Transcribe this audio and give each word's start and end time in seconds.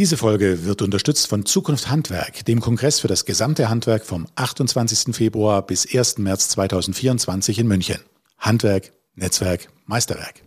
Diese 0.00 0.16
Folge 0.16 0.64
wird 0.64 0.80
unterstützt 0.80 1.28
von 1.28 1.44
Zukunft 1.44 1.90
Handwerk, 1.90 2.46
dem 2.46 2.60
Kongress 2.60 3.00
für 3.00 3.06
das 3.06 3.26
gesamte 3.26 3.68
Handwerk 3.68 4.06
vom 4.06 4.26
28. 4.34 5.14
Februar 5.14 5.60
bis 5.60 5.86
1. 5.94 6.16
März 6.16 6.48
2024 6.48 7.58
in 7.58 7.68
München. 7.68 7.98
Handwerk, 8.38 8.94
Netzwerk, 9.14 9.68
Meisterwerk. 9.84 10.42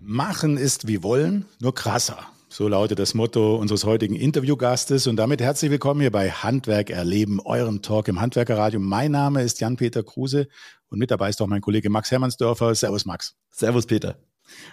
Machen 0.00 0.56
ist 0.56 0.88
wie 0.88 1.04
wollen, 1.04 1.44
nur 1.60 1.76
krasser. 1.76 2.26
So 2.56 2.68
lautet 2.68 3.00
das 3.00 3.14
Motto 3.14 3.56
unseres 3.56 3.82
heutigen 3.82 4.14
Interviewgastes. 4.14 5.08
Und 5.08 5.16
damit 5.16 5.40
herzlich 5.40 5.72
willkommen 5.72 6.02
hier 6.02 6.12
bei 6.12 6.30
Handwerk 6.30 6.88
erleben, 6.88 7.40
eurem 7.40 7.82
Talk 7.82 8.06
im 8.06 8.20
Handwerkerradio. 8.20 8.78
Mein 8.78 9.10
Name 9.10 9.42
ist 9.42 9.58
Jan-Peter 9.58 10.04
Kruse 10.04 10.46
und 10.88 11.00
mit 11.00 11.10
dabei 11.10 11.30
ist 11.30 11.42
auch 11.42 11.48
mein 11.48 11.62
Kollege 11.62 11.90
Max 11.90 12.12
Hermannsdörfer. 12.12 12.72
Servus, 12.76 13.06
Max. 13.06 13.34
Servus, 13.50 13.86
Peter. 13.86 14.20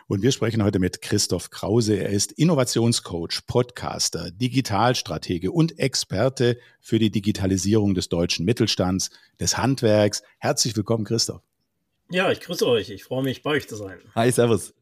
Und 0.06 0.22
wir 0.22 0.32
sprechen 0.32 0.64
heute 0.64 0.78
mit 0.78 1.02
Christoph 1.02 1.50
Krause. 1.50 1.96
Er 1.96 2.10
ist 2.10 2.32
Innovationscoach, 2.34 3.48
Podcaster, 3.48 4.30
Digitalstratege 4.30 5.52
und 5.52 5.80
Experte 5.80 6.60
für 6.82 7.00
die 7.00 7.10
Digitalisierung 7.10 7.96
des 7.96 8.10
deutschen 8.10 8.46
Mittelstands, 8.46 9.10
des 9.40 9.58
Handwerks. 9.58 10.22
Herzlich 10.38 10.78
willkommen, 10.78 11.04
Christoph. 11.04 11.42
Ja, 12.12 12.32
ich 12.32 12.42
grüße 12.42 12.68
euch. 12.68 12.92
Ich 12.92 13.06
freue 13.06 13.24
mich, 13.24 13.42
bei 13.42 13.50
euch 13.50 13.68
zu 13.68 13.76
sein. 13.76 13.98
Hi, 14.14 14.32
Servus. 14.32 14.76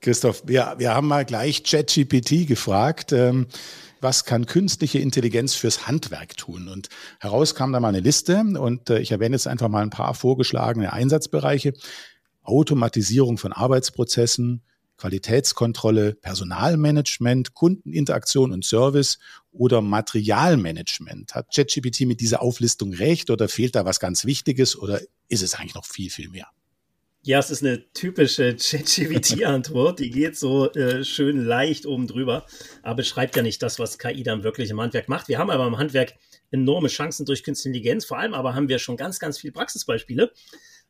Christoph, 0.00 0.42
wir, 0.46 0.74
wir 0.78 0.94
haben 0.94 1.08
mal 1.08 1.24
gleich 1.24 1.62
ChatGPT 1.62 2.46
gefragt. 2.46 3.12
Ähm, 3.12 3.46
was 4.00 4.24
kann 4.24 4.46
künstliche 4.46 4.98
Intelligenz 4.98 5.54
fürs 5.54 5.86
Handwerk 5.86 6.36
tun? 6.36 6.68
Und 6.68 6.88
heraus 7.18 7.54
kam 7.54 7.72
da 7.72 7.80
mal 7.80 7.88
eine 7.88 8.00
Liste 8.00 8.38
und 8.38 8.90
äh, 8.90 9.00
ich 9.00 9.10
erwähne 9.10 9.34
jetzt 9.34 9.46
einfach 9.46 9.68
mal 9.68 9.82
ein 9.82 9.90
paar 9.90 10.14
vorgeschlagene 10.14 10.92
Einsatzbereiche. 10.92 11.72
Automatisierung 12.42 13.38
von 13.38 13.52
Arbeitsprozessen, 13.52 14.62
Qualitätskontrolle, 14.96 16.14
Personalmanagement, 16.14 17.54
Kundeninteraktion 17.54 18.52
und 18.52 18.64
Service 18.64 19.18
oder 19.52 19.80
Materialmanagement. 19.82 21.34
Hat 21.34 21.52
ChatGPT 21.54 22.02
mit 22.02 22.20
dieser 22.20 22.42
Auflistung 22.42 22.92
recht 22.92 23.30
oder 23.30 23.48
fehlt 23.48 23.74
da 23.74 23.84
was 23.84 24.00
ganz 24.00 24.24
Wichtiges 24.24 24.76
oder 24.76 25.00
ist 25.28 25.42
es 25.42 25.54
eigentlich 25.54 25.74
noch 25.74 25.84
viel, 25.84 26.10
viel 26.10 26.28
mehr? 26.28 26.46
Ja, 27.26 27.40
es 27.40 27.50
ist 27.50 27.64
eine 27.64 27.92
typische 27.92 28.54
ChatGPT-Antwort. 28.56 29.98
Die 29.98 30.10
geht 30.10 30.38
so 30.38 30.70
äh, 30.74 31.02
schön 31.02 31.44
leicht 31.44 31.84
oben 31.84 32.06
drüber, 32.06 32.46
aber 32.84 32.94
beschreibt 32.94 33.34
ja 33.34 33.42
nicht 33.42 33.60
das, 33.64 33.80
was 33.80 33.98
KI 33.98 34.22
dann 34.22 34.44
wirklich 34.44 34.70
im 34.70 34.80
Handwerk 34.80 35.08
macht. 35.08 35.26
Wir 35.26 35.38
haben 35.38 35.50
aber 35.50 35.66
im 35.66 35.76
Handwerk 35.76 36.14
enorme 36.52 36.86
Chancen 36.86 37.26
durch 37.26 37.42
Künstliche 37.42 37.76
Intelligenz. 37.76 38.04
Vor 38.04 38.16
allem 38.16 38.32
aber 38.32 38.54
haben 38.54 38.68
wir 38.68 38.78
schon 38.78 38.96
ganz, 38.96 39.18
ganz 39.18 39.38
viele 39.38 39.52
Praxisbeispiele. 39.52 40.30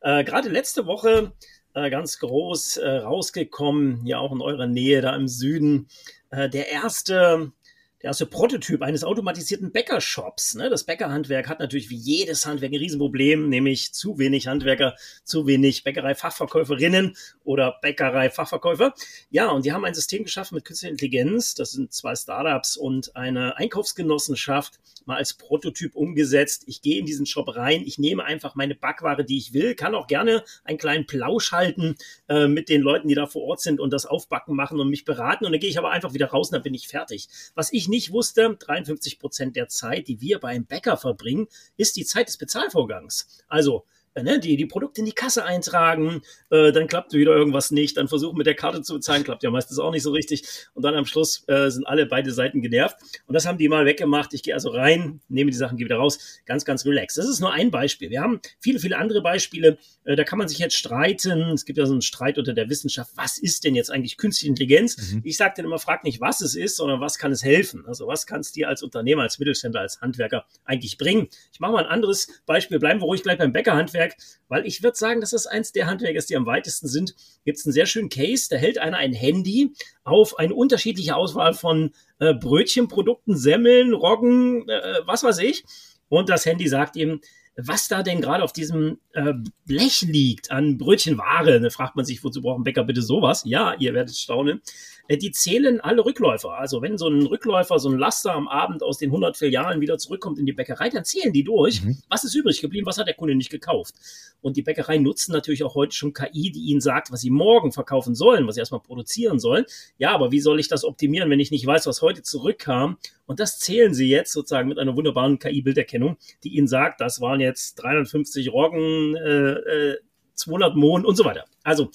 Äh, 0.03 0.25
Gerade 0.25 0.51
letzte 0.51 0.85
Woche 0.85 1.33
äh, 1.73 1.89
ganz 1.89 2.19
groß 2.19 2.77
äh, 2.77 2.97
rausgekommen, 2.99 4.05
ja 4.05 4.19
auch 4.19 4.33
in 4.33 4.43
eurer 4.43 4.67
Nähe 4.67 5.01
da 5.01 5.17
im 5.17 5.29
Süden. 5.29 5.89
Äh, 6.29 6.51
der 6.51 6.69
erste 6.71 7.53
der 8.03 8.09
erste 8.09 8.27
Prototyp 8.27 8.83
eines 8.83 9.05
automatisierten 9.05 9.73
Bäckershops. 9.73 10.55
Ne? 10.55 10.69
Das 10.69 10.85
Bäckerhandwerk 10.85 11.49
hat 11.49 11.61
natürlich 11.61 11.91
wie 11.91 11.97
jedes 11.97 12.45
Handwerk 12.45 12.73
ein 12.73 12.79
Riesenproblem, 12.79 13.49
nämlich 13.49 13.93
zu 13.95 14.19
wenig 14.19 14.47
Handwerker, 14.47 14.97
zu 15.25 15.47
wenig 15.47 15.85
Bäckerei-Fachverkäuferinnen 15.85 17.17
oder 17.45 17.79
Bäckerei-Fachverkäufer. 17.81 18.95
Ja, 19.31 19.49
und 19.49 19.65
die 19.65 19.73
haben 19.73 19.85
ein 19.85 19.95
System 19.95 20.25
geschaffen 20.25 20.57
mit 20.57 20.65
künstlicher 20.65 20.91
Intelligenz. 20.91 21.55
Das 21.55 21.73
sind 21.73 21.93
zwei 21.93 22.15
Startups 22.15 22.77
und 22.77 23.17
eine 23.17 23.57
Einkaufsgenossenschaft 23.57 24.79
mal 25.07 25.17
als 25.17 25.35
Prototyp 25.35 25.95
umgesetzt. 25.95 26.65
Ich 26.67 26.83
gehe 26.83 26.99
in 26.99 27.07
diesen 27.07 27.27
Shop 27.27 27.55
rein, 27.57 27.83
ich 27.87 27.99
nehme 27.99 28.25
einfach 28.25 28.55
meine 28.55 28.75
Backware, 28.75 29.25
die 29.25 29.39
ich 29.39 29.53
will, 29.53 29.75
kann 29.75 29.95
auch 29.95 30.07
gerne 30.07 30.45
einen 30.65 30.79
kleinen 30.79 31.07
Plausch 31.07 31.53
halten 31.53 31.97
äh, 32.29 32.49
mit 32.49 32.69
den 32.69 32.83
Leuten, 32.83 33.09
die 33.09 33.15
da 33.15 33.27
vor 33.27 33.43
Ort 33.43 33.61
sind 33.61 33.81
und 33.81 33.93
das 33.93 34.07
Aufbacken 34.07 34.55
machen 34.55 34.81
und 34.81 34.91
mich 34.91 35.05
beraten. 35.05 35.47
Und 35.47 35.53
dann 35.53 35.61
gehe 35.61 35.71
ich 35.71 35.79
aber 35.79 35.91
einfach 35.91 36.13
wieder 36.13 36.27
raus 36.27 36.49
und 36.49 36.55
dann 36.55 36.63
bin 36.63 36.75
ich 36.75 36.89
fertig. 36.89 37.29
Was 37.55 37.73
ich 37.73 37.86
nicht 37.89 38.13
wusste, 38.13 38.57
53 38.59 39.19
Prozent 39.19 39.57
der 39.57 39.69
Zeit, 39.69 40.09
die 40.09 40.21
wir 40.21 40.39
beim 40.39 40.65
Bäcker 40.65 40.97
verbringen, 40.97 41.49
ist 41.77 41.97
die 41.97 42.05
Zeit 42.05 42.29
des 42.29 42.37
Bezahlvorgangs. 42.37 43.45
Also 43.49 43.85
ne, 44.23 44.41
die 44.41 44.57
die 44.57 44.67
Produkte 44.67 45.01
in 45.01 45.07
die 45.07 45.13
Kasse 45.13 45.45
eintragen, 45.45 46.23
äh, 46.51 46.73
dann 46.73 46.87
klappt 46.87 47.13
wieder 47.13 47.35
irgendwas 47.35 47.71
nicht, 47.71 47.97
dann 47.97 48.09
versuchen 48.09 48.37
mit 48.37 48.47
der 48.47 48.55
Karte 48.55 48.83
zu 48.83 48.95
bezahlen, 48.95 49.25
klappt 49.25 49.43
ja 49.43 49.51
meistens 49.51 49.79
auch 49.79 49.91
nicht 49.91 50.03
so 50.03 50.13
richtig 50.13 50.45
und 50.75 50.85
dann 50.85 50.95
am 50.95 51.07
Schluss 51.07 51.45
äh, 51.49 51.71
sind 51.71 51.87
alle 51.87 52.07
beide 52.07 52.33
Seiten 52.33 52.63
genervt 52.63 52.97
und 53.27 53.35
das 53.35 53.47
haben 53.47 53.59
die 53.59 53.69
mal 53.69 53.85
weggemacht. 53.85 54.33
Ich 54.35 54.43
gehe 54.43 54.55
also 54.55 54.71
rein, 54.71 55.21
nehme 55.29 55.51
die 55.51 55.57
Sachen, 55.57 55.77
gehe 55.77 55.87
wieder 55.87 55.97
raus, 55.97 56.41
ganz, 56.45 56.65
ganz 56.65 56.85
relaxed. 56.85 57.19
Das 57.19 57.29
ist 57.29 57.41
nur 57.41 57.53
ein 57.53 57.71
Beispiel. 57.71 58.11
Wir 58.11 58.21
haben 58.21 58.41
viele, 58.61 58.79
viele 58.79 58.99
andere 58.99 59.23
Beispiele, 59.23 59.79
äh, 60.05 60.17
da 60.17 60.25
kann 60.25 60.39
man 60.39 60.49
sich 60.49 60.59
jetzt 60.59 60.77
streiten. 60.77 61.51
Es 61.53 61.65
gibt 61.65 61.79
ja 61.79 61.87
so 61.87 61.93
einen 61.93 62.03
Streit 62.03 62.39
unter 62.39 62.55
der 62.55 62.69
Wissenschaft, 62.69 63.13
was 63.17 63.39
ist 63.39 63.65
denn 63.65 63.75
jetzt 63.75 63.91
eigentlich 63.91 64.17
künstliche 64.17 64.49
Intelligenz? 64.49 65.13
Mhm. 65.13 65.23
Ich 65.25 65.37
sage 65.37 65.55
dann 65.57 65.67
immer, 65.67 65.79
frag 65.79 66.05
nicht, 66.05 66.21
was 66.21 66.41
es 66.41 66.55
ist, 66.55 66.77
sondern 66.77 67.01
was 67.01 67.19
kann 67.19 67.33
es 67.33 67.43
helfen? 67.43 67.85
Also 67.87 68.07
was 68.07 68.27
kann 68.27 68.41
es 68.41 68.53
dir 68.53 68.69
als 68.69 68.83
Unternehmer, 68.83 69.23
als 69.23 69.39
Mittelständler, 69.39 69.81
als 69.81 70.01
Handwerker 70.01 70.47
eigentlich 70.65 70.99
bringen? 70.99 71.29
Ich 71.53 71.61
mache 71.61 71.73
mal 71.73 71.85
ein 71.85 71.91
anderes 71.91 72.29
Beispiel, 72.47 72.79
bleiben 72.79 73.01
wir 73.01 73.07
ruhig 73.07 73.23
gleich 73.23 73.39
beim 73.39 73.53
Bäckerhandwerk. 73.53 74.06
Handwerk, 74.07 74.17
weil 74.49 74.67
ich 74.67 74.83
würde 74.83 74.97
sagen, 74.97 75.21
das 75.21 75.47
eins 75.47 75.73
der 75.73 75.87
Handwerker 75.87 76.19
ist, 76.19 76.31
die 76.31 76.37
am 76.37 76.47
weitesten 76.47 76.89
sind. 76.89 77.15
Gibt 77.45 77.59
es 77.59 77.67
einen 77.67 77.73
sehr 77.73 77.87
schönen 77.87 78.09
Case, 78.09 78.49
da 78.51 78.57
hält 78.57 78.79
einer 78.79 78.97
ein 78.97 79.13
Handy 79.13 79.73
auf 80.05 80.39
eine 80.39 80.55
unterschiedliche 80.55 81.17
Auswahl 81.17 81.55
von 81.55 81.93
äh, 82.19 82.35
Brötchenprodukten, 82.35 83.37
Semmeln, 83.37 83.93
Roggen, 83.93 84.69
äh, 84.69 85.01
was 85.05 85.23
weiß 85.23 85.39
ich. 85.39 85.65
Und 86.09 86.29
das 86.29 86.47
Handy 86.47 86.69
sagt 86.69 86.97
ihm, 86.97 87.21
was 87.59 87.89
da 87.89 88.03
denn 88.03 88.21
gerade 88.21 88.45
auf 88.45 88.53
diesem 88.53 88.99
äh, 89.15 89.33
Blech 89.65 90.03
liegt 90.03 90.51
an 90.51 90.77
Brötchenware. 90.77 91.59
Da 91.61 91.71
fragt 91.71 91.97
man 91.97 92.05
sich, 92.05 92.23
wozu 92.23 92.43
braucht 92.43 92.61
ein 92.61 92.65
Bäcker 92.65 92.85
bitte 92.85 93.01
sowas? 93.01 93.43
Ja, 93.47 93.75
ihr 93.79 93.95
werdet 93.95 94.15
staunen. 94.15 94.61
Äh, 95.09 95.17
die 95.17 95.31
zählen 95.31 95.81
alle 95.81 96.05
Rückläufer. 96.05 96.59
Also 96.59 96.83
wenn 96.83 96.99
so 96.99 97.09
ein 97.09 97.27
Rückläufer, 97.27 97.79
so 97.79 97.89
ein 97.89 97.99
Laster 97.99 98.35
am 98.35 98.49
Abend 98.49 98.83
aus 98.83 98.99
den 98.99 99.11
100 99.11 99.37
Filialen 99.37 99.81
wieder 99.81 99.99
zurückkommt 99.99 100.39
in 100.39 100.47
die 100.47 100.53
Bäckerei, 100.53 100.89
dann 100.89 101.05
zählen 101.05 101.33
die 101.33 101.45
durch. 101.45 101.83
Mhm. 101.83 101.99
Was 102.09 102.25
ist 102.25 102.35
übrig 102.35 102.61
geblieben? 102.61 102.87
Was 102.87 102.99
hat 102.99 103.07
der 103.07 103.15
Kunde 103.15 103.35
nicht 103.35 103.51
gekauft? 103.51 103.95
Und 104.41 104.57
die 104.57 104.63
Bäckereien 104.63 105.03
nutzen 105.03 105.33
natürlich 105.33 105.65
auch 105.65 105.75
heute 105.75 105.95
schon 105.95 106.13
KI, 106.13 106.51
die 106.51 106.71
ihnen 106.71 106.81
sagt, 106.81 107.11
was 107.11 107.21
sie 107.21 107.31
morgen 107.31 107.73
verkaufen 107.73 108.15
sollen, 108.15 108.47
was 108.47 108.55
sie 108.55 108.61
erstmal 108.61 108.81
produzieren 108.81 109.39
sollen. 109.39 109.65
Ja, 109.99 110.13
aber 110.13 110.31
wie 110.31 110.41
soll 110.41 110.61
ich 110.61 110.69
das 110.69 110.85
optimieren, 110.85 111.31
wenn 111.31 111.41
ich 111.41 111.51
nicht 111.51 111.67
weiß, 111.67 111.87
was 111.87 112.03
heute 112.03 112.23
zurückkam? 112.23 112.99
Und 113.27 113.41
das 113.41 113.59
zählen 113.59 113.93
sie 113.93 114.09
jetzt 114.09 114.33
sozusagen 114.33 114.69
mit 114.69 114.79
einer 114.79 114.97
wunderbaren 114.97 115.39
KI-Bilderkennung, 115.39 116.17
die 116.45 116.57
ihnen 116.57 116.69
sagt, 116.69 117.01
das 117.01 117.21
waren 117.21 117.41
jetzt 117.41 117.75
350 117.77 118.53
Roggen, 118.53 119.17
äh, 119.17 119.53
äh, 119.53 119.99
200 120.35 120.77
Mohn 120.77 121.05
und 121.05 121.17
so 121.17 121.25
weiter. 121.25 121.47
Also 121.65 121.91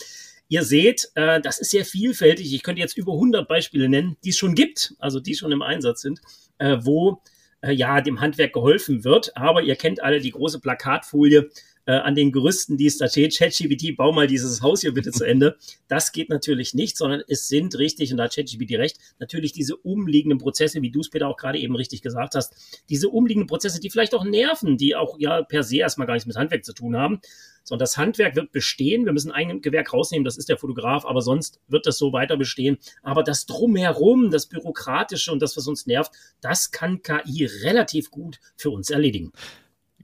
Ihr 0.51 0.65
seht, 0.65 1.09
äh, 1.15 1.39
das 1.39 1.59
ist 1.59 1.71
sehr 1.71 1.85
vielfältig. 1.85 2.53
Ich 2.53 2.61
könnte 2.61 2.81
jetzt 2.81 2.97
über 2.97 3.13
100 3.13 3.47
Beispiele 3.47 3.87
nennen, 3.87 4.17
die 4.25 4.31
es 4.31 4.37
schon 4.37 4.53
gibt, 4.53 4.93
also 4.99 5.21
die 5.21 5.33
schon 5.33 5.53
im 5.53 5.61
Einsatz 5.61 6.01
sind, 6.01 6.19
äh, 6.57 6.75
wo 6.81 7.21
äh, 7.61 7.71
ja 7.71 8.01
dem 8.01 8.19
Handwerk 8.19 8.51
geholfen 8.51 9.05
wird. 9.05 9.37
Aber 9.37 9.61
ihr 9.61 9.77
kennt 9.77 10.03
alle 10.03 10.19
die 10.19 10.31
große 10.31 10.59
Plakatfolie 10.59 11.49
äh, 11.85 11.93
an 11.93 12.15
den 12.15 12.31
Gerüsten, 12.31 12.77
die 12.77 12.85
es 12.85 12.97
da 12.97 13.07
steht, 13.07 13.37
ChatGPT, 13.37 13.95
bau 13.95 14.11
mal 14.11 14.27
dieses 14.27 14.61
Haus 14.61 14.81
hier 14.81 14.93
bitte 14.93 15.11
zu 15.11 15.23
Ende. 15.23 15.57
Das 15.87 16.11
geht 16.11 16.29
natürlich 16.29 16.73
nicht, 16.73 16.97
sondern 16.97 17.23
es 17.27 17.47
sind 17.47 17.77
richtig, 17.77 18.11
und 18.11 18.17
da 18.17 18.25
hat 18.25 18.35
ChatGPT 18.35 18.77
recht, 18.77 18.97
natürlich 19.19 19.51
diese 19.51 19.75
umliegenden 19.75 20.39
Prozesse, 20.39 20.81
wie 20.81 20.91
du 20.91 20.99
es, 20.99 21.09
Peter, 21.09 21.27
auch 21.27 21.37
gerade 21.37 21.59
eben 21.59 21.75
richtig 21.75 22.01
gesagt 22.01 22.35
hast, 22.35 22.53
diese 22.89 23.09
umliegenden 23.09 23.47
Prozesse, 23.47 23.79
die 23.79 23.89
vielleicht 23.89 24.13
auch 24.13 24.23
nerven, 24.23 24.77
die 24.77 24.95
auch 24.95 25.17
ja 25.19 25.41
per 25.43 25.63
se 25.63 25.77
erstmal 25.77 26.07
gar 26.07 26.13
nichts 26.13 26.27
mit 26.27 26.35
Handwerk 26.35 26.65
zu 26.65 26.73
tun 26.73 26.95
haben. 26.95 27.19
Sondern 27.63 27.83
das 27.83 27.97
Handwerk 27.97 28.35
wird 28.35 28.51
bestehen. 28.51 29.05
Wir 29.05 29.13
müssen 29.13 29.31
ein 29.31 29.61
Gewerk 29.61 29.93
rausnehmen, 29.93 30.25
das 30.25 30.35
ist 30.35 30.49
der 30.49 30.57
Fotograf, 30.57 31.05
aber 31.05 31.21
sonst 31.21 31.59
wird 31.67 31.85
das 31.85 31.99
so 31.99 32.11
weiter 32.11 32.35
bestehen. 32.35 32.77
Aber 33.03 33.21
das 33.21 33.45
Drumherum, 33.45 34.31
das 34.31 34.47
Bürokratische 34.47 35.31
und 35.31 35.43
das, 35.43 35.55
was 35.57 35.67
uns 35.67 35.85
nervt, 35.85 36.11
das 36.41 36.71
kann 36.71 37.03
KI 37.03 37.45
relativ 37.45 38.09
gut 38.09 38.39
für 38.55 38.71
uns 38.71 38.89
erledigen. 38.89 39.31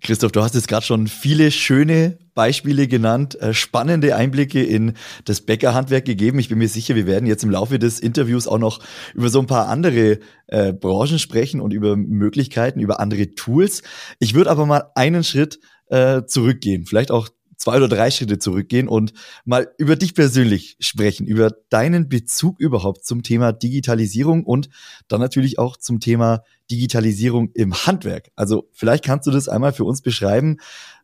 Christoph, 0.01 0.31
du 0.31 0.41
hast 0.41 0.55
jetzt 0.55 0.67
gerade 0.67 0.85
schon 0.85 1.07
viele 1.07 1.51
schöne 1.51 2.17
Beispiele 2.33 2.87
genannt, 2.87 3.39
äh, 3.41 3.53
spannende 3.53 4.15
Einblicke 4.15 4.63
in 4.63 4.93
das 5.25 5.41
Bäckerhandwerk 5.41 6.05
gegeben. 6.05 6.39
Ich 6.39 6.49
bin 6.49 6.59
mir 6.59 6.69
sicher, 6.69 6.95
wir 6.95 7.07
werden 7.07 7.25
jetzt 7.25 7.43
im 7.43 7.49
Laufe 7.49 7.79
des 7.79 7.99
Interviews 7.99 8.47
auch 8.47 8.59
noch 8.59 8.79
über 9.15 9.29
so 9.29 9.39
ein 9.39 9.47
paar 9.47 9.67
andere 9.67 10.19
äh, 10.47 10.73
Branchen 10.73 11.19
sprechen 11.19 11.61
und 11.61 11.73
über 11.73 11.95
Möglichkeiten, 11.95 12.79
über 12.79 12.99
andere 12.99 13.33
Tools. 13.33 13.81
Ich 14.19 14.33
würde 14.33 14.51
aber 14.51 14.65
mal 14.65 14.91
einen 14.93 15.23
Schritt 15.23 15.59
äh, 15.89 16.23
zurückgehen, 16.25 16.85
vielleicht 16.85 17.11
auch 17.11 17.29
zwei 17.57 17.77
oder 17.77 17.89
drei 17.89 18.09
Schritte 18.11 18.39
zurückgehen 18.39 18.87
und 18.87 19.13
mal 19.43 19.69
über 19.77 19.95
dich 19.95 20.13
persönlich 20.13 20.77
sprechen, 20.79 21.27
über 21.27 21.51
deinen 21.69 22.07
Bezug 22.07 22.59
überhaupt 22.59 23.05
zum 23.05 23.23
Thema 23.23 23.51
Digitalisierung 23.51 24.45
und 24.45 24.69
dann 25.07 25.19
natürlich 25.19 25.59
auch 25.59 25.75
zum 25.75 25.99
Thema 25.99 26.43
Digitalisierung 26.71 27.51
im 27.53 27.73
Handwerk. 27.73 28.31
Also 28.35 28.69
vielleicht 28.71 29.03
kannst 29.03 29.27
du 29.27 29.31
das 29.31 29.49
einmal 29.49 29.73
für 29.73 29.83
uns 29.83 30.01
beschreiben. 30.01 30.57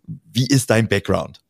Wie 0.06 0.48
ist 0.48 0.70
dein 0.70 0.88
Background? 0.88 1.42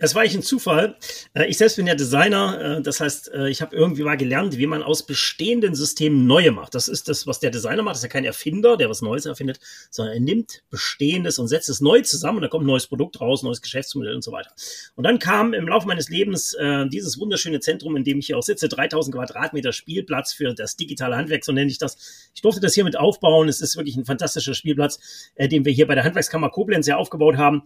Es 0.00 0.14
war 0.14 0.22
eigentlich 0.22 0.36
ein 0.36 0.42
Zufall. 0.42 0.96
Äh, 1.34 1.46
ich 1.46 1.58
selbst 1.58 1.76
bin 1.76 1.86
ja 1.86 1.96
Designer. 1.96 2.78
Äh, 2.78 2.82
das 2.82 3.00
heißt, 3.00 3.32
äh, 3.34 3.48
ich 3.48 3.60
habe 3.60 3.74
irgendwie 3.74 4.04
mal 4.04 4.16
gelernt, 4.16 4.56
wie 4.56 4.66
man 4.66 4.82
aus 4.82 5.04
bestehenden 5.04 5.74
Systemen 5.74 6.26
neue 6.26 6.52
macht. 6.52 6.74
Das 6.74 6.86
ist 6.86 7.08
das, 7.08 7.26
was 7.26 7.40
der 7.40 7.50
Designer 7.50 7.82
macht. 7.82 7.94
Das 7.94 7.98
ist 7.98 8.04
ja 8.04 8.08
kein 8.08 8.24
Erfinder, 8.24 8.76
der 8.76 8.88
was 8.88 9.02
Neues 9.02 9.26
erfindet, 9.26 9.58
sondern 9.90 10.14
er 10.14 10.20
nimmt 10.20 10.62
Bestehendes 10.70 11.38
und 11.40 11.48
setzt 11.48 11.68
es 11.68 11.80
neu 11.80 12.00
zusammen 12.02 12.38
und 12.38 12.42
da 12.42 12.48
kommt 12.48 12.64
ein 12.64 12.68
neues 12.68 12.86
Produkt 12.86 13.20
raus, 13.20 13.42
neues 13.42 13.60
Geschäftsmodell 13.60 14.14
und 14.14 14.22
so 14.22 14.30
weiter. 14.30 14.50
Und 14.94 15.04
dann 15.04 15.18
kam 15.18 15.52
im 15.52 15.66
Laufe 15.66 15.86
meines 15.86 16.08
Lebens 16.08 16.56
dieses 16.90 17.18
wunderschöne 17.18 17.60
Zentrum, 17.60 17.96
in 17.96 18.04
dem 18.04 18.18
ich 18.18 18.26
hier 18.26 18.38
auch 18.38 18.42
sitze, 18.42 18.68
3000 18.68 19.14
Quadratmeter 19.14 19.72
Spielplatz 19.72 20.32
für 20.32 20.54
das 20.54 20.76
digitale 20.76 21.16
Handwerk, 21.16 21.44
so 21.44 21.52
nenne 21.52 21.70
ich 21.70 21.78
das. 21.78 22.30
Ich 22.34 22.42
durfte 22.42 22.60
das 22.60 22.74
hier 22.74 22.84
mit 22.84 22.98
aufbauen. 22.98 23.48
Es 23.48 23.60
ist 23.60 23.76
wirklich 23.76 23.96
ein 23.96 24.04
fantastischer 24.04 24.54
Spielplatz, 24.54 24.98
den 25.38 25.64
wir 25.64 25.72
hier 25.72 25.86
bei 25.86 25.94
der 25.94 26.04
Handwerkskammer 26.04 26.50
Koblenz 26.50 26.86
ja 26.86 26.96
aufgebaut 26.96 27.36
haben. 27.36 27.62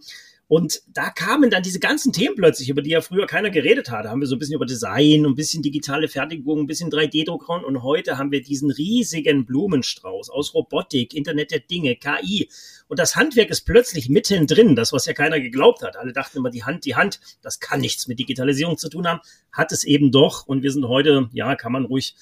Und 0.47 0.83
da 0.87 1.09
kamen 1.09 1.49
dann 1.49 1.63
diese 1.63 1.79
ganzen 1.79 2.13
Themen 2.13 2.22
plötzlich, 2.35 2.69
über 2.69 2.81
die 2.81 2.91
ja 2.91 3.01
früher 3.01 3.27
keiner 3.27 3.49
geredet 3.49 3.91
hat. 3.91 4.05
Da 4.05 4.09
haben 4.09 4.21
wir 4.21 4.27
so 4.27 4.35
ein 4.35 4.39
bisschen 4.39 4.55
über 4.55 4.65
Design, 4.65 5.25
ein 5.25 5.35
bisschen 5.35 5.61
digitale 5.61 6.07
Fertigung, 6.07 6.61
ein 6.61 6.67
bisschen 6.67 6.89
3D-Druck 6.89 7.49
und 7.49 7.83
heute 7.83 8.17
haben 8.17 8.31
wir 8.31 8.41
diesen 8.41 8.71
riesigen 8.71 9.45
Blumenstrauß 9.45 10.29
aus 10.29 10.53
Robotik, 10.53 11.13
Internet 11.13 11.51
der 11.51 11.59
Dinge, 11.59 11.95
KI. 11.95 12.49
Und 12.93 12.99
das 12.99 13.15
Handwerk 13.15 13.49
ist 13.49 13.61
plötzlich 13.61 14.07
mittendrin, 14.07 14.75
das, 14.75 14.93
was 14.93 15.07
ja 15.07 15.13
keiner 15.13 15.39
geglaubt 15.39 15.81
hat. 15.81 15.97
Alle 15.97 16.13
dachten 16.13 16.37
immer, 16.37 16.51
die 16.51 16.63
Hand, 16.63 16.85
die 16.85 16.95
Hand, 16.95 17.19
das 17.41 17.59
kann 17.59 17.81
nichts 17.81 18.07
mit 18.07 18.19
Digitalisierung 18.19 18.77
zu 18.77 18.87
tun 18.87 19.07
haben, 19.07 19.19
hat 19.51 19.71
es 19.71 19.83
eben 19.83 20.11
doch. 20.11 20.45
Und 20.45 20.61
wir 20.61 20.71
sind 20.71 20.87
heute, 20.87 21.27
ja, 21.33 21.55
kann 21.55 21.71
man 21.71 21.85
ruhig 21.85 22.15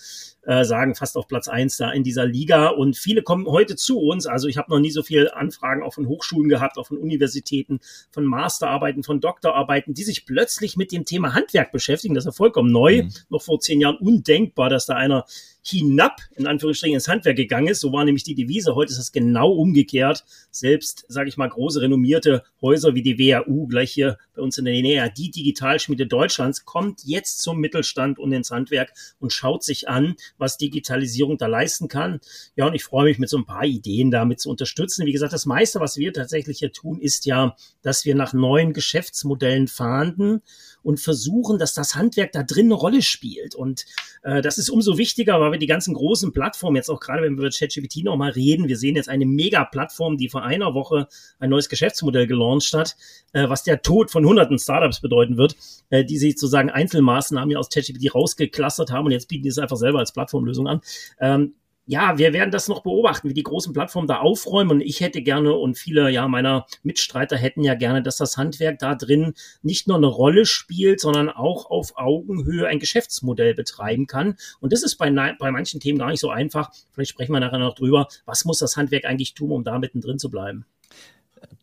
äh, 0.43 0.63
sagen, 0.63 0.95
fast 0.95 1.17
auf 1.17 1.27
Platz 1.27 1.49
eins 1.49 1.75
da 1.75 1.91
in 1.91 2.03
dieser 2.03 2.25
Liga. 2.25 2.69
Und 2.69 2.95
viele 2.95 3.21
kommen 3.21 3.47
heute 3.47 3.75
zu 3.75 3.99
uns. 3.99 4.27
Also 4.27 4.47
ich 4.47 4.57
habe 4.57 4.71
noch 4.71 4.79
nie 4.79 4.91
so 4.91 5.03
viele 5.03 5.35
Anfragen 5.35 5.83
auch 5.83 5.93
von 5.93 6.07
Hochschulen 6.07 6.47
gehabt, 6.47 6.77
auch 6.77 6.87
von 6.87 6.97
Universitäten, 6.97 7.81
von 8.11 8.23
Masterarbeiten, 8.23 9.03
von 9.03 9.19
Doktorarbeiten, 9.19 9.93
die 9.93 10.03
sich 10.03 10.25
plötzlich 10.25 10.77
mit 10.77 10.93
dem 10.93 11.03
Thema 11.03 11.33
Handwerk 11.33 11.73
beschäftigen. 11.73 12.15
Das 12.15 12.23
ist 12.23 12.27
ja 12.27 12.31
vollkommen 12.31 12.71
neu. 12.71 13.03
Mhm. 13.03 13.13
Noch 13.29 13.41
vor 13.41 13.59
zehn 13.59 13.81
Jahren 13.81 13.97
undenkbar, 13.97 14.69
dass 14.69 14.85
da 14.85 14.95
einer 14.95 15.25
hinab, 15.63 16.21
in 16.35 16.47
Anführungsstrichen, 16.47 16.95
ins 16.95 17.07
Handwerk 17.07 17.35
gegangen 17.35 17.67
ist. 17.67 17.81
So 17.81 17.93
war 17.93 18.03
nämlich 18.03 18.23
die 18.23 18.35
Devise. 18.35 18.75
Heute 18.75 18.91
ist 18.91 18.99
es 18.99 19.11
genau 19.11 19.51
umgekehrt. 19.51 20.25
Selbst, 20.49 21.05
sage 21.07 21.29
ich 21.29 21.37
mal, 21.37 21.47
große 21.47 21.81
renommierte 21.81 22.43
Häuser 22.61 22.95
wie 22.95 23.03
die 23.03 23.19
WAU, 23.19 23.67
gleich 23.67 23.91
hier 23.91 24.17
bei 24.35 24.41
uns 24.41 24.57
in 24.57 24.65
der 24.65 24.73
Nähe, 24.73 25.11
die 25.15 25.29
Digitalschmiede 25.29 26.07
Deutschlands, 26.07 26.65
kommt 26.65 27.03
jetzt 27.03 27.41
zum 27.41 27.59
Mittelstand 27.59 28.17
und 28.17 28.31
ins 28.31 28.51
Handwerk 28.51 28.93
und 29.19 29.33
schaut 29.33 29.63
sich 29.63 29.87
an, 29.87 30.15
was 30.37 30.57
Digitalisierung 30.57 31.37
da 31.37 31.47
leisten 31.47 31.87
kann. 31.87 32.19
Ja, 32.55 32.65
und 32.65 32.73
ich 32.73 32.83
freue 32.83 33.05
mich 33.05 33.19
mit 33.19 33.29
so 33.29 33.37
ein 33.37 33.45
paar 33.45 33.65
Ideen 33.65 34.11
damit 34.11 34.39
zu 34.39 34.49
unterstützen. 34.49 35.05
Wie 35.05 35.11
gesagt, 35.11 35.33
das 35.33 35.45
meiste, 35.45 35.79
was 35.79 35.97
wir 35.97 36.11
tatsächlich 36.13 36.59
hier 36.59 36.71
tun, 36.71 36.99
ist 36.99 37.25
ja, 37.25 37.55
dass 37.81 38.05
wir 38.05 38.15
nach 38.15 38.33
neuen 38.33 38.73
Geschäftsmodellen 38.73 39.67
fahnden 39.67 40.41
und 40.83 40.99
versuchen, 40.99 41.57
dass 41.57 41.73
das 41.73 41.95
Handwerk 41.95 42.31
da 42.31 42.43
drin 42.43 42.65
eine 42.65 42.75
Rolle 42.75 43.01
spielt. 43.01 43.55
Und 43.55 43.85
äh, 44.23 44.41
das 44.41 44.57
ist 44.57 44.69
umso 44.69 44.97
wichtiger, 44.97 45.39
weil 45.39 45.51
wir 45.51 45.59
die 45.59 45.67
ganzen 45.67 45.93
großen 45.93 46.31
Plattformen, 46.33 46.75
jetzt 46.75 46.89
auch 46.89 46.99
gerade 46.99 47.21
wenn 47.23 47.37
wir 47.37 47.47
über 47.47 47.49
ChatGPT 47.49 48.03
nochmal 48.03 48.31
reden, 48.31 48.67
wir 48.67 48.77
sehen 48.77 48.95
jetzt 48.95 49.09
eine 49.09 49.25
Mega-Plattform, 49.25 50.17
die 50.17 50.29
vor 50.29 50.43
einer 50.43 50.73
Woche 50.73 51.07
ein 51.39 51.49
neues 51.49 51.69
Geschäftsmodell 51.69 52.27
gelauncht 52.27 52.73
hat, 52.73 52.95
äh, 53.33 53.47
was 53.49 53.63
der 53.63 53.81
Tod 53.81 54.11
von 54.11 54.25
hunderten 54.25 54.59
Startups 54.59 55.01
bedeuten 55.01 55.37
wird, 55.37 55.55
äh, 55.89 56.03
die 56.03 56.17
sich 56.17 56.33
sozusagen 56.33 56.69
Einzelmaßnahmen 56.69 57.55
aus 57.57 57.69
ChatGPT 57.69 58.13
rausgeklustert 58.13 58.91
haben 58.91 59.05
und 59.05 59.11
jetzt 59.11 59.27
bieten 59.27 59.43
die 59.43 59.49
es 59.49 59.57
einfach 59.57 59.77
selber 59.77 59.99
als 59.99 60.11
Plattformlösung 60.11 60.67
an. 60.67 60.81
Ähm, 61.19 61.53
ja, 61.91 62.17
wir 62.17 62.31
werden 62.31 62.51
das 62.51 62.69
noch 62.69 62.83
beobachten, 62.83 63.27
wie 63.27 63.33
die 63.33 63.43
großen 63.43 63.73
Plattformen 63.73 64.07
da 64.07 64.19
aufräumen. 64.19 64.71
Und 64.71 64.81
ich 64.81 65.01
hätte 65.01 65.21
gerne 65.21 65.51
und 65.51 65.77
viele 65.77 66.09
ja 66.09 66.25
meiner 66.29 66.65
Mitstreiter 66.83 67.35
hätten 67.35 67.65
ja 67.65 67.73
gerne, 67.73 68.01
dass 68.01 68.15
das 68.15 68.37
Handwerk 68.37 68.79
da 68.79 68.95
drin 68.95 69.33
nicht 69.61 69.89
nur 69.89 69.97
eine 69.97 70.07
Rolle 70.07 70.45
spielt, 70.45 71.01
sondern 71.01 71.29
auch 71.29 71.69
auf 71.69 71.97
Augenhöhe 71.97 72.65
ein 72.65 72.79
Geschäftsmodell 72.79 73.55
betreiben 73.55 74.07
kann. 74.07 74.37
Und 74.61 74.71
das 74.71 74.83
ist 74.83 74.95
bei, 74.95 75.11
bei 75.37 75.51
manchen 75.51 75.81
Themen 75.81 75.99
gar 75.99 76.09
nicht 76.11 76.21
so 76.21 76.29
einfach. 76.29 76.71
Vielleicht 76.93 77.11
sprechen 77.11 77.33
wir 77.33 77.41
nachher 77.41 77.59
noch 77.59 77.75
drüber. 77.75 78.07
Was 78.23 78.45
muss 78.45 78.59
das 78.59 78.77
Handwerk 78.77 79.03
eigentlich 79.03 79.33
tun, 79.33 79.51
um 79.51 79.65
da 79.65 79.77
mittendrin 79.77 80.17
zu 80.17 80.29
bleiben? 80.29 80.65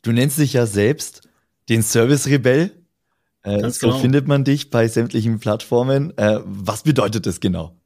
Du 0.02 0.12
nennst 0.12 0.38
dich 0.38 0.52
ja 0.52 0.66
selbst 0.66 1.26
den 1.70 1.82
Service-Rebell. 1.82 2.72
Äh, 3.44 3.70
so 3.70 3.86
genau. 3.86 3.98
findet 3.98 4.28
man 4.28 4.44
dich 4.44 4.68
bei 4.68 4.88
sämtlichen 4.88 5.38
Plattformen. 5.38 6.12
Äh, 6.18 6.40
was 6.44 6.82
bedeutet 6.82 7.24
das 7.24 7.40
genau? 7.40 7.77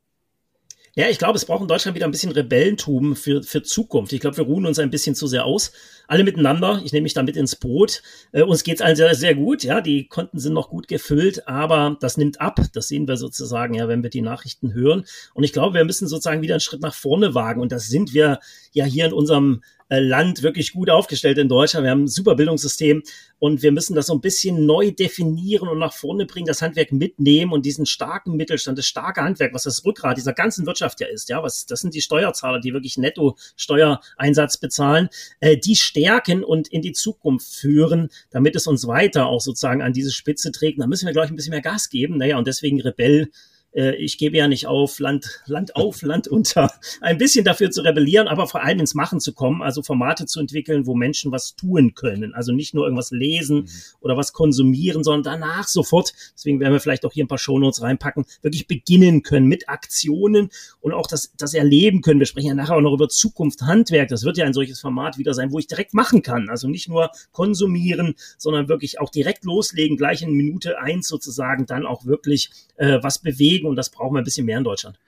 Ja, 0.95 1.09
ich 1.09 1.19
glaube, 1.19 1.39
es 1.39 1.47
braucht 1.47 1.63
in 1.63 1.69
Deutschland 1.69 1.95
wieder 1.95 2.05
ein 2.05 2.11
bisschen 2.11 2.33
Rebellentum 2.33 3.17
für, 3.17 3.43
für 3.43 3.63
Zukunft. 3.63 4.13
Ich 4.13 4.21
glaube, 4.21 4.37
wir 4.37 4.45
ruhen 4.45 4.67
uns 4.67 4.79
ein 4.79 4.91
bisschen 4.91 5.15
zu 5.15 5.27
sehr 5.27 5.47
aus. 5.47 5.73
Alle 6.07 6.23
miteinander, 6.23 6.83
ich 6.85 6.93
nehme 6.93 7.05
mich 7.05 7.15
damit 7.15 7.35
ins 7.39 7.57
Boot. 7.57 8.03
Äh, 8.33 8.43
uns 8.43 8.63
geht's 8.63 8.83
allen 8.83 8.95
sehr, 8.95 9.15
sehr 9.15 9.35
gut. 9.35 9.63
Ja, 9.65 9.81
die 9.81 10.07
Konten 10.07 10.39
sind 10.39 10.53
noch 10.53 10.69
gut 10.69 10.89
gefüllt, 10.89 11.49
aber 11.49 11.97
das 12.01 12.19
nimmt 12.19 12.43
ab. 12.43 12.61
Das 12.75 12.89
sehen 12.89 13.09
wir 13.09 13.17
sozusagen, 13.17 13.73
ja, 13.73 13.89
wenn 13.89 14.03
wir 14.03 14.11
die 14.11 14.21
Nachrichten 14.21 14.75
hören. 14.75 15.07
Und 15.33 15.45
ich 15.45 15.55
glaube, 15.55 15.77
wir 15.77 15.85
müssen 15.87 16.09
sozusagen 16.09 16.43
wieder 16.43 16.57
einen 16.57 16.61
Schritt 16.61 16.83
nach 16.83 16.95
vorne 16.95 17.35
wagen. 17.35 17.63
Und 17.63 17.73
das 17.73 17.87
sind 17.87 18.13
wir 18.13 18.41
ja 18.73 18.85
hier 18.85 19.07
in 19.07 19.15
unserem 19.15 19.63
Land 19.89 20.43
wirklich 20.43 20.73
gut 20.73 20.91
aufgestellt 20.91 21.39
in 21.39 21.49
Deutschland. 21.49 21.85
Wir 21.85 21.91
haben 21.91 22.05
ein 22.05 22.09
super 22.09 22.35
Bildungssystem 22.35 23.03
und 23.39 23.63
wir 23.63 23.73
müssen 23.73 23.95
das 23.95 24.07
so 24.07 24.15
ein 24.15 24.21
bisschen 24.21 24.67
neu 24.67 24.93
definieren 24.93 25.69
und 25.69 25.79
nach 25.79 25.93
vorne 25.93 26.27
bringen, 26.27 26.47
das 26.47 26.63
Handwerk 26.63 26.93
mitnehmen 26.93 27.53
und 27.53 27.67
diesen 27.67 27.87
starken 27.87 28.37
Mittelstand, 28.37 28.79
das 28.79 28.87
starke 28.87 29.23
Handwerk, 29.23 29.53
was 29.55 29.65
das 29.65 29.85
Rückgrat 29.85 30.17
dieser 30.17 30.33
ganzen 30.33 30.67
Wirtschaft 30.67 31.01
ja 31.01 31.09
ist, 31.09 31.29
ja, 31.29 31.43
was, 31.43 31.67
das 31.67 31.81
sind 31.81 31.95
die 31.95 32.01
Steuerzahler, 32.01 32.61
die 32.61 32.73
wirklich 32.73 32.99
netto 32.99 33.37
Steuereinsatz 33.57 34.59
bezahlen, 34.59 35.09
äh, 35.41 35.57
die 35.57 35.77
stärken 35.77 36.45
und 36.45 36.69
in 36.69 36.83
die 36.83 36.93
Zukunft 36.93 37.55
führen, 37.55 38.09
damit 38.31 38.57
es 38.57 38.67
uns 38.67 38.87
weiter 38.87 39.27
auch 39.27 39.41
sozusagen 39.41 39.83
an 39.83 39.93
diese 39.93 40.13
Spitze 40.13 40.53
trägt. 40.53 40.81
Da 40.81 40.87
müssen 40.87 41.07
wir, 41.07 41.13
glaube 41.13 41.27
ich, 41.27 41.33
ein 41.33 41.37
bisschen 41.37 41.53
mehr 41.53 41.63
Gas 41.63 41.91
geben. 41.91 42.19
Naja, 42.19 42.39
und 42.39 42.47
deswegen 42.47 42.81
Rebell 42.81 43.31
äh, 43.73 43.95
ich 43.97 44.19
gebe 44.19 44.37
ja 44.37 44.49
nicht 44.49 44.67
auf, 44.67 44.99
Land, 44.99 45.43
Land 45.47 45.77
auf, 45.77 46.03
Land 46.03 46.29
unter, 46.29 46.73
ein 47.01 47.19
bisschen 47.19 47.45
dafür 47.45 47.71
zu 47.71 47.83
rebellieren, 47.83 48.29
aber 48.29 48.47
vor 48.47 48.63
allem 48.63 48.81
ins 48.81 48.95
Machen 48.95 49.21
zu 49.21 49.33
kommen, 49.33 49.63
also 49.63 49.83
Formate 49.83 50.27
zu 50.27 50.41
entwickeln, 50.41 50.87
wo 50.87 50.95
Menschen 50.95 51.33
was 51.33 51.57
tun 51.57 51.95
können. 51.95 52.35
Also 52.35 52.53
nicht 52.53 52.75
nur 52.75 52.85
irgendwas 52.85 53.11
lesen 53.11 53.63
mhm. 53.63 53.69
oder 54.01 54.17
was 54.17 54.33
konsumieren, 54.33 55.05
sondern 55.05 55.41
danach 55.41 55.69
sofort, 55.69 56.13
deswegen 56.35 56.61
werden 56.61 56.73
wir 56.73 56.81
vielleicht 56.81 57.05
auch 57.05 57.13
hier 57.13 57.25
ein 57.25 57.29
paar 57.29 57.39
Shownotes 57.39 57.83
reinpacken, 57.83 58.25
wirklich 58.43 58.67
beginnen 58.67 59.23
können 59.23 59.47
mit 59.47 59.69
Aktionen 59.69 60.51
und 60.81 60.93
auch 60.93 61.07
das, 61.07 61.33
das 61.37 61.55
erleben 61.55 62.03
können. 62.03 62.21
Wir 62.21 62.27
sprechen 62.27 62.49
ja 62.49 62.55
nachher 62.55 62.77
auch 62.77 62.81
noch 62.81 62.95
über 62.95 63.09
Zukunft 63.09 63.63
Handwerk. 63.63 64.09
Das 64.09 64.25
wird 64.25 64.37
ja 64.37 64.45
ein 64.45 64.55
solches 64.55 64.81
Format 64.81 65.19
wieder 65.19 65.35
sein, 65.35 65.53
wo 65.53 65.59
ich 65.59 65.67
direkt 65.67 65.95
machen 65.95 66.23
kann. 66.23 66.49
Also 66.49 66.69
nicht 66.69 66.89
nur 66.89 67.11
konsumieren, 67.33 68.15
sondern 68.39 68.69
wirklich 68.69 69.01
auch 69.01 69.11
direkt 69.11 69.45
loslegen, 69.45 69.97
gleich 69.97 70.23
in 70.23 70.33
Minute 70.33 70.79
eins 70.79 71.09
sozusagen 71.09 71.67
dann 71.67 71.87
auch 71.87 72.05
wirklich 72.05 72.51
äh, 72.77 72.99
was 73.03 73.19
bewegen 73.19 73.62
bewegen 73.63 73.69
und 73.69 73.77
das 73.77 73.91
brauchen 73.91 74.15
wir 74.15 74.21
ein 74.21 74.25
bisschen 74.25 74.47
mehr 74.47 74.59
in 74.59 74.65
Deutschland. 74.65 74.99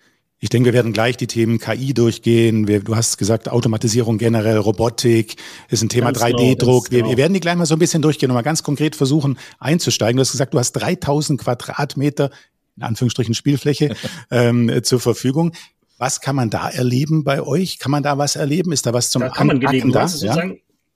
Ich 0.40 0.50
denke, 0.50 0.66
wir 0.66 0.72
werden 0.74 0.92
gleich 0.92 1.16
die 1.16 1.26
Themen 1.26 1.58
KI 1.58 1.94
durchgehen. 1.94 2.68
Wir, 2.68 2.80
du 2.80 2.96
hast 2.96 3.16
gesagt, 3.16 3.48
Automatisierung 3.48 4.18
generell, 4.18 4.58
Robotik 4.58 5.36
ist 5.70 5.82
ein 5.82 5.88
Thema 5.88 6.10
3D-Druck. 6.10 6.90
Genau, 6.90 6.90
wir, 6.90 6.98
genau. 6.98 7.10
wir, 7.10 7.16
werden 7.16 7.32
die 7.32 7.40
gleich 7.40 7.54
mal 7.54 7.64
so 7.64 7.76
ein 7.76 7.78
bisschen 7.78 8.02
durchgehen 8.02 8.30
und 8.30 8.34
mal 8.34 8.42
ganz 8.42 8.62
konkret 8.62 8.94
versuchen 8.94 9.38
einzusteigen. 9.58 10.16
Du 10.16 10.20
hast 10.20 10.32
gesagt, 10.32 10.52
du 10.52 10.58
hast 10.58 10.72
3000 10.72 11.40
Quadratmeter, 11.40 12.30
in 12.76 12.82
Anführungsstrichen 12.82 13.34
Spielfläche, 13.34 13.94
ähm, 14.30 14.82
zur 14.82 15.00
Verfügung. 15.00 15.52
Was 15.96 16.20
kann 16.20 16.36
man 16.36 16.50
da 16.50 16.68
erleben 16.68 17.24
bei 17.24 17.40
euch? 17.40 17.78
Kann 17.78 17.92
man 17.92 18.02
da 18.02 18.18
was 18.18 18.36
erleben? 18.36 18.72
Ist 18.72 18.84
da 18.84 18.92
was 18.92 19.10
zum 19.10 19.22
da 19.22 19.28
kann 19.30 19.46
man 19.46 19.64
Anpacken 19.64 19.92
da? 19.92 20.06
Ja? 20.06 20.36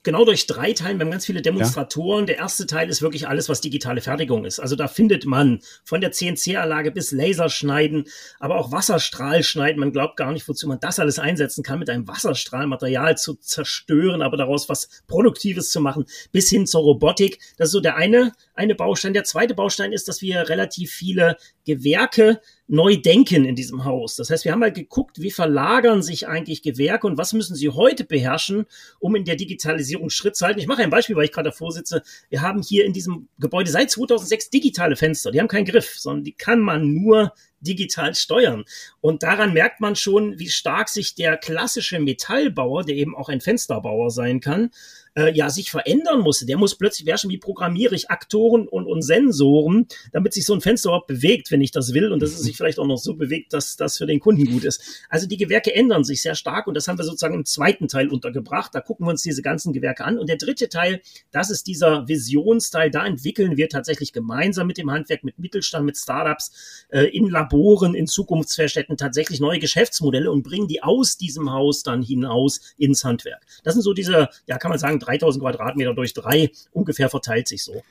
Genau 0.03 0.25
durch 0.25 0.47
drei 0.47 0.73
Teilen. 0.73 0.99
Wir 0.99 1.05
haben 1.05 1.11
ganz 1.11 1.27
viele 1.27 1.43
Demonstratoren. 1.43 2.21
Ja. 2.21 2.27
Der 2.27 2.37
erste 2.39 2.67
Teil 2.67 2.89
ist 2.89 3.03
wirklich 3.03 3.29
alles, 3.29 3.49
was 3.49 3.61
digitale 3.61 4.01
Fertigung 4.01 4.45
ist. 4.45 4.61
Also 4.61 4.77
da 4.77 4.89
findet 4.89 5.27
man 5.27 5.61
von 5.85 6.01
der 6.01 6.13
CNC-Anlage 6.13 6.93
bis 6.93 7.13
Laserschneiden, 7.13 8.05
aber 8.39 8.57
auch 8.57 8.73
Wasserstrahlschneiden. 8.73 9.81
Man 9.81 9.93
glaubt 9.93 10.17
gar 10.17 10.33
nicht, 10.33 10.49
wozu 10.49 10.69
man 10.69 10.81
das 10.81 10.99
alles 10.99 11.19
einsetzen 11.19 11.63
kann, 11.63 11.79
mit 11.79 11.91
einem 11.91 12.07
Wasserstrahlmaterial 12.07 13.17
zu 13.19 13.35
zerstören, 13.35 14.23
aber 14.23 14.37
daraus 14.37 14.69
was 14.69 14.89
Produktives 15.07 15.71
zu 15.71 15.81
machen, 15.81 16.05
bis 16.33 16.49
hin 16.49 16.67
zur 16.67 16.83
Robotik. 16.83 17.39
Das 17.57 17.69
ist 17.69 17.73
so 17.73 17.81
der 17.81 17.97
eine, 17.97 18.33
eine 18.55 18.75
Baustein. 18.75 19.13
Der 19.13 19.25
zweite 19.25 19.55
Baustein 19.55 19.93
ist, 19.93 20.09
dass 20.09 20.23
wir 20.23 20.49
relativ 20.49 20.93
viele 20.93 21.37
Gewerke 21.65 22.41
neu 22.69 22.97
denken 22.97 23.47
in 23.47 23.57
diesem 23.57 23.85
Haus. 23.85 24.17
Das 24.17 24.31
heißt, 24.31 24.45
wir 24.45 24.53
haben 24.53 24.61
mal 24.61 24.73
geguckt, 24.73 25.21
wie 25.21 25.31
verlagern 25.31 26.03
sich 26.03 26.29
eigentlich 26.29 26.63
Gewerke 26.63 27.07
und 27.07 27.17
was 27.17 27.33
müssen 27.33 27.57
sie 27.57 27.71
heute 27.71 28.05
beherrschen, 28.05 28.67
um 29.01 29.17
in 29.17 29.25
der 29.25 29.37
Digitalisierung 29.37 30.11
Schritt 30.11 30.37
zu 30.37 30.47
halten. 30.47 30.61
Ich 30.61 30.67
mache 30.67 30.83
ein 30.83 30.91
Beispiel, 30.91 31.17
weil 31.17 31.25
ich 31.25 31.33
gerade 31.33 31.49
davor 31.49 31.73
sitze. 31.73 32.03
Wir 32.29 32.43
haben 32.43 32.63
hier 32.63 32.85
in 32.85 32.93
diesem 32.93 33.29
Gebäude 33.39 33.71
seit 33.71 33.91
2006 33.91 34.51
digitale 34.51 34.97
Fenster. 34.97 35.31
Die 35.31 35.41
haben 35.41 35.49
keinen 35.49 35.65
Griff, 35.65 35.99
sondern 35.99 36.25
die 36.25 36.33
kann 36.33 36.61
man 36.61 36.93
nur 36.93 37.33
digital 37.61 38.15
steuern. 38.15 38.65
Und 39.01 39.23
daran 39.23 39.53
merkt 39.53 39.81
man 39.81 39.97
schon, 39.97 40.39
wie 40.39 40.49
stark 40.49 40.89
sich 40.89 41.15
der 41.15 41.37
klassische 41.37 41.99
Metallbauer, 41.99 42.85
der 42.85 42.97
eben 42.97 43.17
auch 43.17 43.29
ein 43.29 43.41
Fensterbauer 43.41 44.11
sein 44.11 44.41
kann, 44.41 44.71
äh, 45.19 45.33
ja 45.35 45.51
sich 45.51 45.71
verändern 45.71 46.21
musste. 46.21 46.47
Der 46.47 46.57
muss 46.57 46.77
plötzlich, 46.77 47.07
wer 47.07 47.19
schon 47.19 47.31
wie 47.31 47.39
programmiere 47.39 47.95
ich 47.95 48.11
Aktoren 48.11 48.69
und, 48.69 48.87
und 48.87 49.03
Sensoren, 49.03 49.87
damit 50.13 50.33
sich 50.33 50.47
so 50.47 50.55
ein 50.55 50.61
Fenster 50.61 50.91
überhaupt 50.91 51.09
bewegt, 51.09 51.51
wenn 51.51 51.61
ich 51.61 51.73
das 51.73 51.93
will 51.93 52.13
und 52.13 52.23
dass 52.23 52.31
es 52.31 52.41
sich 52.43 52.57
vielleicht 52.57 52.79
auch 52.79 52.87
noch 52.87 52.99
so 52.99 53.15
bewegt, 53.15 53.53
dass 53.53 53.77
das 53.77 53.99
für 53.99 54.07
den 54.07 54.21
Kunden 54.21 54.47
gut 54.47 54.65
ist. 54.65 54.81
Also 55.09 55.27
die 55.27 55.37
Gewerke 55.37 55.75
ändern 55.75 56.05
sich 56.05 56.23
sehr 56.23 56.37
stark 56.37 56.67
und 56.67 56.75
das 56.75 56.87
haben 56.87 56.99
wir 56.99 57.05
sozusagen 57.05 57.35
im 57.35 57.45
zweiten 57.45 57.89
Teil 57.89 58.09
untergebracht. 58.09 58.75
Da 58.75 58.81
gucken 58.81 59.07
wir 59.07 59.11
uns 59.11 59.23
diese 59.23 59.43
ganzen 59.43 59.73
Gewerke 59.73 60.05
an. 60.05 60.19
Und 60.19 60.29
der 60.29 60.37
dritte 60.37 60.69
Teil, 60.69 61.01
das 61.33 61.51
ist 61.51 61.67
dieser 61.67 62.07
Visionsteil. 62.07 62.91
Da 62.91 63.05
entwickeln 63.05 63.57
wir 63.57 63.69
tatsächlich 63.69 64.13
gemeinsam 64.13 64.67
mit 64.67 64.79
dem 64.79 64.91
Handwerk, 64.91 65.25
mit 65.25 65.39
Mittelstand, 65.39 65.85
mit 65.85 65.97
Startups, 65.97 66.87
äh, 66.91 67.05
in 67.05 67.29
Laboren, 67.29 67.95
in 67.95 68.07
Zukunftsverstätten 68.07 68.97
tatsächlich 68.97 69.41
neue 69.41 69.59
Geschäftsmodelle 69.59 70.31
und 70.31 70.43
bringen 70.43 70.69
die 70.69 70.83
aus 70.83 71.17
diesem 71.17 71.53
Haus 71.53 71.83
dann 71.83 72.03
hinaus 72.03 72.61
ins 72.77 73.05
Handwerk. 73.05 73.45
Das 73.65 73.75
sind 73.75 73.83
so 73.83 73.93
diese, 73.93 74.29
ja, 74.47 74.59
kann 74.59 74.71
man 74.71 74.79
sagen, 74.79 74.99
3000 75.09 75.43
Quadratmeter 75.43 75.95
durch 75.95 76.15
drei, 76.15 76.51
ungefähr 76.73 77.09
verteilt 77.09 77.49
sich 77.49 77.65
so. 77.65 77.83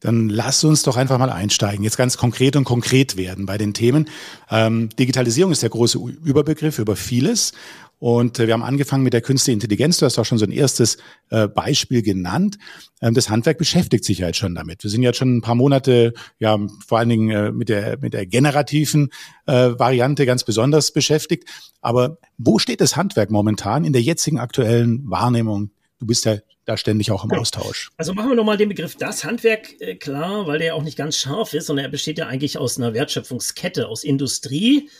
Dann 0.00 0.28
lass 0.28 0.62
uns 0.62 0.84
doch 0.84 0.96
einfach 0.96 1.18
mal 1.18 1.30
einsteigen, 1.30 1.82
jetzt 1.82 1.96
ganz 1.96 2.16
konkret 2.16 2.54
und 2.54 2.62
konkret 2.62 3.16
werden 3.16 3.46
bei 3.46 3.58
den 3.58 3.74
Themen. 3.74 4.08
Ähm, 4.48 4.90
Digitalisierung 4.90 5.50
ist 5.50 5.62
der 5.62 5.70
große 5.70 5.98
Überbegriff 5.98 6.78
über 6.78 6.94
vieles. 6.94 7.52
Und 7.98 8.38
äh, 8.38 8.46
wir 8.46 8.54
haben 8.54 8.62
angefangen 8.62 9.02
mit 9.02 9.12
der 9.12 9.22
künstlichen 9.22 9.56
Intelligenz. 9.56 9.98
Du 9.98 10.06
hast 10.06 10.16
auch 10.20 10.24
schon 10.24 10.38
so 10.38 10.44
ein 10.44 10.52
erstes 10.52 10.98
äh, 11.30 11.48
Beispiel 11.48 12.02
genannt. 12.02 12.58
Ähm, 13.02 13.14
das 13.14 13.28
Handwerk 13.28 13.58
beschäftigt 13.58 14.04
sich 14.04 14.18
ja 14.18 14.28
jetzt 14.28 14.36
schon 14.36 14.54
damit. 14.54 14.84
Wir 14.84 14.90
sind 14.90 15.02
jetzt 15.02 15.18
schon 15.18 15.38
ein 15.38 15.40
paar 15.40 15.56
Monate, 15.56 16.14
ja, 16.38 16.56
vor 16.86 16.98
allen 16.98 17.08
Dingen 17.08 17.30
äh, 17.30 17.50
mit 17.50 17.68
der, 17.68 17.98
mit 17.98 18.14
der 18.14 18.26
generativen 18.26 19.10
Variante 19.46 20.26
ganz 20.26 20.44
besonders 20.44 20.92
beschäftigt. 20.92 21.48
Aber 21.80 22.18
wo 22.36 22.58
steht 22.58 22.82
das 22.82 22.96
Handwerk 22.96 23.30
momentan 23.30 23.84
in 23.84 23.94
der 23.94 24.02
jetzigen 24.02 24.38
aktuellen 24.38 25.08
Wahrnehmung? 25.08 25.70
Du 25.98 26.06
bist 26.06 26.24
ja 26.24 26.38
da 26.64 26.76
ständig 26.76 27.10
auch 27.10 27.24
im 27.24 27.32
Austausch. 27.32 27.90
Also 27.96 28.12
machen 28.12 28.30
wir 28.30 28.36
nochmal 28.36 28.58
den 28.58 28.68
Begriff 28.68 28.94
das 28.94 29.24
Handwerk 29.24 29.80
äh, 29.80 29.94
klar, 29.94 30.46
weil 30.46 30.58
der 30.58 30.74
auch 30.74 30.82
nicht 30.82 30.98
ganz 30.98 31.16
scharf 31.16 31.54
ist, 31.54 31.66
sondern 31.66 31.86
er 31.86 31.90
besteht 31.90 32.18
ja 32.18 32.26
eigentlich 32.26 32.58
aus 32.58 32.76
einer 32.76 32.92
Wertschöpfungskette, 32.92 33.88
aus 33.88 34.04
Industrie, 34.04 34.90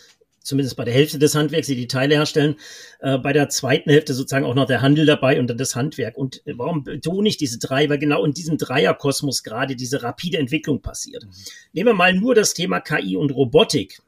zumindest 0.43 0.77
bei 0.77 0.85
der 0.85 0.95
Hälfte 0.95 1.19
des 1.19 1.35
Handwerks, 1.35 1.67
die 1.67 1.77
die 1.77 1.87
Teile 1.87 2.15
herstellen, 2.15 2.57
äh, 3.01 3.19
bei 3.19 3.35
der 3.35 3.51
zweiten 3.51 3.91
Hälfte 3.91 4.15
sozusagen 4.15 4.47
auch 4.47 4.55
noch 4.55 4.67
der 4.67 4.81
Handel 4.81 5.05
dabei 5.05 5.39
und 5.39 5.49
dann 5.49 5.59
das 5.59 5.77
Handwerk. 5.77 6.17
Und 6.17 6.45
äh, 6.47 6.55
warum 6.57 6.85
betone 6.85 7.29
ich 7.29 7.37
diese 7.37 7.59
drei? 7.59 7.89
Weil 7.91 7.99
genau 7.99 8.25
in 8.25 8.33
diesem 8.33 8.57
Dreierkosmos 8.57 9.43
gerade 9.45 9.77
diese 9.77 10.03
rapide 10.03 10.39
Entwicklung 10.39 10.81
passiert. 10.81 11.25
Mhm. 11.25 11.31
Nehmen 11.75 11.89
wir 11.91 11.95
mal 11.95 12.15
nur 12.15 12.35
das 12.35 12.55
Thema 12.55 12.81
KI 12.81 13.17
und 13.17 13.31
Robotik. 13.31 14.01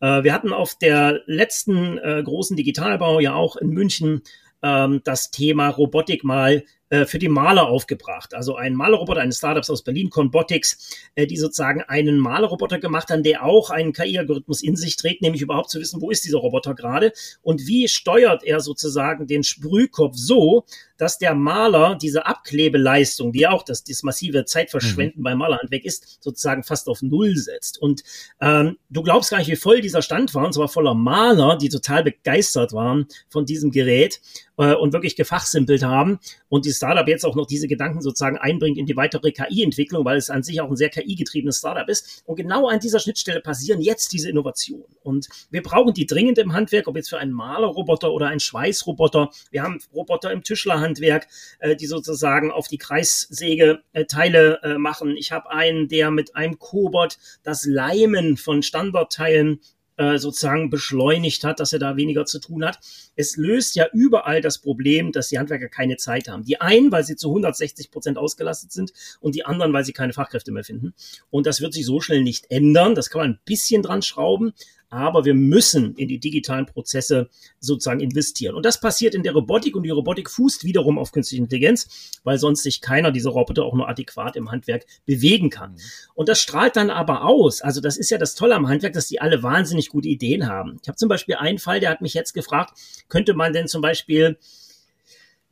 Äh, 0.00 0.24
wir 0.24 0.32
hatten 0.32 0.52
auf 0.52 0.74
der 0.74 1.20
letzten 1.26 1.98
äh, 1.98 2.20
großen 2.22 2.56
Digitalbau 2.56 3.20
ja 3.20 3.34
auch 3.34 3.56
in 3.56 3.68
München 3.68 4.22
ähm, 4.66 5.00
das 5.04 5.30
Thema 5.30 5.68
Robotik 5.68 6.24
mal 6.24 6.64
für 7.06 7.18
die 7.18 7.28
Maler 7.28 7.68
aufgebracht. 7.68 8.34
Also 8.34 8.56
ein 8.56 8.74
Malerroboter 8.74 9.20
eines 9.20 9.38
Startups 9.38 9.70
aus 9.70 9.82
Berlin, 9.82 10.10
Conbotics, 10.10 10.96
äh, 11.14 11.26
die 11.26 11.36
sozusagen 11.36 11.82
einen 11.82 12.18
Malerroboter 12.18 12.78
gemacht 12.78 13.10
haben, 13.10 13.22
der 13.22 13.44
auch 13.44 13.70
einen 13.70 13.92
KI-Algorithmus 13.92 14.62
in 14.62 14.76
sich 14.76 14.96
trägt, 14.96 15.22
nämlich 15.22 15.42
überhaupt 15.42 15.70
zu 15.70 15.80
wissen, 15.80 16.00
wo 16.00 16.10
ist 16.10 16.24
dieser 16.24 16.38
Roboter 16.38 16.74
gerade 16.74 17.12
und 17.42 17.66
wie 17.66 17.88
steuert 17.88 18.44
er 18.44 18.60
sozusagen 18.60 19.26
den 19.26 19.42
Sprühkopf 19.42 20.14
so, 20.16 20.64
dass 20.96 21.18
der 21.18 21.34
Maler 21.34 21.96
diese 22.00 22.26
Abklebeleistung, 22.26 23.32
die 23.32 23.46
auch 23.46 23.62
das, 23.62 23.84
das 23.84 24.02
massive 24.02 24.44
Zeitverschwenden 24.44 25.20
mhm. 25.20 25.24
beim 25.24 25.38
Malerhandwerk 25.38 25.84
ist, 25.84 26.22
sozusagen 26.22 26.62
fast 26.62 26.88
auf 26.88 27.02
Null 27.02 27.36
setzt. 27.36 27.80
Und 27.80 28.02
ähm, 28.40 28.78
du 28.88 29.02
glaubst 29.02 29.30
gar 29.30 29.38
nicht, 29.38 29.50
wie 29.50 29.56
voll 29.56 29.80
dieser 29.80 30.02
Stand 30.02 30.34
war, 30.34 30.46
und 30.46 30.54
zwar 30.54 30.68
voller 30.68 30.94
Maler, 30.94 31.56
die 31.56 31.68
total 31.68 32.02
begeistert 32.02 32.72
waren 32.72 33.06
von 33.28 33.44
diesem 33.44 33.70
Gerät 33.70 34.20
äh, 34.56 34.74
und 34.74 34.92
wirklich 34.92 35.16
gefachsimpelt 35.16 35.82
haben. 35.82 36.18
Und 36.48 36.64
die 36.64 36.70
Startup 36.76 37.06
jetzt 37.08 37.24
auch 37.24 37.34
noch 37.34 37.46
diese 37.46 37.68
Gedanken 37.68 38.00
sozusagen 38.00 38.38
einbringt 38.38 38.78
in 38.78 38.86
die 38.86 38.96
weitere 38.96 39.32
KI-Entwicklung, 39.32 40.04
weil 40.04 40.16
es 40.16 40.30
an 40.30 40.42
sich 40.42 40.60
auch 40.60 40.70
ein 40.70 40.76
sehr 40.76 40.90
KI-getriebenes 40.90 41.58
Startup 41.58 41.88
ist. 41.88 42.22
Und 42.26 42.36
genau 42.36 42.68
an 42.68 42.80
dieser 42.80 43.00
Schnittstelle 43.00 43.40
passieren 43.40 43.80
jetzt 43.80 44.12
diese 44.12 44.30
Innovationen. 44.30 44.86
Und 45.02 45.28
wir 45.50 45.62
brauchen 45.62 45.94
die 45.94 46.06
dringend 46.06 46.38
im 46.38 46.52
Handwerk, 46.52 46.88
ob 46.88 46.96
jetzt 46.96 47.08
für 47.08 47.18
einen 47.18 47.32
Malerroboter 47.32 48.12
oder 48.12 48.28
einen 48.28 48.40
Schweißroboter. 48.40 49.30
Wir 49.50 49.62
haben 49.62 49.78
Roboter 49.94 50.32
im 50.32 50.42
Tischlerhandwerk, 50.42 51.26
äh, 51.58 51.76
die 51.76 51.86
sozusagen 51.86 52.50
auf 52.50 52.68
die 52.68 52.78
Kreissäge 52.78 53.80
äh, 53.92 54.04
Teile 54.04 54.60
äh, 54.62 54.78
machen. 54.78 55.16
Ich 55.16 55.32
habe 55.32 55.50
einen, 55.50 55.88
der 55.88 56.10
mit 56.10 56.36
einem 56.36 56.58
Cobot 56.58 57.18
das 57.42 57.64
Leimen 57.64 58.36
von 58.36 58.62
Standardteilen 58.62 59.60
äh, 59.96 60.18
sozusagen 60.18 60.70
beschleunigt 60.70 61.44
hat, 61.44 61.60
dass 61.60 61.72
er 61.72 61.78
da 61.78 61.96
weniger 61.96 62.26
zu 62.26 62.38
tun 62.38 62.64
hat. 62.64 62.78
Es 63.14 63.36
löst 63.36 63.76
ja 63.76 63.86
überall 63.92 64.40
das 64.40 64.58
Problem, 64.58 65.12
dass 65.12 65.28
die 65.28 65.38
Handwerker 65.38 65.68
keine 65.68 65.96
Zeit 65.96 66.28
haben. 66.28 66.44
Die 66.44 66.60
einen, 66.60 66.92
weil 66.92 67.04
sie 67.04 67.16
zu 67.16 67.28
160 67.28 67.90
Prozent 67.90 68.18
ausgelastet 68.18 68.72
sind 68.72 68.92
und 69.20 69.34
die 69.34 69.44
anderen, 69.44 69.72
weil 69.72 69.84
sie 69.84 69.92
keine 69.92 70.12
Fachkräfte 70.12 70.52
mehr 70.52 70.64
finden. 70.64 70.94
Und 71.30 71.46
das 71.46 71.60
wird 71.60 71.72
sich 71.72 71.86
so 71.86 72.00
schnell 72.00 72.22
nicht 72.22 72.50
ändern. 72.50 72.94
Das 72.94 73.10
kann 73.10 73.20
man 73.22 73.30
ein 73.32 73.40
bisschen 73.44 73.82
dran 73.82 74.02
schrauben, 74.02 74.52
aber 74.96 75.24
wir 75.24 75.34
müssen 75.34 75.94
in 75.94 76.08
die 76.08 76.18
digitalen 76.18 76.66
Prozesse 76.66 77.28
sozusagen 77.60 78.00
investieren. 78.00 78.54
Und 78.54 78.64
das 78.64 78.80
passiert 78.80 79.14
in 79.14 79.22
der 79.22 79.32
Robotik 79.32 79.76
und 79.76 79.82
die 79.82 79.90
Robotik 79.90 80.30
fußt 80.30 80.64
wiederum 80.64 80.98
auf 80.98 81.12
künstliche 81.12 81.42
Intelligenz, 81.42 82.20
weil 82.24 82.38
sonst 82.38 82.62
sich 82.62 82.80
keiner 82.80 83.12
dieser 83.12 83.30
Roboter 83.30 83.64
auch 83.64 83.74
nur 83.74 83.88
adäquat 83.88 84.36
im 84.36 84.50
Handwerk 84.50 84.86
bewegen 85.04 85.50
kann. 85.50 85.72
Mhm. 85.72 85.78
Und 86.14 86.28
das 86.28 86.40
strahlt 86.40 86.76
dann 86.76 86.90
aber 86.90 87.24
aus. 87.24 87.62
Also 87.62 87.80
das 87.80 87.96
ist 87.96 88.10
ja 88.10 88.18
das 88.18 88.34
Tolle 88.34 88.54
am 88.54 88.68
Handwerk, 88.68 88.94
dass 88.94 89.08
die 89.08 89.20
alle 89.20 89.42
wahnsinnig 89.42 89.88
gute 89.88 90.08
Ideen 90.08 90.48
haben. 90.48 90.78
Ich 90.82 90.88
habe 90.88 90.96
zum 90.96 91.08
Beispiel 91.08 91.36
einen 91.36 91.58
Fall, 91.58 91.80
der 91.80 91.90
hat 91.90 92.00
mich 92.00 92.14
jetzt 92.14 92.32
gefragt, 92.32 92.78
könnte 93.08 93.34
man 93.34 93.52
denn 93.52 93.68
zum 93.68 93.82
Beispiel 93.82 94.38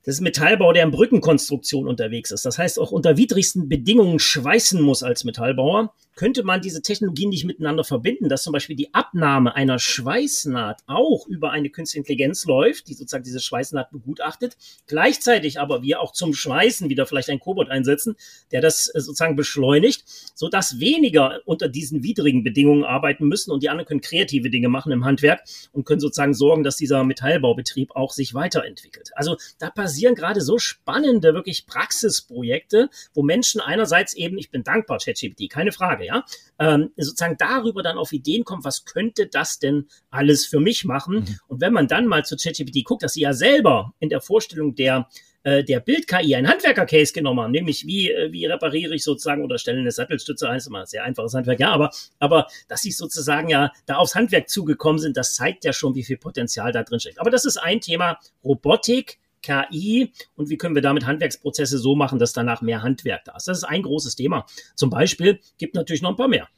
das 0.04 0.16
ist 0.16 0.20
Metallbau, 0.20 0.72
der 0.72 0.84
in 0.84 0.90
Brückenkonstruktion 0.90 1.88
unterwegs 1.88 2.30
ist. 2.30 2.44
Das 2.44 2.58
heißt, 2.58 2.78
auch 2.78 2.92
unter 2.92 3.16
widrigsten 3.16 3.68
Bedingungen 3.68 4.18
schweißen 4.18 4.80
muss 4.80 5.02
als 5.02 5.24
Metallbauer 5.24 5.94
könnte 6.16 6.44
man 6.44 6.60
diese 6.60 6.82
Technologien 6.82 7.30
nicht 7.30 7.44
miteinander 7.44 7.84
verbinden, 7.84 8.28
dass 8.28 8.42
zum 8.42 8.52
Beispiel 8.52 8.76
die 8.76 8.94
Abnahme 8.94 9.54
einer 9.54 9.78
Schweißnaht 9.78 10.82
auch 10.86 11.26
über 11.26 11.50
eine 11.50 11.70
künstliche 11.70 12.00
Intelligenz 12.00 12.44
läuft, 12.44 12.88
die 12.88 12.94
sozusagen 12.94 13.24
diese 13.24 13.40
Schweißnaht 13.40 13.90
begutachtet, 13.90 14.56
gleichzeitig 14.86 15.60
aber 15.60 15.82
wir 15.82 16.00
auch 16.00 16.12
zum 16.12 16.34
Schweißen 16.34 16.88
wieder 16.88 17.06
vielleicht 17.06 17.30
einen 17.30 17.40
Cobot 17.40 17.68
einsetzen, 17.68 18.16
der 18.52 18.60
das 18.60 18.88
äh, 18.94 19.00
sozusagen 19.00 19.36
beschleunigt, 19.36 20.04
so 20.34 20.48
dass 20.48 20.78
weniger 20.78 21.40
unter 21.46 21.68
diesen 21.68 22.02
widrigen 22.02 22.44
Bedingungen 22.44 22.84
arbeiten 22.84 23.26
müssen 23.26 23.50
und 23.50 23.62
die 23.62 23.68
anderen 23.68 23.86
können 23.86 24.00
kreative 24.00 24.50
Dinge 24.50 24.68
machen 24.68 24.92
im 24.92 25.04
Handwerk 25.04 25.42
und 25.72 25.84
können 25.84 26.00
sozusagen 26.00 26.34
sorgen, 26.34 26.62
dass 26.62 26.76
dieser 26.76 27.02
Metallbaubetrieb 27.04 27.90
auch 27.96 28.12
sich 28.12 28.34
weiterentwickelt. 28.34 29.10
Also 29.14 29.36
da 29.58 29.70
passieren 29.94 30.16
gerade 30.16 30.40
so 30.40 30.58
spannende, 30.58 31.34
wirklich 31.34 31.66
Praxisprojekte, 31.66 32.90
wo 33.14 33.22
Menschen 33.22 33.60
einerseits 33.60 34.14
eben, 34.14 34.36
ich 34.38 34.50
bin 34.50 34.64
dankbar, 34.64 34.98
ChatGPT, 34.98 35.48
keine 35.48 35.70
Frage, 35.70 36.04
ja, 36.04 36.24
ähm, 36.58 36.90
sozusagen 36.96 37.36
darüber 37.38 37.84
dann 37.84 37.96
auf 37.96 38.12
Ideen 38.12 38.44
kommt, 38.44 38.64
was 38.64 38.84
könnte 38.84 39.28
das 39.28 39.60
denn 39.60 39.86
alles 40.10 40.46
für 40.46 40.58
mich 40.58 40.84
machen? 40.84 41.20
Mhm. 41.20 41.38
Und 41.46 41.60
wenn 41.60 41.72
man 41.72 41.86
dann 41.86 42.08
mal 42.08 42.24
zu 42.24 42.36
ChatGPT 42.36 42.84
guckt, 42.84 43.04
dass 43.04 43.12
sie 43.12 43.20
ja 43.20 43.32
selber 43.32 43.94
in 44.00 44.08
der 44.08 44.20
Vorstellung 44.20 44.74
der 44.74 45.08
äh, 45.44 45.62
der 45.62 45.78
Bild-KI 45.78 46.34
ein 46.34 46.48
Handwerker-Case 46.48 47.12
genommen 47.12 47.40
haben, 47.40 47.52
nämlich 47.52 47.86
wie, 47.86 48.10
äh, 48.10 48.32
wie 48.32 48.46
repariere 48.46 48.94
ich 48.94 49.04
sozusagen 49.04 49.44
oder 49.44 49.58
stelle 49.58 49.78
eine 49.78 49.92
Sattelstütze 49.92 50.48
ein, 50.48 50.56
ist 50.56 50.66
immer 50.66 50.80
ein 50.80 50.86
sehr 50.86 51.04
einfaches 51.04 51.34
Handwerk, 51.34 51.60
ja, 51.60 51.70
aber, 51.70 51.90
aber 52.18 52.46
dass 52.66 52.80
sie 52.80 52.90
sozusagen 52.90 53.50
ja 53.50 53.70
da 53.84 53.96
aufs 53.96 54.14
Handwerk 54.14 54.48
zugekommen 54.48 54.98
sind, 54.98 55.16
das 55.18 55.34
zeigt 55.34 55.64
ja 55.64 55.72
schon, 55.72 55.94
wie 55.94 56.02
viel 56.02 56.16
Potenzial 56.16 56.72
da 56.72 56.82
drin 56.82 56.98
steckt. 56.98 57.20
Aber 57.20 57.30
das 57.30 57.44
ist 57.44 57.58
ein 57.58 57.82
Thema 57.82 58.18
Robotik, 58.42 59.18
KI 59.44 60.12
und 60.36 60.48
wie 60.48 60.56
können 60.56 60.74
wir 60.74 60.82
damit 60.82 61.06
Handwerksprozesse 61.06 61.78
so 61.78 61.94
machen, 61.94 62.18
dass 62.18 62.32
danach 62.32 62.62
mehr 62.62 62.82
Handwerk 62.82 63.24
da 63.24 63.36
ist. 63.36 63.46
Das 63.46 63.58
ist 63.58 63.64
ein 63.64 63.82
großes 63.82 64.16
Thema. 64.16 64.46
Zum 64.74 64.90
Beispiel 64.90 65.40
gibt 65.58 65.74
natürlich 65.74 66.02
noch 66.02 66.10
ein 66.10 66.16
paar 66.16 66.28
mehr. 66.28 66.48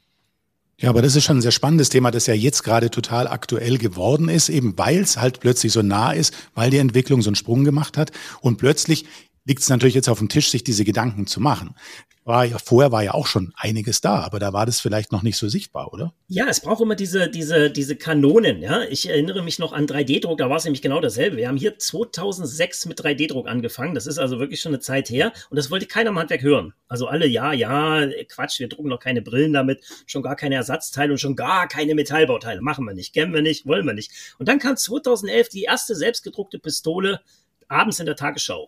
Ja, 0.79 0.89
aber 0.89 1.01
das 1.01 1.15
ist 1.15 1.23
schon 1.23 1.37
ein 1.37 1.41
sehr 1.41 1.51
spannendes 1.51 1.89
Thema, 1.89 2.11
das 2.11 2.27
ja 2.27 2.35
jetzt 2.35 2.61
gerade 2.61 2.91
total 2.91 3.27
aktuell 3.27 3.79
geworden 3.79 4.29
ist, 4.29 4.47
eben 4.47 4.77
weil 4.77 4.99
es 4.99 5.17
halt 5.17 5.39
plötzlich 5.39 5.71
so 5.71 5.81
nah 5.81 6.11
ist, 6.11 6.35
weil 6.53 6.69
die 6.69 6.77
Entwicklung 6.77 7.23
so 7.23 7.29
einen 7.29 7.35
Sprung 7.35 7.63
gemacht 7.63 7.97
hat 7.97 8.11
und 8.41 8.57
plötzlich 8.57 9.05
liegt 9.47 9.61
es 9.61 9.69
natürlich 9.69 9.95
jetzt 9.95 10.09
auf 10.09 10.19
dem 10.19 10.29
Tisch, 10.29 10.51
sich 10.51 10.63
diese 10.63 10.85
Gedanken 10.85 11.25
zu 11.25 11.39
machen 11.39 11.73
war 12.27 12.43
ja, 12.43 12.57
vorher 12.59 12.91
war 12.91 13.03
ja 13.03 13.13
auch 13.13 13.25
schon 13.25 13.53
einiges 13.55 14.01
da, 14.01 14.19
aber 14.19 14.37
da 14.37 14.51
war 14.51 14.65
das 14.65 14.81
vielleicht 14.81 15.13
noch 15.13 15.23
nicht 15.23 15.37
so 15.37 15.47
sichtbar, 15.47 15.93
oder? 15.93 16.13
Ja, 16.27 16.47
es 16.49 16.59
braucht 16.59 16.81
immer 16.81 16.95
diese, 16.95 17.29
diese, 17.29 17.71
diese 17.71 17.95
Kanonen, 17.95 18.61
ja. 18.61 18.83
Ich 18.83 19.07
erinnere 19.07 19.41
mich 19.41 19.59
noch 19.59 19.71
an 19.71 19.87
3D-Druck, 19.87 20.37
da 20.37 20.49
war 20.49 20.57
es 20.57 20.65
nämlich 20.65 20.81
genau 20.81 20.99
dasselbe. 20.99 21.37
Wir 21.37 21.47
haben 21.47 21.55
hier 21.55 21.79
2006 21.79 22.85
mit 22.87 22.99
3D-Druck 22.99 23.47
angefangen. 23.47 23.95
Das 23.95 24.07
ist 24.07 24.17
also 24.17 24.39
wirklich 24.39 24.59
schon 24.59 24.73
eine 24.73 24.81
Zeit 24.81 25.09
her. 25.09 25.31
Und 25.49 25.55
das 25.55 25.71
wollte 25.71 25.85
keiner 25.85 26.09
im 26.09 26.19
Handwerk 26.19 26.41
hören. 26.41 26.73
Also 26.89 27.07
alle, 27.07 27.27
ja, 27.27 27.53
ja, 27.53 28.05
Quatsch, 28.27 28.59
wir 28.59 28.67
drucken 28.67 28.89
noch 28.89 28.99
keine 28.99 29.21
Brillen 29.21 29.53
damit, 29.53 29.81
schon 30.05 30.21
gar 30.21 30.35
keine 30.35 30.55
Ersatzteile 30.55 31.13
und 31.13 31.19
schon 31.19 31.37
gar 31.37 31.69
keine 31.69 31.95
Metallbauteile. 31.95 32.59
Machen 32.59 32.83
wir 32.83 32.93
nicht, 32.93 33.13
kennen 33.13 33.33
wir 33.33 33.41
nicht, 33.41 33.65
wollen 33.65 33.85
wir 33.85 33.93
nicht. 33.93 34.11
Und 34.37 34.49
dann 34.49 34.59
kam 34.59 34.75
2011 34.75 35.47
die 35.47 35.63
erste 35.63 35.95
selbstgedruckte 35.95 36.59
Pistole 36.59 37.21
abends 37.69 38.01
in 38.01 38.05
der 38.05 38.17
Tagesschau. 38.17 38.67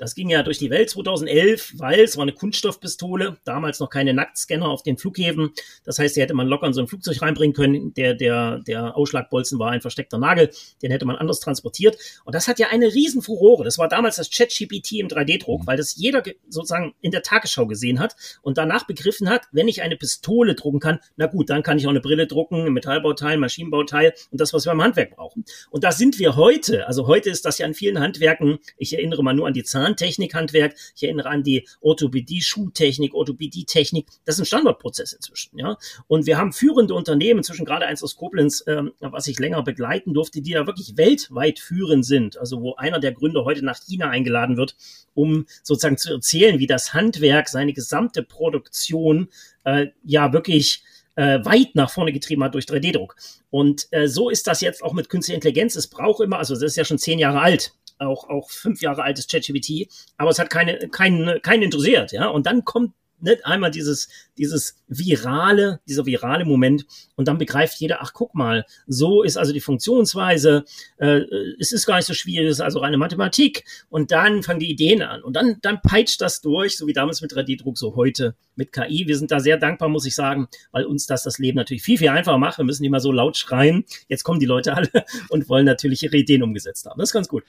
Das 0.00 0.14
ging 0.14 0.30
ja 0.30 0.42
durch 0.42 0.56
die 0.56 0.70
Welt 0.70 0.88
2011, 0.88 1.74
weil 1.76 2.00
es 2.00 2.16
war 2.16 2.22
eine 2.22 2.32
Kunststoffpistole, 2.32 3.36
damals 3.44 3.80
noch 3.80 3.90
keine 3.90 4.14
Nacktscanner 4.14 4.66
auf 4.66 4.82
den 4.82 4.96
Flughäfen. 4.96 5.50
Das 5.84 5.98
heißt, 5.98 6.16
die 6.16 6.22
hätte 6.22 6.32
man 6.32 6.46
locker 6.46 6.66
in 6.66 6.72
so 6.72 6.80
ein 6.80 6.86
Flugzeug 6.86 7.20
reinbringen 7.20 7.54
können. 7.54 7.92
Der, 7.92 8.14
der, 8.14 8.60
der 8.60 8.96
Ausschlagbolzen 8.96 9.58
war 9.58 9.72
ein 9.72 9.82
versteckter 9.82 10.16
Nagel, 10.16 10.50
den 10.80 10.90
hätte 10.90 11.04
man 11.04 11.16
anders 11.16 11.38
transportiert. 11.40 11.98
Und 12.24 12.34
das 12.34 12.48
hat 12.48 12.58
ja 12.58 12.68
eine 12.68 12.86
riesen 12.86 13.20
Furore. 13.20 13.62
Das 13.62 13.76
war 13.76 13.88
damals 13.88 14.16
das 14.16 14.30
ChatGPT 14.30 14.92
im 14.92 15.08
3D-Druck, 15.08 15.62
mhm. 15.62 15.66
weil 15.66 15.76
das 15.76 15.94
jeder 15.96 16.22
sozusagen 16.48 16.94
in 17.02 17.10
der 17.10 17.22
Tagesschau 17.22 17.66
gesehen 17.66 18.00
hat 18.00 18.16
und 18.40 18.56
danach 18.56 18.86
begriffen 18.86 19.28
hat, 19.28 19.42
wenn 19.52 19.68
ich 19.68 19.82
eine 19.82 19.96
Pistole 19.96 20.54
drucken 20.54 20.80
kann, 20.80 21.00
na 21.16 21.26
gut, 21.26 21.50
dann 21.50 21.62
kann 21.62 21.76
ich 21.76 21.84
auch 21.84 21.90
eine 21.90 22.00
Brille 22.00 22.26
drucken, 22.26 22.64
ein 22.64 22.72
Metallbauteil, 22.72 23.36
Maschinenbauteil 23.36 24.14
und 24.30 24.40
das, 24.40 24.54
was 24.54 24.64
wir 24.64 24.72
im 24.72 24.82
Handwerk 24.82 25.14
brauchen. 25.14 25.44
Und 25.68 25.84
da 25.84 25.92
sind 25.92 26.18
wir 26.18 26.36
heute. 26.36 26.86
Also 26.86 27.06
heute 27.06 27.28
ist 27.28 27.44
das 27.44 27.58
ja 27.58 27.66
in 27.66 27.74
vielen 27.74 28.00
Handwerken, 28.00 28.60
ich 28.78 28.94
erinnere 28.94 29.22
mal 29.22 29.34
nur 29.34 29.46
an 29.46 29.52
die 29.52 29.62
Zahlen, 29.62 29.89
Zahntechnik-Handwerk. 29.90 30.74
Ich 30.94 31.02
erinnere 31.02 31.28
an 31.28 31.42
die 31.42 31.66
Orthopädie, 31.80 32.40
Schuhtechnik, 32.40 33.14
Orthopädie-Technik. 33.14 34.06
Das 34.24 34.36
ist 34.36 34.40
ein 34.40 34.46
Standardprozess 34.46 35.12
inzwischen, 35.12 35.58
ja. 35.58 35.76
Und 36.06 36.26
wir 36.26 36.38
haben 36.38 36.52
führende 36.52 36.94
Unternehmen, 36.94 37.38
inzwischen 37.38 37.64
gerade 37.64 37.86
eins 37.86 38.02
aus 38.02 38.16
Koblenz, 38.16 38.64
ähm, 38.66 38.92
was 39.00 39.26
ich 39.26 39.38
länger 39.38 39.62
begleiten 39.62 40.14
durfte, 40.14 40.42
die 40.42 40.52
da 40.52 40.66
wirklich 40.66 40.96
weltweit 40.96 41.58
führend 41.58 42.04
sind. 42.04 42.38
Also 42.38 42.60
wo 42.62 42.74
einer 42.74 43.00
der 43.00 43.12
Gründer 43.12 43.44
heute 43.44 43.64
nach 43.64 43.78
China 43.80 44.10
eingeladen 44.10 44.56
wird, 44.56 44.76
um 45.14 45.46
sozusagen 45.62 45.98
zu 45.98 46.12
erzählen, 46.12 46.58
wie 46.58 46.66
das 46.66 46.94
Handwerk 46.94 47.48
seine 47.48 47.72
gesamte 47.72 48.22
Produktion 48.22 49.28
äh, 49.64 49.88
ja 50.04 50.32
wirklich 50.32 50.82
äh, 51.16 51.44
weit 51.44 51.74
nach 51.74 51.90
vorne 51.90 52.12
getrieben 52.12 52.42
hat 52.44 52.54
durch 52.54 52.64
3D-Druck. 52.64 53.16
Und 53.50 53.88
äh, 53.90 54.08
so 54.08 54.30
ist 54.30 54.46
das 54.46 54.60
jetzt 54.60 54.82
auch 54.82 54.92
mit 54.92 55.08
künstlicher 55.08 55.36
Intelligenz. 55.36 55.74
Es 55.76 55.88
braucht 55.88 56.20
immer, 56.20 56.38
also 56.38 56.54
das 56.54 56.62
ist 56.62 56.76
ja 56.76 56.84
schon 56.84 56.98
zehn 56.98 57.18
Jahre 57.18 57.40
alt, 57.40 57.74
auch, 58.00 58.28
auch 58.28 58.50
fünf 58.50 58.80
Jahre 58.80 59.02
altes 59.02 59.26
ChatGPT, 59.26 59.88
aber 60.16 60.30
es 60.30 60.38
hat 60.38 60.50
keine, 60.50 60.88
keinen, 60.88 61.40
keinen 61.42 61.62
interessiert, 61.62 62.12
ja. 62.12 62.28
Und 62.28 62.46
dann 62.46 62.64
kommt 62.64 62.92
nicht 63.22 63.46
einmal 63.46 63.70
dieses, 63.70 64.08
dieses 64.38 64.76
virale, 64.88 65.80
dieser 65.88 66.06
virale 66.06 66.44
Moment 66.44 66.86
und 67.16 67.28
dann 67.28 67.38
begreift 67.38 67.78
jeder, 67.80 67.98
ach 68.00 68.12
guck 68.12 68.34
mal, 68.34 68.64
so 68.86 69.22
ist 69.22 69.36
also 69.36 69.52
die 69.52 69.60
Funktionsweise, 69.60 70.64
äh, 70.98 71.22
es 71.58 71.72
ist 71.72 71.86
gar 71.86 71.96
nicht 71.96 72.06
so 72.06 72.14
schwierig, 72.14 72.48
es 72.48 72.56
ist 72.56 72.60
also 72.60 72.80
reine 72.80 72.96
Mathematik 72.96 73.64
und 73.88 74.10
dann 74.10 74.42
fangen 74.42 74.60
die 74.60 74.70
Ideen 74.70 75.02
an 75.02 75.22
und 75.22 75.34
dann, 75.34 75.58
dann 75.62 75.82
peitscht 75.82 76.20
das 76.20 76.40
durch, 76.40 76.76
so 76.76 76.86
wie 76.86 76.92
damals 76.92 77.20
mit 77.20 77.32
3D-Druck, 77.32 77.78
so 77.78 77.96
heute 77.96 78.34
mit 78.56 78.72
KI. 78.72 79.06
Wir 79.06 79.16
sind 79.16 79.30
da 79.30 79.40
sehr 79.40 79.56
dankbar, 79.56 79.88
muss 79.88 80.06
ich 80.06 80.14
sagen, 80.14 80.48
weil 80.72 80.84
uns 80.84 81.06
das 81.06 81.22
das 81.22 81.38
Leben 81.38 81.56
natürlich 81.56 81.82
viel, 81.82 81.98
viel 81.98 82.08
einfacher 82.08 82.38
macht. 82.38 82.58
Wir 82.58 82.64
müssen 82.64 82.82
nicht 82.82 82.90
mal 82.90 83.00
so 83.00 83.12
laut 83.12 83.36
schreien. 83.36 83.84
Jetzt 84.08 84.24
kommen 84.24 84.40
die 84.40 84.46
Leute 84.46 84.74
alle 84.74 84.90
und 85.28 85.48
wollen 85.48 85.66
natürlich 85.66 86.02
ihre 86.02 86.16
Ideen 86.16 86.42
umgesetzt 86.42 86.86
haben. 86.86 86.98
Das 86.98 87.10
ist 87.10 87.12
ganz 87.12 87.28
gut. 87.28 87.44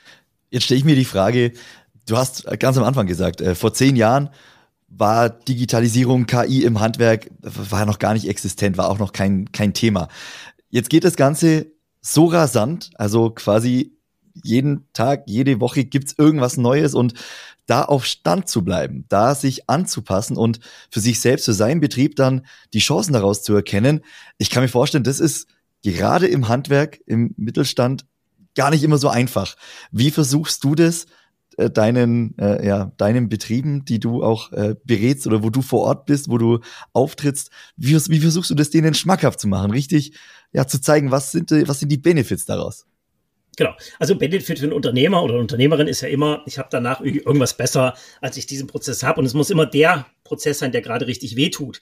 Jetzt 0.51 0.65
stelle 0.65 0.77
ich 0.77 0.85
mir 0.85 0.95
die 0.95 1.05
Frage, 1.05 1.53
du 2.07 2.17
hast 2.17 2.45
ganz 2.59 2.77
am 2.77 2.83
Anfang 2.83 3.07
gesagt, 3.07 3.41
äh, 3.41 3.55
vor 3.55 3.73
zehn 3.73 3.95
Jahren 3.95 4.29
war 4.89 5.29
Digitalisierung, 5.29 6.25
KI 6.25 6.63
im 6.65 6.81
Handwerk, 6.81 7.31
war 7.41 7.85
noch 7.85 7.97
gar 7.97 8.13
nicht 8.13 8.27
existent, 8.27 8.77
war 8.77 8.89
auch 8.89 8.99
noch 8.99 9.13
kein, 9.13 9.51
kein 9.53 9.73
Thema. 9.73 10.09
Jetzt 10.69 10.89
geht 10.89 11.05
das 11.05 11.15
Ganze 11.15 11.71
so 12.01 12.25
rasant, 12.25 12.91
also 12.95 13.29
quasi 13.29 13.97
jeden 14.43 14.87
Tag, 14.91 15.23
jede 15.27 15.61
Woche 15.61 15.85
gibt's 15.85 16.15
irgendwas 16.17 16.57
Neues 16.57 16.93
und 16.93 17.13
da 17.65 17.83
auf 17.83 18.05
Stand 18.05 18.49
zu 18.49 18.65
bleiben, 18.65 19.05
da 19.07 19.33
sich 19.33 19.69
anzupassen 19.69 20.35
und 20.35 20.59
für 20.89 20.99
sich 20.99 21.21
selbst, 21.21 21.45
für 21.45 21.53
seinen 21.53 21.79
Betrieb 21.79 22.17
dann 22.17 22.45
die 22.73 22.79
Chancen 22.79 23.13
daraus 23.13 23.43
zu 23.43 23.53
erkennen. 23.53 24.01
Ich 24.37 24.49
kann 24.49 24.63
mir 24.63 24.69
vorstellen, 24.69 25.05
das 25.05 25.21
ist 25.21 25.47
gerade 25.81 26.27
im 26.27 26.49
Handwerk, 26.49 26.99
im 27.05 27.33
Mittelstand 27.37 28.05
gar 28.55 28.69
nicht 28.69 28.83
immer 28.83 28.97
so 28.97 29.09
einfach. 29.09 29.55
Wie 29.91 30.11
versuchst 30.11 30.63
du 30.63 30.75
das 30.75 31.05
äh, 31.57 31.69
deinen, 31.69 32.37
äh, 32.37 32.65
ja, 32.65 32.91
deinen 32.97 33.29
Betrieben, 33.29 33.85
die 33.85 33.99
du 33.99 34.23
auch 34.23 34.51
äh, 34.53 34.75
berätst 34.85 35.27
oder 35.27 35.43
wo 35.43 35.49
du 35.49 35.61
vor 35.61 35.81
Ort 35.81 36.05
bist, 36.05 36.29
wo 36.29 36.37
du 36.37 36.59
auftrittst, 36.93 37.51
wie, 37.75 37.93
wie 37.93 38.19
versuchst 38.19 38.49
du 38.49 38.55
das 38.55 38.69
denen 38.69 38.93
schmackhaft 38.93 39.39
zu 39.39 39.47
machen, 39.47 39.71
richtig, 39.71 40.13
ja, 40.53 40.65
zu 40.67 40.79
zeigen, 40.79 41.11
was 41.11 41.31
sind, 41.31 41.51
was 41.67 41.79
sind 41.79 41.89
die 41.89 41.97
Benefits 41.97 42.45
daraus? 42.45 42.85
Genau. 43.57 43.75
Also 43.99 44.15
Benefit 44.15 44.59
für 44.59 44.65
einen 44.65 44.73
Unternehmer 44.73 45.21
oder 45.23 45.33
eine 45.33 45.41
Unternehmerin 45.41 45.87
ist 45.87 46.01
ja 46.01 46.07
immer, 46.07 46.41
ich 46.45 46.57
habe 46.57 46.69
danach 46.71 47.01
irgendwas 47.01 47.55
besser, 47.57 47.95
als 48.21 48.37
ich 48.37 48.45
diesen 48.45 48.67
Prozess 48.67 49.03
habe. 49.03 49.19
Und 49.19 49.25
es 49.25 49.33
muss 49.33 49.49
immer 49.49 49.65
der 49.65 50.05
Prozess 50.23 50.59
sein, 50.59 50.71
der 50.71 50.81
gerade 50.81 51.07
richtig 51.07 51.35
wehtut. 51.35 51.81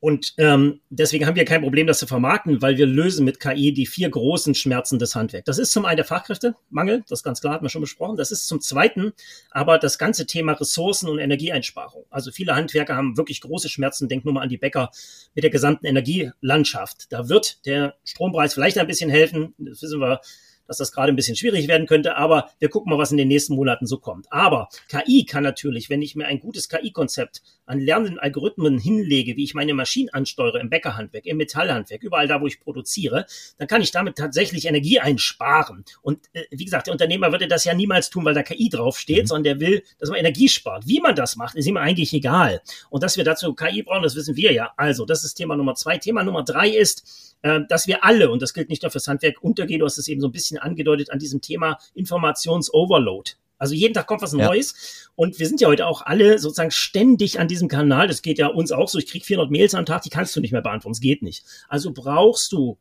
Und 0.00 0.32
ähm, 0.38 0.80
deswegen 0.88 1.26
haben 1.26 1.36
wir 1.36 1.44
kein 1.44 1.60
Problem, 1.60 1.86
das 1.86 1.98
zu 1.98 2.06
vermarkten, 2.06 2.62
weil 2.62 2.78
wir 2.78 2.86
lösen 2.86 3.24
mit 3.24 3.38
KI 3.38 3.72
die 3.72 3.86
vier 3.86 4.08
großen 4.08 4.54
Schmerzen 4.54 4.98
des 4.98 5.14
Handwerks. 5.14 5.44
Das 5.44 5.58
ist 5.58 5.72
zum 5.72 5.84
einen 5.84 5.96
der 5.96 6.06
Fachkräftemangel, 6.06 7.04
das 7.08 7.22
ganz 7.22 7.42
klar, 7.42 7.52
hat 7.52 7.62
man 7.62 7.68
schon 7.68 7.82
besprochen. 7.82 8.16
Das 8.16 8.32
ist 8.32 8.48
zum 8.48 8.60
zweiten 8.60 9.12
aber 9.50 9.78
das 9.78 9.98
ganze 9.98 10.26
Thema 10.26 10.52
Ressourcen 10.52 11.08
und 11.08 11.18
Energieeinsparung. 11.18 12.04
Also 12.10 12.30
viele 12.32 12.54
Handwerker 12.54 12.96
haben 12.96 13.16
wirklich 13.16 13.40
große 13.40 13.68
Schmerzen. 13.68 14.08
Denk 14.08 14.24
nur 14.24 14.34
mal 14.34 14.42
an 14.42 14.48
die 14.48 14.56
Bäcker 14.58 14.90
mit 15.34 15.44
der 15.44 15.50
gesamten 15.50 15.86
Energielandschaft. 15.86 17.12
Da 17.12 17.28
wird 17.28 17.66
der 17.66 17.94
Strompreis 18.04 18.54
vielleicht 18.54 18.78
ein 18.78 18.86
bisschen 18.86 19.10
helfen. 19.10 19.54
Das 19.58 19.82
wissen 19.82 20.00
wir 20.00 20.20
dass 20.70 20.76
das 20.76 20.92
gerade 20.92 21.12
ein 21.12 21.16
bisschen 21.16 21.34
schwierig 21.34 21.66
werden 21.66 21.88
könnte, 21.88 22.16
aber 22.16 22.48
wir 22.60 22.68
gucken 22.68 22.90
mal, 22.90 22.98
was 22.98 23.10
in 23.10 23.16
den 23.16 23.26
nächsten 23.26 23.56
Monaten 23.56 23.86
so 23.86 23.98
kommt. 23.98 24.32
Aber 24.32 24.68
KI 24.88 25.24
kann 25.24 25.42
natürlich, 25.42 25.90
wenn 25.90 26.00
ich 26.00 26.14
mir 26.14 26.26
ein 26.26 26.38
gutes 26.38 26.68
KI-Konzept 26.68 27.42
an 27.66 27.80
lernenden 27.80 28.20
Algorithmen 28.20 28.78
hinlege, 28.78 29.36
wie 29.36 29.42
ich 29.42 29.52
meine 29.54 29.74
Maschinen 29.74 30.10
ansteuere 30.10 30.60
im 30.60 30.70
Bäckerhandwerk, 30.70 31.26
im 31.26 31.38
Metallhandwerk, 31.38 32.04
überall 32.04 32.28
da, 32.28 32.40
wo 32.40 32.46
ich 32.46 32.60
produziere, 32.60 33.26
dann 33.58 33.66
kann 33.66 33.82
ich 33.82 33.90
damit 33.90 34.14
tatsächlich 34.14 34.66
Energie 34.66 35.00
einsparen. 35.00 35.84
Und 36.02 36.20
äh, 36.34 36.44
wie 36.52 36.64
gesagt, 36.64 36.86
der 36.86 36.92
Unternehmer 36.92 37.32
würde 37.32 37.48
das 37.48 37.64
ja 37.64 37.74
niemals 37.74 38.08
tun, 38.08 38.24
weil 38.24 38.34
da 38.34 38.44
KI 38.44 38.68
draufsteht, 38.68 39.24
mhm. 39.24 39.26
sondern 39.26 39.58
der 39.58 39.60
will, 39.66 39.82
dass 39.98 40.08
man 40.08 40.20
Energie 40.20 40.48
spart. 40.48 40.86
Wie 40.86 41.00
man 41.00 41.16
das 41.16 41.34
macht, 41.34 41.56
ist 41.56 41.66
ihm 41.66 41.78
eigentlich 41.78 42.12
egal. 42.12 42.60
Und 42.90 43.02
dass 43.02 43.16
wir 43.16 43.24
dazu 43.24 43.54
KI 43.54 43.82
brauchen, 43.82 44.04
das 44.04 44.14
wissen 44.14 44.36
wir 44.36 44.52
ja. 44.52 44.72
Also, 44.76 45.04
das 45.04 45.24
ist 45.24 45.34
Thema 45.34 45.56
Nummer 45.56 45.74
zwei. 45.74 45.98
Thema 45.98 46.22
Nummer 46.22 46.44
drei 46.44 46.68
ist, 46.68 47.30
äh, 47.42 47.60
dass 47.68 47.86
wir 47.86 48.04
alle, 48.04 48.30
und 48.30 48.42
das 48.42 48.52
gilt 48.52 48.68
nicht 48.68 48.82
nur 48.82 48.90
fürs 48.90 49.08
Handwerk, 49.08 49.42
untergehen, 49.42 49.80
du 49.80 49.86
hast 49.86 49.98
es 49.98 50.08
eben 50.08 50.20
so 50.20 50.28
ein 50.28 50.32
bisschen 50.32 50.58
angedeutet, 50.60 51.10
an 51.10 51.18
diesem 51.18 51.40
Thema 51.40 51.78
Informationsoverload. 51.94 53.32
Also 53.60 53.74
jeden 53.74 53.92
Tag 53.92 54.06
kommt 54.06 54.22
was 54.22 54.32
Neues. 54.32 54.72
Ja. 54.72 55.10
Und 55.16 55.38
wir 55.38 55.46
sind 55.46 55.60
ja 55.60 55.68
heute 55.68 55.86
auch 55.86 56.00
alle 56.02 56.38
sozusagen 56.38 56.70
ständig 56.70 57.38
an 57.38 57.46
diesem 57.46 57.68
Kanal. 57.68 58.08
Das 58.08 58.22
geht 58.22 58.38
ja 58.38 58.46
uns 58.46 58.72
auch 58.72 58.88
so. 58.88 58.98
Ich 58.98 59.06
krieg 59.06 59.24
400 59.24 59.50
Mails 59.50 59.74
am 59.74 59.84
Tag, 59.84 60.02
die 60.02 60.08
kannst 60.08 60.34
du 60.34 60.40
nicht 60.40 60.52
mehr 60.52 60.62
beantworten. 60.62 60.94
Es 60.94 61.00
geht 61.00 61.22
nicht. 61.22 61.44
Also 61.68 61.92
brauchst 61.92 62.52
du 62.52 62.78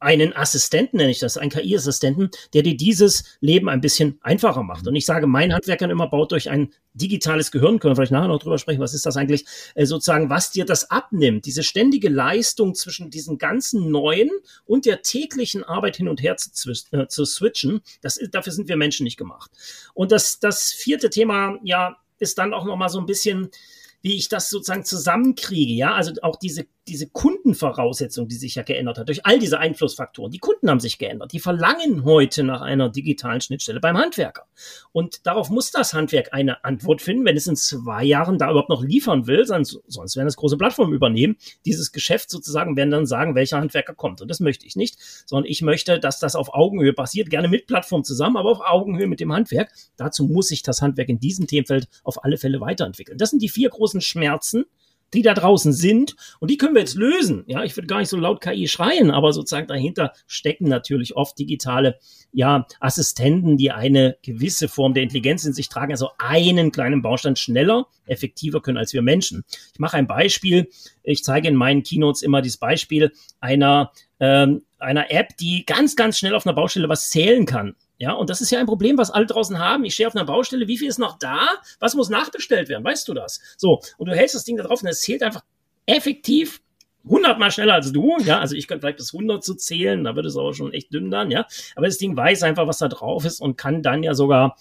einen 0.00 0.34
Assistenten, 0.34 0.98
nenne 0.98 1.10
ich 1.10 1.18
das, 1.18 1.36
einen 1.36 1.50
KI-Assistenten, 1.50 2.30
der 2.54 2.62
dir 2.62 2.76
dieses 2.76 3.24
Leben 3.40 3.68
ein 3.68 3.80
bisschen 3.80 4.18
einfacher 4.22 4.62
macht. 4.62 4.86
Und 4.86 4.94
ich 4.94 5.06
sage 5.06 5.26
meinen 5.26 5.52
Handwerkern 5.52 5.90
immer, 5.90 6.08
baut 6.08 6.32
euch 6.32 6.50
ein 6.50 6.72
digitales 6.94 7.50
Gehirn, 7.50 7.78
können 7.78 7.92
wir 7.92 7.96
vielleicht 7.96 8.12
nachher 8.12 8.28
noch 8.28 8.40
drüber 8.40 8.58
sprechen, 8.58 8.80
was 8.80 8.94
ist 8.94 9.06
das 9.06 9.16
eigentlich, 9.16 9.44
äh, 9.74 9.86
sozusagen, 9.86 10.30
was 10.30 10.50
dir 10.50 10.64
das 10.64 10.90
abnimmt, 10.90 11.46
diese 11.46 11.62
ständige 11.62 12.08
Leistung 12.08 12.74
zwischen 12.74 13.10
diesen 13.10 13.38
ganzen 13.38 13.90
neuen 13.90 14.30
und 14.66 14.86
der 14.86 15.02
täglichen 15.02 15.64
Arbeit 15.64 15.96
hin 15.96 16.08
und 16.08 16.22
her 16.22 16.36
zu, 16.36 16.70
äh, 16.92 17.06
zu 17.06 17.24
switchen, 17.24 17.80
das 18.00 18.16
ist, 18.16 18.34
dafür 18.34 18.52
sind 18.52 18.68
wir 18.68 18.76
Menschen 18.76 19.04
nicht 19.04 19.16
gemacht. 19.16 19.50
Und 19.94 20.12
das, 20.12 20.38
das 20.40 20.72
vierte 20.72 21.10
Thema, 21.10 21.58
ja, 21.62 21.96
ist 22.18 22.38
dann 22.38 22.52
auch 22.52 22.64
nochmal 22.64 22.88
so 22.88 22.98
ein 22.98 23.06
bisschen, 23.06 23.50
wie 24.00 24.16
ich 24.16 24.28
das 24.28 24.50
sozusagen 24.50 24.84
zusammenkriege, 24.84 25.72
ja, 25.72 25.94
also 25.94 26.12
auch 26.22 26.36
diese 26.36 26.66
diese 26.88 27.08
Kundenvoraussetzung, 27.08 28.28
die 28.28 28.34
sich 28.34 28.56
ja 28.56 28.62
geändert 28.62 28.98
hat, 28.98 29.08
durch 29.08 29.24
all 29.24 29.38
diese 29.38 29.58
Einflussfaktoren. 29.58 30.32
Die 30.32 30.38
Kunden 30.38 30.68
haben 30.68 30.80
sich 30.80 30.98
geändert. 30.98 31.32
Die 31.32 31.38
verlangen 31.38 32.04
heute 32.04 32.42
nach 32.42 32.62
einer 32.62 32.88
digitalen 32.88 33.40
Schnittstelle 33.40 33.80
beim 33.80 33.96
Handwerker. 33.96 34.46
Und 34.92 35.26
darauf 35.26 35.50
muss 35.50 35.70
das 35.70 35.92
Handwerk 35.92 36.32
eine 36.32 36.64
Antwort 36.64 37.02
finden, 37.02 37.24
wenn 37.24 37.36
es 37.36 37.46
in 37.46 37.56
zwei 37.56 38.04
Jahren 38.04 38.38
da 38.38 38.50
überhaupt 38.50 38.70
noch 38.70 38.82
liefern 38.82 39.26
will, 39.26 39.46
sonst, 39.46 39.80
sonst 39.86 40.16
werden 40.16 40.28
es 40.28 40.36
große 40.36 40.56
Plattformen 40.56 40.94
übernehmen. 40.94 41.36
Dieses 41.64 41.92
Geschäft 41.92 42.30
sozusagen 42.30 42.76
werden 42.76 42.90
dann 42.90 43.06
sagen, 43.06 43.34
welcher 43.34 43.58
Handwerker 43.58 43.94
kommt. 43.94 44.20
Und 44.20 44.28
das 44.28 44.40
möchte 44.40 44.66
ich 44.66 44.74
nicht, 44.74 44.98
sondern 45.26 45.50
ich 45.50 45.62
möchte, 45.62 46.00
dass 46.00 46.18
das 46.18 46.34
auf 46.34 46.54
Augenhöhe 46.54 46.94
passiert, 46.94 47.30
gerne 47.30 47.48
mit 47.48 47.66
Plattform 47.66 48.02
zusammen, 48.02 48.36
aber 48.36 48.50
auf 48.50 48.60
Augenhöhe 48.60 49.06
mit 49.06 49.20
dem 49.20 49.32
Handwerk. 49.32 49.70
Dazu 49.96 50.24
muss 50.24 50.48
sich 50.48 50.62
das 50.62 50.80
Handwerk 50.80 51.08
in 51.08 51.20
diesem 51.20 51.46
Themenfeld 51.46 51.88
auf 52.02 52.24
alle 52.24 52.38
Fälle 52.38 52.60
weiterentwickeln. 52.60 53.18
Das 53.18 53.30
sind 53.30 53.42
die 53.42 53.48
vier 53.48 53.68
großen 53.68 53.87
Schmerzen, 54.00 54.64
die 55.14 55.22
da 55.22 55.32
draußen 55.34 55.72
sind 55.72 56.16
und 56.38 56.50
die 56.50 56.58
können 56.58 56.74
wir 56.74 56.80
jetzt 56.80 56.96
lösen. 56.96 57.44
Ja, 57.46 57.64
ich 57.64 57.76
würde 57.76 57.86
gar 57.86 57.98
nicht 57.98 58.10
so 58.10 58.16
laut 58.16 58.40
KI 58.40 58.68
schreien, 58.68 59.10
aber 59.10 59.32
sozusagen 59.32 59.66
dahinter 59.66 60.12
stecken 60.26 60.68
natürlich 60.68 61.16
oft 61.16 61.38
digitale 61.38 61.98
ja, 62.30 62.66
Assistenten, 62.78 63.56
die 63.56 63.70
eine 63.70 64.18
gewisse 64.22 64.68
Form 64.68 64.92
der 64.92 65.02
Intelligenz 65.02 65.44
in 65.44 65.54
sich 65.54 65.70
tragen, 65.70 65.92
also 65.92 66.10
einen 66.18 66.72
kleinen 66.72 67.00
Baustein 67.00 67.36
schneller, 67.36 67.86
effektiver 68.06 68.60
können 68.60 68.76
als 68.76 68.92
wir 68.92 69.00
Menschen. 69.00 69.44
Ich 69.72 69.78
mache 69.78 69.96
ein 69.96 70.06
Beispiel. 70.06 70.68
Ich 71.02 71.24
zeige 71.24 71.48
in 71.48 71.56
meinen 71.56 71.82
Keynotes 71.82 72.22
immer 72.22 72.42
dieses 72.42 72.58
Beispiel 72.58 73.12
einer 73.40 73.92
ähm, 74.20 74.62
einer 74.78 75.10
App, 75.10 75.36
die 75.38 75.64
ganz, 75.66 75.96
ganz 75.96 76.18
schnell 76.18 76.34
auf 76.34 76.46
einer 76.46 76.54
Baustelle 76.54 76.88
was 76.88 77.10
zählen 77.10 77.46
kann. 77.46 77.74
Ja, 77.98 78.12
und 78.12 78.30
das 78.30 78.40
ist 78.40 78.50
ja 78.50 78.60
ein 78.60 78.66
Problem, 78.66 78.96
was 78.96 79.10
alle 79.10 79.26
draußen 79.26 79.58
haben. 79.58 79.84
Ich 79.84 79.94
stehe 79.94 80.06
auf 80.06 80.14
einer 80.14 80.24
Baustelle, 80.24 80.68
wie 80.68 80.78
viel 80.78 80.88
ist 80.88 80.98
noch 80.98 81.18
da? 81.18 81.40
Was 81.80 81.94
muss 81.94 82.08
nachbestellt 82.08 82.68
werden? 82.68 82.84
Weißt 82.84 83.06
du 83.08 83.14
das? 83.14 83.40
So, 83.56 83.80
und 83.98 84.08
du 84.08 84.14
hältst 84.14 84.36
das 84.36 84.44
Ding 84.44 84.56
da 84.56 84.62
drauf 84.62 84.82
und 84.82 84.88
es 84.88 85.00
zählt 85.00 85.22
einfach 85.22 85.42
effektiv 85.86 86.60
hundertmal 87.08 87.50
schneller 87.50 87.74
als 87.74 87.92
du, 87.92 88.16
ja, 88.20 88.38
also 88.38 88.54
ich 88.54 88.68
könnte 88.68 88.82
vielleicht 88.82 88.98
bis 88.98 89.14
100 89.14 89.42
zu 89.42 89.54
zählen, 89.54 90.04
da 90.04 90.14
wird 90.14 90.26
es 90.26 90.36
aber 90.36 90.52
schon 90.52 90.72
echt 90.72 90.92
dünn 90.92 91.10
dann, 91.10 91.30
ja, 91.30 91.46
aber 91.74 91.86
das 91.86 91.98
Ding 91.98 92.16
weiß 92.16 92.42
einfach, 92.42 92.66
was 92.66 92.78
da 92.78 92.88
drauf 92.88 93.24
ist 93.24 93.40
und 93.40 93.56
kann 93.56 93.82
dann 93.82 94.02
ja 94.02 94.14
sogar 94.14 94.56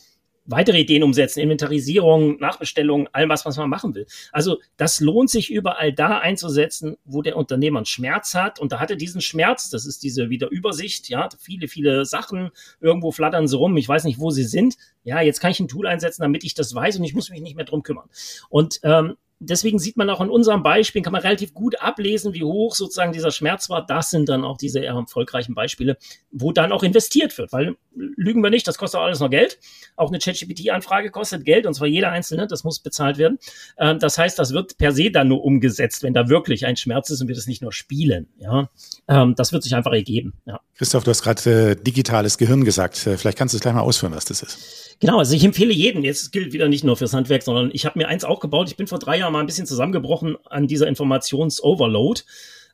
weitere 0.47 0.79
Ideen 0.79 1.03
umsetzen, 1.03 1.41
Inventarisierung, 1.41 2.39
Nachbestellung, 2.39 3.07
all 3.11 3.29
was, 3.29 3.45
was 3.45 3.57
man 3.57 3.69
machen 3.69 3.93
will. 3.93 4.07
Also 4.31 4.57
das 4.77 4.99
lohnt 4.99 5.29
sich 5.29 5.51
überall 5.51 5.93
da 5.93 6.17
einzusetzen, 6.17 6.97
wo 7.05 7.21
der 7.21 7.37
Unternehmer 7.37 7.79
einen 7.79 7.85
Schmerz 7.85 8.33
hat. 8.33 8.59
Und 8.59 8.71
da 8.71 8.79
hat 8.79 8.89
er 8.89 8.95
diesen 8.95 9.21
Schmerz, 9.21 9.69
das 9.69 9.85
ist 9.85 10.03
diese 10.03 10.29
wieder 10.29 10.49
Übersicht, 10.49 11.09
ja, 11.09 11.29
viele, 11.39 11.67
viele 11.67 12.05
Sachen, 12.05 12.49
irgendwo 12.79 13.11
flattern 13.11 13.47
sie 13.47 13.57
rum, 13.57 13.77
ich 13.77 13.87
weiß 13.87 14.05
nicht, 14.05 14.19
wo 14.19 14.31
sie 14.31 14.43
sind. 14.43 14.77
Ja, 15.03 15.21
jetzt 15.21 15.39
kann 15.39 15.51
ich 15.51 15.59
ein 15.59 15.67
Tool 15.67 15.87
einsetzen, 15.87 16.21
damit 16.21 16.43
ich 16.43 16.53
das 16.53 16.73
weiß 16.73 16.97
und 16.97 17.03
ich 17.03 17.13
muss 17.13 17.29
mich 17.29 17.41
nicht 17.41 17.55
mehr 17.55 17.65
drum 17.65 17.83
kümmern. 17.83 18.09
Und 18.49 18.79
ähm, 18.83 19.17
deswegen 19.39 19.79
sieht 19.79 19.97
man 19.97 20.09
auch 20.09 20.21
in 20.21 20.29
unserem 20.29 20.63
Beispiel, 20.63 21.01
kann 21.01 21.13
man 21.13 21.21
relativ 21.21 21.53
gut 21.53 21.79
ablesen, 21.81 22.33
wie 22.33 22.43
hoch 22.43 22.75
sozusagen 22.75 23.11
dieser 23.11 23.31
Schmerz 23.31 23.69
war. 23.69 23.85
Das 23.85 24.09
sind 24.09 24.29
dann 24.29 24.43
auch 24.43 24.57
diese 24.57 24.79
eher 24.79 24.93
erfolgreichen 24.93 25.53
Beispiele, 25.53 25.97
wo 26.31 26.51
dann 26.51 26.71
auch 26.71 26.83
investiert 26.83 27.37
wird, 27.37 27.51
weil 27.51 27.75
lügen 27.95 28.41
wir 28.41 28.49
nicht, 28.49 28.67
das 28.67 28.77
kostet 28.77 28.99
auch 28.99 29.05
alles 29.05 29.19
noch 29.19 29.29
Geld. 29.29 29.59
Auch 29.95 30.09
eine 30.09 30.19
ChatGPT-Anfrage 30.19 31.11
kostet 31.11 31.45
Geld 31.45 31.65
und 31.65 31.73
zwar 31.73 31.87
jeder 31.87 32.11
einzelne, 32.11 32.47
das 32.47 32.63
muss 32.63 32.79
bezahlt 32.79 33.17
werden. 33.17 33.39
Ähm, 33.77 33.99
das 33.99 34.17
heißt, 34.17 34.37
das 34.37 34.53
wird 34.53 34.77
per 34.77 34.91
se 34.91 35.11
dann 35.11 35.27
nur 35.27 35.43
umgesetzt, 35.43 36.03
wenn 36.03 36.13
da 36.13 36.29
wirklich 36.29 36.65
ein 36.65 36.77
Schmerz 36.77 37.09
ist 37.09 37.21
und 37.21 37.27
wir 37.27 37.35
das 37.35 37.47
nicht 37.47 37.61
nur 37.61 37.71
spielen. 37.71 38.27
Ja, 38.39 38.69
ähm, 39.07 39.35
das 39.35 39.53
wird 39.53 39.63
sich 39.63 39.75
einfach 39.75 39.93
ergeben. 39.93 40.33
Ja. 40.45 40.59
Christoph, 40.75 41.03
du 41.03 41.09
hast 41.11 41.23
gerade 41.23 41.71
äh, 41.71 41.75
digitales 41.75 42.37
Gehirn 42.37 42.63
gesagt. 42.63 43.05
Äh, 43.07 43.17
vielleicht 43.17 43.37
kannst 43.37 43.53
du 43.53 43.57
es 43.57 43.61
gleich 43.61 43.73
mal 43.73 43.81
ausführen, 43.81 44.13
was 44.15 44.25
das 44.25 44.43
ist. 44.43 44.95
Genau, 44.99 45.19
also 45.19 45.35
ich 45.35 45.43
empfehle 45.43 45.73
jeden, 45.73 46.03
jetzt 46.03 46.31
gilt 46.31 46.53
wieder 46.53 46.67
nicht 46.67 46.83
nur 46.83 46.97
fürs 46.97 47.13
Handwerk, 47.13 47.43
sondern 47.43 47.69
ich 47.71 47.85
habe 47.85 47.99
mir 47.99 48.07
eins 48.07 48.23
auch 48.23 48.39
gebaut. 48.39 48.69
Ich 48.69 48.77
bin 48.77 48.87
vor 48.87 48.97
drei 48.97 49.19
Jahren 49.19 49.26
mal 49.31 49.39
ein 49.39 49.45
bisschen 49.45 49.65
zusammengebrochen 49.65 50.37
an 50.45 50.67
dieser 50.67 50.87
Informations-Overload. 50.87 52.21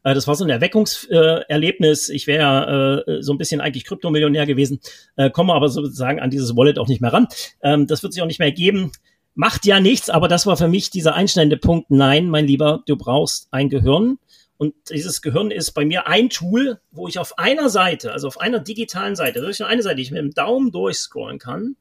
Äh, 0.03 0.13
das 0.13 0.27
war 0.27 0.35
so 0.35 0.43
ein 0.43 0.49
Erweckungserlebnis. 0.49 2.09
Ich 2.09 2.27
wäre 2.27 3.03
äh, 3.07 3.21
so 3.21 3.33
ein 3.33 3.37
bisschen 3.37 3.61
eigentlich 3.61 3.85
Kryptomillionär 3.85 4.45
gewesen, 4.45 4.79
äh, 5.15 5.29
komme 5.29 5.53
aber 5.53 5.69
sozusagen 5.69 6.19
an 6.19 6.29
dieses 6.29 6.55
Wallet 6.55 6.77
auch 6.77 6.87
nicht 6.87 7.01
mehr 7.01 7.13
ran. 7.13 7.27
Ähm, 7.61 7.87
das 7.87 8.03
wird 8.03 8.13
sich 8.13 8.21
auch 8.21 8.27
nicht 8.27 8.39
mehr 8.39 8.51
geben. 8.51 8.91
Macht 9.35 9.65
ja 9.65 9.79
nichts, 9.79 10.09
aber 10.09 10.27
das 10.27 10.45
war 10.45 10.57
für 10.57 10.67
mich 10.67 10.91
dieser 10.91 11.15
einschneidende 11.15 11.57
Punkt. 11.57 11.89
Nein, 11.89 12.29
mein 12.29 12.45
Lieber, 12.45 12.83
du 12.85 12.95
brauchst 12.95 13.47
ein 13.51 13.69
Gehirn. 13.69 14.19
Und 14.57 14.75
dieses 14.91 15.21
Gehirn 15.21 15.49
ist 15.49 15.71
bei 15.71 15.83
mir 15.83 16.07
ein 16.07 16.29
Tool, 16.29 16.79
wo 16.91 17.07
ich 17.07 17.17
auf 17.17 17.39
einer 17.39 17.69
Seite, 17.69 18.13
also 18.13 18.27
auf 18.27 18.39
einer 18.39 18.59
digitalen 18.59 19.15
Seite, 19.15 19.39
ist 19.39 19.59
nur 19.59 19.67
eine 19.67 19.81
Seite, 19.81 19.95
die 19.95 20.03
ich 20.03 20.11
mit 20.11 20.19
dem 20.19 20.33
Daumen 20.33 20.71
durchscrollen 20.71 21.39
kann, 21.39 21.75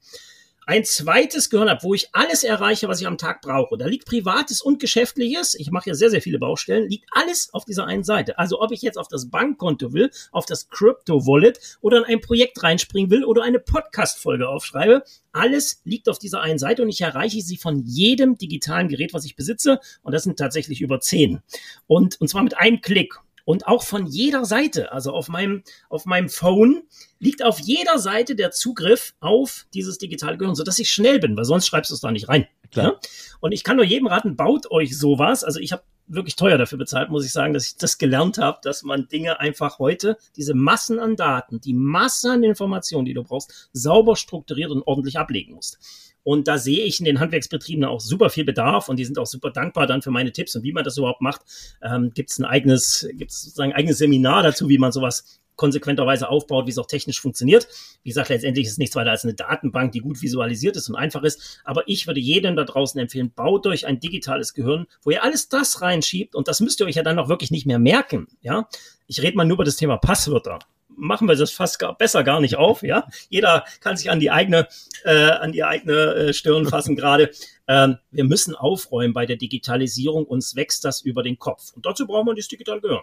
ein 0.66 0.84
zweites 0.84 1.50
Gehirn 1.50 1.68
habe, 1.68 1.82
wo 1.82 1.94
ich 1.94 2.08
alles 2.12 2.44
erreiche, 2.44 2.88
was 2.88 3.00
ich 3.00 3.06
am 3.06 3.18
Tag 3.18 3.40
brauche. 3.42 3.76
Da 3.76 3.86
liegt 3.86 4.06
Privates 4.06 4.62
und 4.62 4.78
Geschäftliches. 4.78 5.54
Ich 5.54 5.70
mache 5.70 5.90
ja 5.90 5.94
sehr, 5.94 6.10
sehr 6.10 6.22
viele 6.22 6.38
Baustellen. 6.38 6.88
Liegt 6.88 7.06
alles 7.10 7.52
auf 7.52 7.64
dieser 7.64 7.86
einen 7.86 8.04
Seite. 8.04 8.38
Also 8.38 8.60
ob 8.60 8.72
ich 8.72 8.82
jetzt 8.82 8.98
auf 8.98 9.08
das 9.08 9.28
Bankkonto 9.28 9.92
will, 9.92 10.10
auf 10.30 10.46
das 10.46 10.68
Crypto-Wallet 10.68 11.78
oder 11.80 11.98
in 11.98 12.04
ein 12.04 12.20
Projekt 12.20 12.62
reinspringen 12.62 13.10
will 13.10 13.24
oder 13.24 13.42
eine 13.42 13.58
Podcast-Folge 13.58 14.48
aufschreibe, 14.48 15.02
alles 15.32 15.80
liegt 15.84 16.08
auf 16.08 16.18
dieser 16.18 16.42
einen 16.42 16.58
Seite 16.58 16.82
und 16.82 16.88
ich 16.88 17.00
erreiche 17.00 17.40
sie 17.40 17.56
von 17.56 17.82
jedem 17.84 18.38
digitalen 18.38 18.88
Gerät, 18.88 19.14
was 19.14 19.24
ich 19.24 19.34
besitze. 19.34 19.80
Und 20.02 20.12
das 20.12 20.24
sind 20.24 20.38
tatsächlich 20.38 20.80
über 20.80 21.00
zehn. 21.00 21.40
Und, 21.86 22.20
und 22.20 22.28
zwar 22.28 22.42
mit 22.42 22.56
einem 22.56 22.80
Klick. 22.80 23.14
Und 23.44 23.66
auch 23.66 23.82
von 23.82 24.06
jeder 24.06 24.44
Seite, 24.44 24.92
also 24.92 25.12
auf 25.12 25.28
meinem, 25.28 25.62
auf 25.88 26.06
meinem 26.06 26.28
Phone, 26.28 26.82
liegt 27.18 27.42
auf 27.42 27.60
jeder 27.60 27.98
Seite 27.98 28.34
der 28.34 28.50
Zugriff 28.50 29.14
auf 29.20 29.66
dieses 29.74 29.98
digitale 29.98 30.38
Gehirn, 30.38 30.54
sodass 30.54 30.78
ich 30.78 30.90
schnell 30.90 31.18
bin, 31.18 31.36
weil 31.36 31.44
sonst 31.44 31.66
schreibst 31.66 31.90
du 31.90 31.94
es 31.94 32.00
da 32.00 32.10
nicht 32.10 32.28
rein. 32.28 32.46
Klar. 32.70 32.86
Ja? 32.86 33.00
Und 33.40 33.52
ich 33.52 33.64
kann 33.64 33.76
nur 33.76 33.84
jedem 33.84 34.06
raten, 34.06 34.36
baut 34.36 34.70
euch 34.70 34.98
sowas. 34.98 35.44
Also 35.44 35.60
ich 35.60 35.72
habe 35.72 35.82
wirklich 36.06 36.36
teuer 36.36 36.58
dafür 36.58 36.78
bezahlt, 36.78 37.10
muss 37.10 37.24
ich 37.24 37.32
sagen, 37.32 37.54
dass 37.54 37.66
ich 37.66 37.76
das 37.76 37.98
gelernt 37.98 38.38
habe, 38.38 38.58
dass 38.62 38.82
man 38.82 39.08
Dinge 39.08 39.40
einfach 39.40 39.78
heute, 39.78 40.16
diese 40.36 40.54
Massen 40.54 40.98
an 40.98 41.16
Daten, 41.16 41.60
die 41.60 41.74
Masse 41.74 42.32
an 42.32 42.42
Informationen, 42.42 43.04
die 43.04 43.14
du 43.14 43.22
brauchst, 43.22 43.70
sauber 43.72 44.16
strukturiert 44.16 44.70
und 44.70 44.82
ordentlich 44.82 45.18
ablegen 45.18 45.54
musst. 45.54 45.78
Und 46.24 46.48
da 46.48 46.58
sehe 46.58 46.84
ich 46.84 47.00
in 47.00 47.04
den 47.04 47.20
Handwerksbetrieben 47.20 47.84
auch 47.84 48.00
super 48.00 48.30
viel 48.30 48.44
Bedarf 48.44 48.88
und 48.88 48.96
die 48.96 49.04
sind 49.04 49.18
auch 49.18 49.26
super 49.26 49.50
dankbar 49.50 49.86
dann 49.86 50.02
für 50.02 50.10
meine 50.10 50.32
Tipps 50.32 50.54
und 50.54 50.62
wie 50.62 50.72
man 50.72 50.84
das 50.84 50.96
überhaupt 50.96 51.20
macht. 51.20 51.42
Ähm, 51.82 52.12
gibt 52.14 52.30
es 52.30 52.38
ein 52.38 52.44
eigenes, 52.44 53.08
gibt 53.14 53.30
es 53.30 53.42
sozusagen 53.42 53.72
ein 53.72 53.78
eigenes 53.78 53.98
Seminar 53.98 54.42
dazu, 54.42 54.68
wie 54.68 54.78
man 54.78 54.92
sowas 54.92 55.40
konsequenterweise 55.56 56.28
aufbaut, 56.28 56.66
wie 56.66 56.70
es 56.70 56.78
auch 56.78 56.86
technisch 56.86 57.20
funktioniert. 57.20 57.68
Wie 58.02 58.10
gesagt, 58.10 58.30
letztendlich 58.30 58.66
ist 58.66 58.72
es 58.72 58.78
nichts 58.78 58.96
weiter 58.96 59.10
als 59.10 59.24
eine 59.24 59.34
Datenbank, 59.34 59.92
die 59.92 60.00
gut 60.00 60.22
visualisiert 60.22 60.76
ist 60.76 60.88
und 60.88 60.96
einfach 60.96 61.22
ist. 61.22 61.60
Aber 61.64 61.84
ich 61.86 62.06
würde 62.06 62.20
jedem 62.20 62.56
da 62.56 62.64
draußen 62.64 63.00
empfehlen, 63.00 63.32
baut 63.34 63.66
euch 63.66 63.86
ein 63.86 64.00
digitales 64.00 64.54
Gehirn, 64.54 64.86
wo 65.02 65.10
ihr 65.10 65.22
alles 65.22 65.48
das 65.48 65.82
reinschiebt 65.82 66.34
und 66.34 66.48
das 66.48 66.60
müsst 66.60 66.80
ihr 66.80 66.86
euch 66.86 66.96
ja 66.96 67.02
dann 67.02 67.18
auch 67.18 67.28
wirklich 67.28 67.50
nicht 67.50 67.66
mehr 67.66 67.78
merken. 67.78 68.28
Ja, 68.40 68.68
ich 69.06 69.22
rede 69.22 69.36
mal 69.36 69.44
nur 69.44 69.56
über 69.56 69.64
das 69.64 69.76
Thema 69.76 69.98
Passwörter 69.98 70.58
machen 70.96 71.28
wir 71.28 71.36
das 71.36 71.50
fast 71.50 71.78
gar, 71.78 71.96
besser 71.96 72.24
gar 72.24 72.40
nicht 72.40 72.56
auf. 72.56 72.82
Ja, 72.82 73.06
jeder 73.28 73.64
kann 73.80 73.96
sich 73.96 74.10
an 74.10 74.20
die 74.20 74.30
eigene, 74.30 74.68
äh, 75.04 75.30
an 75.30 75.52
die 75.52 75.64
eigene 75.64 76.14
äh, 76.14 76.32
Stirn 76.32 76.66
fassen 76.66 76.96
gerade. 76.96 77.30
Ähm, 77.68 77.98
wir 78.10 78.24
müssen 78.24 78.54
aufräumen 78.54 79.14
bei 79.14 79.26
der 79.26 79.36
Digitalisierung. 79.36 80.24
Uns 80.24 80.56
wächst 80.56 80.84
das 80.84 81.00
über 81.00 81.22
den 81.22 81.38
Kopf. 81.38 81.72
Und 81.74 81.86
dazu 81.86 82.06
brauchen 82.06 82.26
wir 82.26 82.34
das 82.34 82.48
digitale 82.48 82.80
Gehirn. 82.80 83.02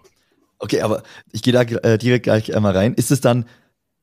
Okay, 0.59 0.81
aber 0.81 1.03
ich 1.31 1.41
gehe 1.41 1.53
da 1.53 1.61
äh, 1.61 1.97
direkt 1.97 2.23
gleich 2.23 2.53
einmal 2.53 2.75
rein. 2.75 2.93
Ist 2.93 3.11
es 3.11 3.21
dann 3.21 3.45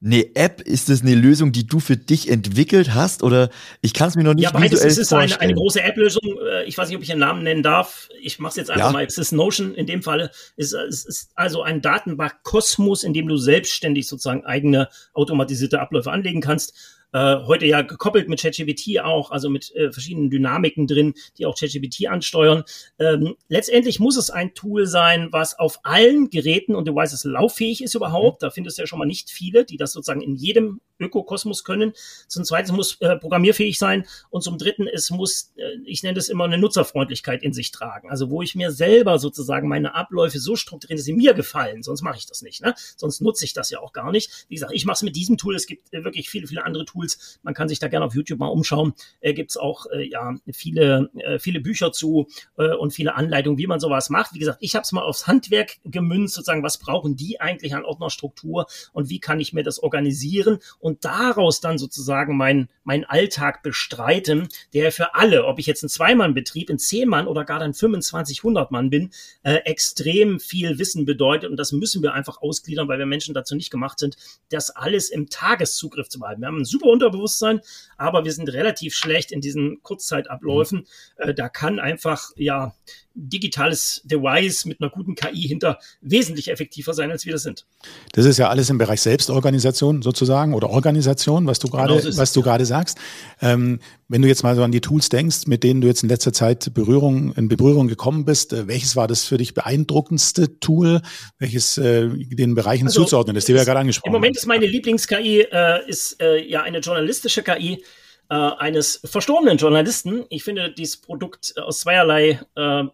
eine 0.05 0.35
App? 0.37 0.61
Ist 0.61 0.89
das 0.89 1.03
eine 1.03 1.15
Lösung, 1.15 1.53
die 1.53 1.67
du 1.67 1.81
für 1.81 1.97
dich 1.97 2.31
entwickelt 2.31 2.95
hast? 2.95 3.23
Oder 3.23 3.51
ich 3.81 3.95
kann 3.95 4.09
es 4.09 4.15
mir 4.15 4.25
noch 4.25 4.35
nicht 4.35 4.45
ja, 4.45 4.51
beides, 4.51 4.73
visuell 4.73 4.91
es 4.91 4.99
ist 4.99 5.09
vorstellen. 5.09 5.41
Eine, 5.41 5.51
eine 5.51 5.55
große 5.55 5.83
App-Lösung. 5.83 6.39
Äh, 6.51 6.65
ich 6.65 6.77
weiß 6.77 6.89
nicht, 6.89 6.97
ob 6.97 7.03
ich 7.03 7.11
einen 7.11 7.21
Namen 7.21 7.43
nennen 7.43 7.63
darf. 7.63 8.09
Ich 8.21 8.39
mache 8.39 8.51
es 8.51 8.57
jetzt 8.57 8.71
einfach 8.71 8.87
ja. 8.89 8.93
mal. 8.93 9.05
Es 9.05 9.19
ist 9.19 9.33
Notion 9.33 9.75
in 9.75 9.87
dem 9.87 10.03
Falle. 10.03 10.31
Es 10.57 10.73
ist 10.73 11.31
also 11.35 11.63
ein 11.63 11.81
Datenbank-Kosmos, 11.81 13.05
in 13.05 13.15
dem 13.15 13.29
du 13.29 13.37
selbstständig 13.37 14.07
sozusagen 14.07 14.45
eigene 14.45 14.89
automatisierte 15.15 15.81
Abläufe 15.81 16.11
anlegen 16.11 16.41
kannst 16.41 16.96
äh, 17.17 17.47
heute 17.47 17.65
ja 17.65 17.81
gekoppelt 17.81 18.29
mit 18.29 18.41
ChatGPT 18.43 19.01
auch, 19.01 19.31
also 19.31 19.49
mit 19.49 19.75
äh, 19.75 19.91
verschiedenen 19.91 20.29
Dynamiken 20.29 20.87
drin, 20.87 21.15
die 21.39 21.47
auch 21.47 21.59
ChatGPT 21.59 22.09
ansteuern. 22.09 22.63
Ähm, 22.99 23.37
letztendlich 23.49 24.01
muss 24.01 24.19
es 24.19 24.29
ein 24.29 24.53
Tool 24.53 24.87
sein, 24.87 25.29
was 25.31 25.59
auf 25.59 25.79
allen 25.83 26.29
Geräten 26.29 26.75
und 26.75 26.87
Devices 26.87 27.25
lauffähig 27.25 27.83
ist 27.83 27.95
überhaupt. 27.95 28.43
Mhm. 28.43 28.47
Da 28.47 28.51
findest 28.51 28.77
du 28.77 28.83
ja 28.83 28.87
schon 28.87 28.99
mal 28.99 29.07
nicht 29.07 29.31
viele, 29.31 29.65
die 29.65 29.79
das 29.79 29.93
sozusagen 29.93 30.21
in 30.21 30.35
jedem 30.35 30.81
Ökokosmos 30.99 31.65
können. 31.65 31.93
Zum 32.29 32.45
Zweiten 32.45 32.75
muss 32.75 33.01
äh, 33.01 33.17
programmierfähig 33.17 33.79
sein 33.79 34.07
und 34.31 34.43
zum 34.43 34.59
Dritten 34.59 34.87
es 34.87 35.11
muss, 35.11 35.53
äh, 35.57 35.77
ich 35.85 36.03
nenne 36.03 36.15
das 36.15 36.29
immer 36.29 36.45
eine 36.45 36.59
Nutzerfreundlichkeit 36.59 37.43
in 37.43 37.53
sich 37.53 37.71
tragen. 37.71 38.11
Also 38.11 38.31
wo 38.31 38.43
ich 38.43 38.55
mir 38.55 38.71
selber 38.71 39.19
sozusagen 39.19 39.69
meine 39.69 39.95
Abläufe 39.95 40.39
so 40.39 40.57
strukturiere, 40.57 40.97
dass 40.97 41.05
sie 41.05 41.13
mir 41.13 41.35
gefallen. 41.35 41.83
Sonst 41.83 42.03
mache 42.03 42.19
ich 42.19 42.27
das 42.27 42.43
nicht. 42.43 42.63
Ne? 42.63 42.75
Sonst 42.97 43.21
nutze 43.21 43.45
ich 43.45 43.53
das 43.53 43.71
ja 43.71 43.81
auch 43.81 43.93
gar 43.93 44.13
nicht. 44.13 44.47
Wie 44.49 44.55
gesagt, 44.55 44.73
ich 44.75 44.85
mache 44.85 44.97
es 44.97 45.03
mit 45.03 45.17
diesem 45.17 45.37
Tool. 45.37 45.55
Es 45.55 45.67
gibt 45.67 45.93
äh, 45.93 46.05
wirklich 46.05 46.31
viele, 46.31 46.47
viele 46.47 46.65
andere 46.65 46.85
Tools. 46.85 47.39
Man 47.43 47.55
kann 47.55 47.69
sich 47.69 47.79
da 47.79 47.89
gerne 47.89 48.07
auf 48.07 48.15
YouTube 48.15 48.39
mal 48.39 48.49
umschauen. 48.49 48.95
Äh, 49.21 49.35
gibt 49.35 49.51
es 49.51 49.57
auch 49.57 49.87
äh, 49.93 50.09
ja 50.09 50.35
viele, 50.53 51.11
äh, 51.17 51.39
viele 51.39 51.61
Bücher 51.61 51.93
zu 51.93 52.29
äh, 52.57 52.75
und 52.75 52.93
viele 52.93 53.15
Anleitungen, 53.15 53.59
wie 53.59 53.67
man 53.67 53.81
sowas 53.81 54.11
macht. 54.11 54.35
Wie 54.35 54.39
gesagt, 54.39 54.59
ich 54.61 54.75
habe 54.75 54.83
es 54.83 54.93
mal 54.93 55.03
aufs 55.03 55.27
Handwerk 55.27 55.79
gemünzt, 55.85 56.35
sozusagen, 56.35 56.63
was 56.63 56.79
brauchen 56.79 57.17
die 57.17 57.41
eigentlich 57.41 57.75
an 57.75 57.85
Ordnerstruktur 57.85 58.67
und 58.93 59.11
wie 59.11 59.21
kann 59.21 59.41
ich 59.41 59.53
mir 59.53 59.63
das 59.63 59.83
organisieren 59.83 60.59
daraus 60.95 61.61
dann 61.61 61.79
sozusagen 61.79 62.37
mein, 62.37 62.69
mein 62.85 63.05
Alltag 63.05 63.63
bestreiten, 63.63 64.49
der 64.73 64.93
für 64.93 65.15
alle, 65.15 65.45
ob 65.45 65.59
ich 65.59 65.67
jetzt 65.67 65.83
ein 65.83 65.89
Zweimann-Betrieb, 65.89 66.71
ein 66.71 66.79
Zehn-Mann 66.79 67.27
oder 67.27 67.45
gar 67.45 67.59
dann 67.59 67.75
25, 67.75 68.39
100 68.39 68.71
Mann 68.71 68.91
bin, 68.91 69.11
äh, 69.43 69.57
extrem 69.65 70.39
viel 70.39 70.79
Wissen 70.79 71.05
bedeutet. 71.05 71.51
Und 71.51 71.57
das 71.57 71.73
müssen 71.73 72.03
wir 72.03 72.15
einfach 72.15 72.41
ausgliedern, 72.41 72.89
weil 72.89 72.99
wir 72.99 73.07
Menschen 73.07 73.35
dazu 73.35 73.55
nicht 73.55 73.71
gemacht 73.71 73.99
sind, 73.99 74.17
das 74.51 74.71
alles 74.71 75.11
im 75.11 75.29
Tageszugriff 75.29 76.09
zu 76.09 76.19
behalten. 76.19 76.43
Wir 76.43 76.49
haben 76.49 76.59
ein 76.61 76.65
super 76.65 76.87
Unterbewusstsein, 76.87 77.61
aber 77.97 78.25
wir 78.25 78.33
sind 78.33 78.53
relativ 78.53 78.95
schlecht 78.95 79.33
in 79.33 79.41
diesen 79.41 79.83
Kurzzeitabläufen. 79.83 80.81
Mhm. 80.81 80.85
Äh, 81.17 81.35
da 81.35 81.49
kann 81.49 81.79
einfach, 81.79 82.31
ja, 82.37 82.75
digitales 83.17 84.03
Device 84.05 84.67
mit 84.67 84.81
einer 84.81 84.91
guten 84.91 85.15
KI 85.15 85.49
hinter 85.49 85.79
wesentlich 86.03 86.51
effektiver 86.51 86.93
sein, 86.93 87.11
als 87.11 87.25
wir 87.25 87.33
das 87.33 87.43
sind. 87.43 87.65
Das 88.13 88.27
ist 88.27 88.37
ja 88.37 88.51
alles 88.51 88.69
im 88.69 88.79
Bereich 88.79 89.01
Selbstorganisation 89.01 90.03
sozusagen 90.03 90.55
oder 90.55 90.71
Organisation, 90.77 91.47
was 91.47 91.59
du 91.59 91.69
gerade, 91.69 91.97
genau 91.97 92.11
so 92.11 92.19
was 92.19 92.33
du 92.33 92.41
ja. 92.41 92.45
gerade 92.45 92.65
sagst. 92.65 92.99
Ähm, 93.41 93.81
wenn 94.09 94.23
du 94.23 94.29
jetzt 94.29 94.45
mal 94.45 94.55
so 94.55 94.63
an 94.63 94.71
die 94.71 94.81
Tools 94.81 95.09
denkst, 95.09 95.47
mit 95.47 95.65
denen 95.65 95.81
du 95.81 95.89
jetzt 95.89 96.03
in 96.03 96.09
letzter 96.09 96.33
Zeit 96.33 96.73
Berührung, 96.73 97.33
in 97.35 97.49
Berührung 97.49 97.89
gekommen 97.89 98.25
bist, 98.25 98.53
äh, 98.53 98.69
welches 98.69 98.95
war 98.95 99.09
das 99.09 99.25
für 99.25 99.37
dich 99.37 99.55
beeindruckendste 99.55 100.61
Tool, 100.61 101.03
welches 101.39 101.77
äh, 101.79 102.09
den 102.09 102.55
Bereichen 102.55 102.87
also, 102.87 103.03
zuzuordnen 103.03 103.37
ist, 103.37 103.49
die 103.49 103.55
wir 103.55 103.61
ja 103.61 103.65
gerade 103.65 103.81
angesprochen 103.81 104.11
haben? 104.11 104.17
Im 104.17 104.21
Moment 104.21 104.37
ist 104.37 104.47
meine 104.47 104.67
Lieblings-KI 104.67 105.41
äh, 105.51 105.89
ist 105.89 106.21
äh, 106.23 106.43
ja 106.47 106.63
eine 106.63 106.79
journalistische 106.79 107.43
KI 107.43 107.83
äh, 108.29 108.35
eines 108.35 109.01
verstorbenen 109.05 109.59
Journalisten. 109.59 110.25
Ich 110.29 110.45
finde 110.45 110.73
dieses 110.73 110.99
Produkt 110.99 111.55
aus 111.59 111.81
zweierlei 111.81 112.41
äh, 112.55 112.85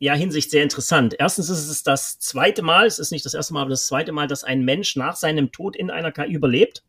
ja, 0.00 0.14
Hinsicht 0.14 0.50
sehr 0.50 0.62
interessant. 0.62 1.14
Erstens 1.18 1.50
ist 1.50 1.68
es 1.68 1.82
das 1.82 2.18
zweite 2.18 2.62
Mal, 2.62 2.86
es 2.86 2.98
ist 2.98 3.12
nicht 3.12 3.24
das 3.24 3.34
erste 3.34 3.52
Mal, 3.52 3.60
aber 3.60 3.70
das 3.70 3.86
zweite 3.86 4.12
Mal, 4.12 4.26
dass 4.26 4.44
ein 4.44 4.64
Mensch 4.64 4.96
nach 4.96 5.14
seinem 5.14 5.52
Tod 5.52 5.76
in 5.76 5.90
einer 5.90 6.10
KI 6.10 6.32
überlebt. 6.32 6.82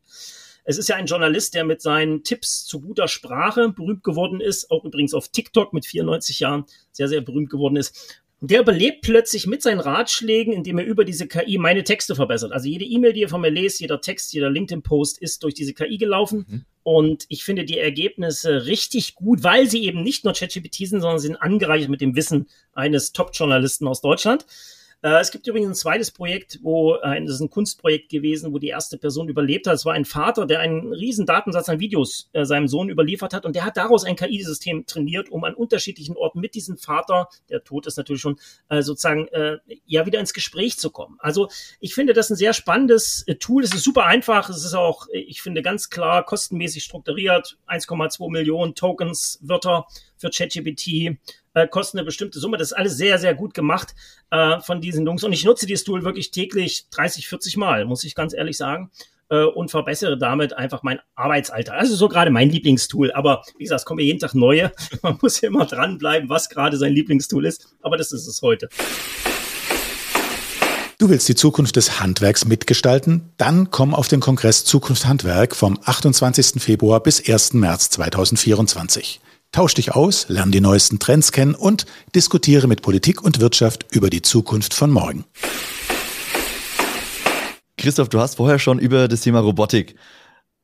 Es 0.64 0.78
ist 0.78 0.88
ja 0.88 0.96
ein 0.96 1.06
Journalist, 1.06 1.54
der 1.54 1.64
mit 1.64 1.82
seinen 1.82 2.22
Tipps 2.22 2.64
zu 2.64 2.80
guter 2.80 3.08
Sprache 3.08 3.68
berühmt 3.70 4.04
geworden 4.04 4.40
ist, 4.40 4.70
auch 4.70 4.84
übrigens 4.84 5.14
auf 5.14 5.28
TikTok 5.28 5.72
mit 5.72 5.86
94 5.86 6.40
Jahren 6.40 6.64
sehr, 6.92 7.08
sehr 7.08 7.20
berühmt 7.20 7.50
geworden 7.50 7.76
ist. 7.76 8.22
Und 8.42 8.50
der 8.50 8.60
überlebt 8.60 9.02
plötzlich 9.02 9.46
mit 9.46 9.62
seinen 9.62 9.78
Ratschlägen, 9.78 10.52
indem 10.52 10.78
er 10.78 10.84
über 10.84 11.04
diese 11.04 11.28
KI 11.28 11.58
meine 11.58 11.84
Texte 11.84 12.16
verbessert. 12.16 12.50
Also 12.50 12.68
jede 12.68 12.84
E-Mail, 12.84 13.12
die 13.12 13.20
ihr 13.20 13.28
von 13.28 13.40
mir 13.40 13.50
lest, 13.50 13.80
jeder 13.80 14.00
Text, 14.00 14.32
jeder 14.32 14.50
LinkedIn-Post 14.50 15.18
ist 15.18 15.44
durch 15.44 15.54
diese 15.54 15.74
KI 15.74 15.96
gelaufen. 15.96 16.44
Mhm. 16.48 16.64
Und 16.82 17.24
ich 17.28 17.44
finde 17.44 17.64
die 17.64 17.78
Ergebnisse 17.78 18.66
richtig 18.66 19.14
gut, 19.14 19.44
weil 19.44 19.70
sie 19.70 19.84
eben 19.84 20.02
nicht 20.02 20.24
nur 20.24 20.34
ChatGPT 20.34 20.88
sind, 20.88 21.02
sondern 21.02 21.20
sind 21.20 21.36
angereichert 21.36 21.88
mit 21.88 22.00
dem 22.00 22.16
Wissen 22.16 22.48
eines 22.72 23.12
Top-Journalisten 23.12 23.86
aus 23.86 24.00
Deutschland. 24.00 24.44
Äh, 25.02 25.20
es 25.20 25.32
gibt 25.32 25.46
übrigens 25.46 25.70
ein 25.70 25.74
zweites 25.74 26.10
Projekt, 26.12 26.60
wo 26.62 26.94
äh, 26.96 27.20
das 27.24 27.34
ist 27.34 27.40
ein 27.40 27.50
Kunstprojekt 27.50 28.08
gewesen, 28.08 28.52
wo 28.52 28.58
die 28.58 28.68
erste 28.68 28.98
Person 28.98 29.28
überlebt 29.28 29.66
hat. 29.66 29.74
Es 29.74 29.84
war 29.84 29.94
ein 29.94 30.04
Vater, 30.04 30.46
der 30.46 30.60
einen 30.60 30.92
riesen 30.92 31.26
Datensatz 31.26 31.68
an 31.68 31.80
Videos 31.80 32.30
äh, 32.32 32.44
seinem 32.44 32.68
Sohn 32.68 32.88
überliefert 32.88 33.34
hat 33.34 33.44
und 33.44 33.56
der 33.56 33.64
hat 33.64 33.76
daraus 33.76 34.04
ein 34.04 34.16
KI-System 34.16 34.86
trainiert, 34.86 35.28
um 35.28 35.42
an 35.44 35.54
unterschiedlichen 35.54 36.16
Orten 36.16 36.40
mit 36.40 36.54
diesem 36.54 36.76
Vater, 36.76 37.28
der 37.50 37.64
tot 37.64 37.86
ist 37.86 37.96
natürlich 37.96 38.22
schon, 38.22 38.38
äh, 38.68 38.82
sozusagen 38.82 39.26
äh, 39.28 39.58
ja 39.86 40.06
wieder 40.06 40.20
ins 40.20 40.32
Gespräch 40.32 40.78
zu 40.78 40.90
kommen. 40.90 41.16
Also 41.18 41.48
ich 41.80 41.94
finde 41.94 42.12
das 42.12 42.30
ein 42.30 42.36
sehr 42.36 42.52
spannendes 42.52 43.24
äh, 43.26 43.34
Tool. 43.34 43.64
Es 43.64 43.74
ist 43.74 43.82
super 43.82 44.06
einfach. 44.06 44.48
Es 44.50 44.64
ist 44.64 44.74
auch, 44.74 45.08
ich 45.12 45.42
finde 45.42 45.62
ganz 45.62 45.90
klar 45.90 46.24
kostenmäßig 46.24 46.84
strukturiert. 46.84 47.58
1,2 47.66 48.30
Millionen 48.30 48.76
Tokens, 48.76 49.40
Wörter 49.42 49.86
für 50.22 50.30
ChatGPT 50.30 51.18
äh, 51.54 51.68
kosten 51.68 51.98
eine 51.98 52.04
bestimmte 52.04 52.38
Summe. 52.38 52.56
Das 52.56 52.68
ist 52.68 52.72
alles 52.72 52.96
sehr, 52.96 53.18
sehr 53.18 53.34
gut 53.34 53.52
gemacht 53.52 53.94
äh, 54.30 54.60
von 54.60 54.80
diesen 54.80 55.04
Jungs. 55.04 55.22
Und 55.24 55.32
ich 55.32 55.44
nutze 55.44 55.66
dieses 55.66 55.84
Tool 55.84 56.04
wirklich 56.04 56.30
täglich 56.30 56.88
30, 56.90 57.28
40 57.28 57.56
Mal, 57.56 57.84
muss 57.84 58.04
ich 58.04 58.14
ganz 58.14 58.32
ehrlich 58.32 58.56
sagen. 58.56 58.90
Äh, 59.28 59.44
und 59.44 59.70
verbessere 59.70 60.16
damit 60.16 60.54
einfach 60.54 60.82
mein 60.82 61.00
Arbeitsalter. 61.14 61.74
Also 61.74 61.96
so 61.96 62.08
gerade 62.08 62.30
mein 62.30 62.50
Lieblingstool. 62.50 63.12
Aber 63.12 63.42
wie 63.58 63.64
gesagt, 63.64 63.80
es 63.80 63.84
kommen 63.84 64.00
jeden 64.00 64.20
Tag 64.20 64.34
neue. 64.34 64.72
Man 65.02 65.18
muss 65.20 65.40
ja 65.40 65.48
immer 65.48 65.66
dranbleiben, 65.66 66.28
was 66.28 66.48
gerade 66.48 66.76
sein 66.76 66.92
Lieblingstool 66.92 67.44
ist. 67.44 67.74
Aber 67.82 67.96
das 67.96 68.12
ist 68.12 68.26
es 68.26 68.40
heute. 68.42 68.68
Du 70.98 71.08
willst 71.08 71.28
die 71.28 71.34
Zukunft 71.34 71.74
des 71.74 71.98
Handwerks 71.98 72.44
mitgestalten? 72.44 73.32
Dann 73.36 73.72
komm 73.72 73.92
auf 73.92 74.06
den 74.06 74.20
Kongress 74.20 74.64
Zukunft 74.64 75.04
Handwerk 75.04 75.56
vom 75.56 75.76
28. 75.84 76.62
Februar 76.62 77.02
bis 77.02 77.28
1. 77.28 77.54
März 77.54 77.90
2024. 77.90 79.20
Tausch 79.52 79.74
dich 79.74 79.94
aus, 79.94 80.30
lerne 80.30 80.50
die 80.50 80.62
neuesten 80.62 80.98
Trends 80.98 81.30
kennen 81.30 81.54
und 81.54 81.84
diskutiere 82.14 82.66
mit 82.66 82.80
Politik 82.80 83.22
und 83.22 83.38
Wirtschaft 83.38 83.84
über 83.94 84.08
die 84.08 84.22
Zukunft 84.22 84.72
von 84.72 84.90
morgen. 84.90 85.26
Christoph, 87.76 88.08
du 88.08 88.18
hast 88.18 88.36
vorher 88.36 88.58
schon 88.58 88.78
über 88.78 89.08
das 89.08 89.20
Thema 89.20 89.40
Robotik 89.40 89.96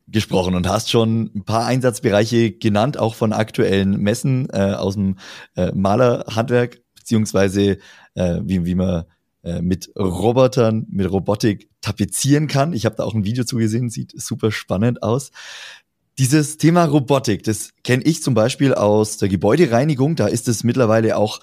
gesprochen 0.07 0.55
und 0.55 0.67
hast 0.67 0.91
schon 0.91 1.31
ein 1.35 1.45
paar 1.45 1.67
Einsatzbereiche 1.67 2.53
genannt, 2.53 2.99
auch 2.99 3.15
von 3.15 3.35
aktuellen 3.35 4.01
Messen 4.01 4.49
äh, 4.55 4.73
aus 4.73 4.95
dem 4.95 5.19
äh, 5.55 5.71
Malerhandwerk, 5.73 6.81
beziehungsweise 6.95 7.77
äh, 8.15 8.41
wie, 8.43 8.65
wie 8.65 8.75
man 8.75 9.05
äh, 9.43 9.61
mit 9.61 9.91
Robotern, 9.97 10.87
mit 10.89 11.11
Robotik 11.11 11.69
tapezieren 11.83 12.47
kann. 12.47 12.73
Ich 12.73 12.87
habe 12.87 12.97
da 12.97 13.05
auch 13.05 13.13
ein 13.13 13.27
Video 13.27 13.45
zugesehen, 13.45 13.91
sieht 13.91 14.19
super 14.19 14.51
spannend 14.51 15.03
aus. 15.03 15.31
Dieses 16.19 16.57
Thema 16.57 16.85
Robotik, 16.85 17.45
das 17.45 17.71
kenne 17.85 18.03
ich 18.03 18.25
zum 18.25 18.35
Beispiel 18.35 18.75
aus 18.75 19.19
der 19.19 19.29
Gebäudereinigung. 19.29 20.17
Da 20.17 20.27
ist 20.27 20.49
es 20.49 20.65
mittlerweile 20.65 21.17
auch 21.17 21.39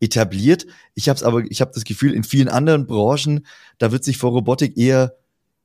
etabliert. 0.00 0.66
Ich 0.94 1.08
habe 1.08 1.16
es 1.16 1.22
aber, 1.22 1.44
ich 1.48 1.62
habe 1.62 1.70
das 1.74 1.84
Gefühl, 1.84 2.12
in 2.12 2.24
vielen 2.24 2.48
anderen 2.48 2.86
Branchen, 2.86 3.46
da 3.78 3.90
wird 3.90 4.04
sich 4.04 4.18
vor 4.18 4.32
Robotik 4.32 4.76
eher 4.76 5.14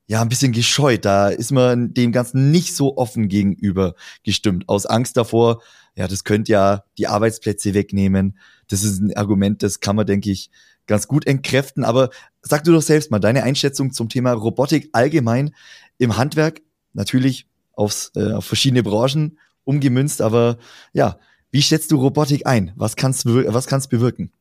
ja 0.07 0.21
ein 0.21 0.29
bisschen 0.29 0.53
gescheut. 0.53 1.03
Da 1.03 1.27
ist 1.27 1.51
man 1.51 1.93
dem 1.93 2.13
Ganzen 2.13 2.51
nicht 2.51 2.73
so 2.73 2.95
offen 2.95 3.27
gegenüber 3.27 3.95
gestimmt. 4.23 4.69
Aus 4.69 4.85
Angst 4.85 5.17
davor, 5.17 5.61
ja, 5.95 6.07
das 6.07 6.23
könnte 6.23 6.53
ja 6.53 6.83
die 6.97 7.07
Arbeitsplätze 7.07 7.73
wegnehmen. 7.73 8.37
Das 8.69 8.85
ist 8.85 9.01
ein 9.01 9.13
Argument, 9.17 9.61
das 9.61 9.81
kann 9.81 9.97
man, 9.97 10.05
denke 10.05 10.31
ich, 10.31 10.49
ganz 10.87 11.09
gut 11.09 11.27
entkräften. 11.27 11.83
Aber 11.83 12.11
sag 12.41 12.63
du 12.63 12.71
doch 12.71 12.81
selbst 12.81 13.11
mal 13.11 13.19
deine 13.19 13.43
Einschätzung 13.43 13.91
zum 13.91 14.07
Thema 14.07 14.31
Robotik 14.31 14.87
allgemein 14.93 15.53
im 15.97 16.15
Handwerk. 16.15 16.61
Natürlich 16.93 17.47
aufs, 17.73 18.11
äh, 18.15 18.33
auf 18.33 18.45
verschiedene 18.45 18.83
Branchen 18.83 19.37
umgemünzt. 19.63 20.21
Aber 20.21 20.57
ja, 20.93 21.19
wie 21.51 21.61
schätzt 21.61 21.91
du 21.91 21.97
Robotik 21.97 22.47
ein? 22.47 22.71
Was 22.75 22.95
kannst 22.95 23.25
du 23.25 23.53
was 23.53 23.67
kannst 23.67 23.89
bewirken? 23.89 24.31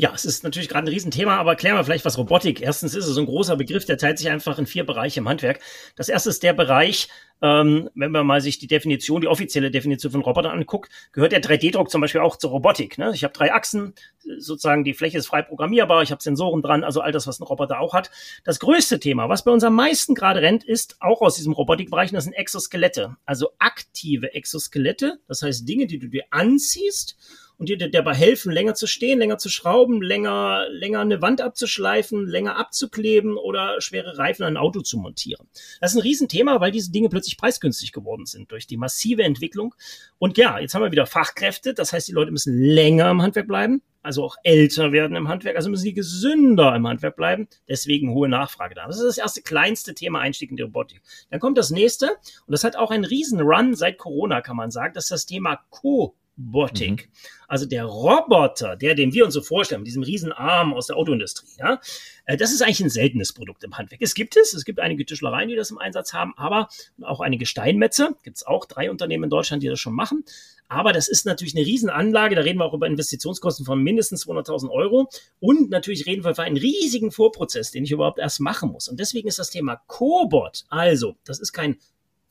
Ja, 0.00 0.12
es 0.14 0.24
ist 0.24 0.44
natürlich 0.44 0.70
gerade 0.70 0.86
ein 0.86 0.94
Riesenthema, 0.94 1.36
aber 1.36 1.56
klären 1.56 1.76
wir 1.76 1.84
vielleicht 1.84 2.06
was 2.06 2.16
Robotik. 2.16 2.62
Erstens 2.62 2.94
ist 2.94 3.04
es 3.04 3.18
ein 3.18 3.26
großer 3.26 3.56
Begriff, 3.56 3.84
der 3.84 3.98
teilt 3.98 4.16
sich 4.16 4.30
einfach 4.30 4.58
in 4.58 4.64
vier 4.64 4.86
Bereiche 4.86 5.20
im 5.20 5.28
Handwerk. 5.28 5.60
Das 5.94 6.08
erste 6.08 6.30
ist 6.30 6.42
der 6.42 6.54
Bereich, 6.54 7.08
ähm, 7.42 7.90
wenn 7.94 8.10
man 8.10 8.26
mal 8.26 8.40
sich 8.40 8.58
die 8.58 8.66
Definition, 8.66 9.20
die 9.20 9.26
offizielle 9.26 9.70
Definition 9.70 10.10
von 10.10 10.22
Robotern 10.22 10.52
anguckt, 10.52 10.90
gehört 11.12 11.32
der 11.32 11.42
3D-Druck 11.42 11.90
zum 11.90 12.00
Beispiel 12.00 12.22
auch 12.22 12.36
zur 12.36 12.48
Robotik. 12.48 12.96
Ne? 12.96 13.12
Ich 13.14 13.24
habe 13.24 13.34
drei 13.34 13.52
Achsen, 13.52 13.92
sozusagen 14.38 14.84
die 14.84 14.94
Fläche 14.94 15.18
ist 15.18 15.26
frei 15.26 15.42
programmierbar, 15.42 16.02
ich 16.02 16.12
habe 16.12 16.22
Sensoren 16.22 16.62
dran, 16.62 16.82
also 16.82 17.02
all 17.02 17.12
das, 17.12 17.26
was 17.26 17.38
ein 17.38 17.44
Roboter 17.44 17.78
auch 17.78 17.92
hat. 17.92 18.10
Das 18.42 18.58
größte 18.58 19.00
Thema, 19.00 19.28
was 19.28 19.44
bei 19.44 19.50
uns 19.50 19.64
am 19.64 19.74
meisten 19.74 20.14
gerade 20.14 20.40
rennt, 20.40 20.64
ist 20.64 20.96
auch 21.00 21.20
aus 21.20 21.36
diesem 21.36 21.52
Robotikbereich, 21.52 22.10
das 22.10 22.24
sind 22.24 22.32
Exoskelette, 22.32 23.18
also 23.26 23.50
aktive 23.58 24.32
Exoskelette, 24.32 25.18
das 25.28 25.42
heißt 25.42 25.68
Dinge, 25.68 25.86
die 25.86 25.98
du 25.98 26.08
dir 26.08 26.24
anziehst 26.30 27.18
und 27.60 27.68
dir 27.68 27.76
dabei 27.76 28.14
helfen, 28.14 28.50
länger 28.50 28.74
zu 28.74 28.86
stehen, 28.86 29.18
länger 29.18 29.36
zu 29.36 29.50
schrauben, 29.50 30.00
länger, 30.00 30.66
länger 30.70 31.00
eine 31.00 31.20
Wand 31.20 31.42
abzuschleifen, 31.42 32.26
länger 32.26 32.56
abzukleben 32.56 33.36
oder 33.36 33.82
schwere 33.82 34.16
Reifen 34.16 34.44
an 34.44 34.54
ein 34.54 34.56
Auto 34.56 34.80
zu 34.80 34.96
montieren. 34.96 35.46
Das 35.78 35.92
ist 35.92 35.98
ein 35.98 36.02
Riesenthema, 36.02 36.62
weil 36.62 36.72
diese 36.72 36.90
Dinge 36.90 37.10
plötzlich 37.10 37.36
preisgünstig 37.36 37.92
geworden 37.92 38.24
sind 38.24 38.50
durch 38.50 38.66
die 38.66 38.78
massive 38.78 39.24
Entwicklung. 39.24 39.74
Und 40.18 40.38
ja, 40.38 40.58
jetzt 40.58 40.74
haben 40.74 40.82
wir 40.82 40.90
wieder 40.90 41.04
Fachkräfte, 41.04 41.74
das 41.74 41.92
heißt, 41.92 42.08
die 42.08 42.12
Leute 42.12 42.30
müssen 42.30 42.58
länger 42.58 43.10
im 43.10 43.20
Handwerk 43.20 43.46
bleiben, 43.46 43.82
also 44.00 44.24
auch 44.24 44.36
älter 44.42 44.92
werden 44.92 45.14
im 45.14 45.28
Handwerk, 45.28 45.56
also 45.56 45.68
müssen 45.68 45.82
sie 45.82 45.92
gesünder 45.92 46.74
im 46.74 46.88
Handwerk 46.88 47.14
bleiben, 47.14 47.46
deswegen 47.68 48.14
hohe 48.14 48.30
Nachfrage 48.30 48.74
da. 48.74 48.86
Das 48.86 48.96
ist 48.96 49.04
das 49.04 49.18
erste 49.18 49.42
kleinste 49.42 49.94
Thema 49.94 50.20
Einstieg 50.20 50.50
in 50.50 50.56
die 50.56 50.62
Robotik. 50.62 51.02
Dann 51.28 51.40
kommt 51.40 51.58
das 51.58 51.68
nächste, 51.68 52.06
und 52.06 52.52
das 52.52 52.64
hat 52.64 52.76
auch 52.76 52.90
einen 52.90 53.04
riesen 53.04 53.42
Run 53.42 53.74
seit 53.74 53.98
Corona, 53.98 54.40
kann 54.40 54.56
man 54.56 54.70
sagen, 54.70 54.94
das 54.94 55.04
ist 55.04 55.10
das 55.10 55.26
Thema 55.26 55.60
Co 55.68 56.16
Robotik. 56.40 57.08
Mhm. 57.08 57.12
Also 57.48 57.66
der 57.66 57.84
Roboter, 57.84 58.76
der, 58.76 58.94
den 58.94 59.12
wir 59.12 59.24
uns 59.24 59.34
so 59.34 59.42
vorstellen, 59.42 59.80
mit 59.80 59.88
diesem 59.88 60.02
riesen 60.02 60.32
Arm 60.32 60.72
aus 60.72 60.86
der 60.86 60.96
Autoindustrie, 60.96 61.48
ja, 61.58 61.80
äh, 62.26 62.36
das 62.36 62.52
ist 62.52 62.62
eigentlich 62.62 62.80
ein 62.80 62.90
seltenes 62.90 63.32
Produkt 63.32 63.64
im 63.64 63.76
Handwerk. 63.76 64.00
Es 64.02 64.14
gibt 64.14 64.36
es, 64.36 64.54
es 64.54 64.64
gibt 64.64 64.78
einige 64.78 65.04
Tischlereien, 65.04 65.48
die 65.48 65.56
das 65.56 65.70
im 65.70 65.78
Einsatz 65.78 66.12
haben, 66.12 66.32
aber 66.36 66.68
auch 67.02 67.20
einige 67.20 67.46
Steinmetze, 67.46 68.14
gibt 68.22 68.36
es 68.36 68.46
auch 68.46 68.66
drei 68.66 68.90
Unternehmen 68.90 69.24
in 69.24 69.30
Deutschland, 69.30 69.62
die 69.62 69.68
das 69.68 69.80
schon 69.80 69.94
machen. 69.94 70.24
Aber 70.68 70.92
das 70.92 71.08
ist 71.08 71.26
natürlich 71.26 71.56
eine 71.56 71.66
Riesenanlage, 71.66 72.36
da 72.36 72.42
reden 72.42 72.60
wir 72.60 72.64
auch 72.64 72.74
über 72.74 72.86
Investitionskosten 72.86 73.66
von 73.66 73.82
mindestens 73.82 74.24
200.000 74.26 74.70
Euro 74.70 75.08
und 75.40 75.70
natürlich 75.70 76.06
reden 76.06 76.22
wir 76.22 76.30
über 76.30 76.44
einen 76.44 76.56
riesigen 76.56 77.10
Vorprozess, 77.10 77.72
den 77.72 77.82
ich 77.82 77.90
überhaupt 77.90 78.20
erst 78.20 78.38
machen 78.38 78.70
muss. 78.70 78.86
Und 78.86 79.00
deswegen 79.00 79.26
ist 79.26 79.40
das 79.40 79.50
Thema 79.50 79.82
Cobot, 79.88 80.66
also 80.68 81.16
das 81.24 81.40
ist 81.40 81.52
kein 81.52 81.76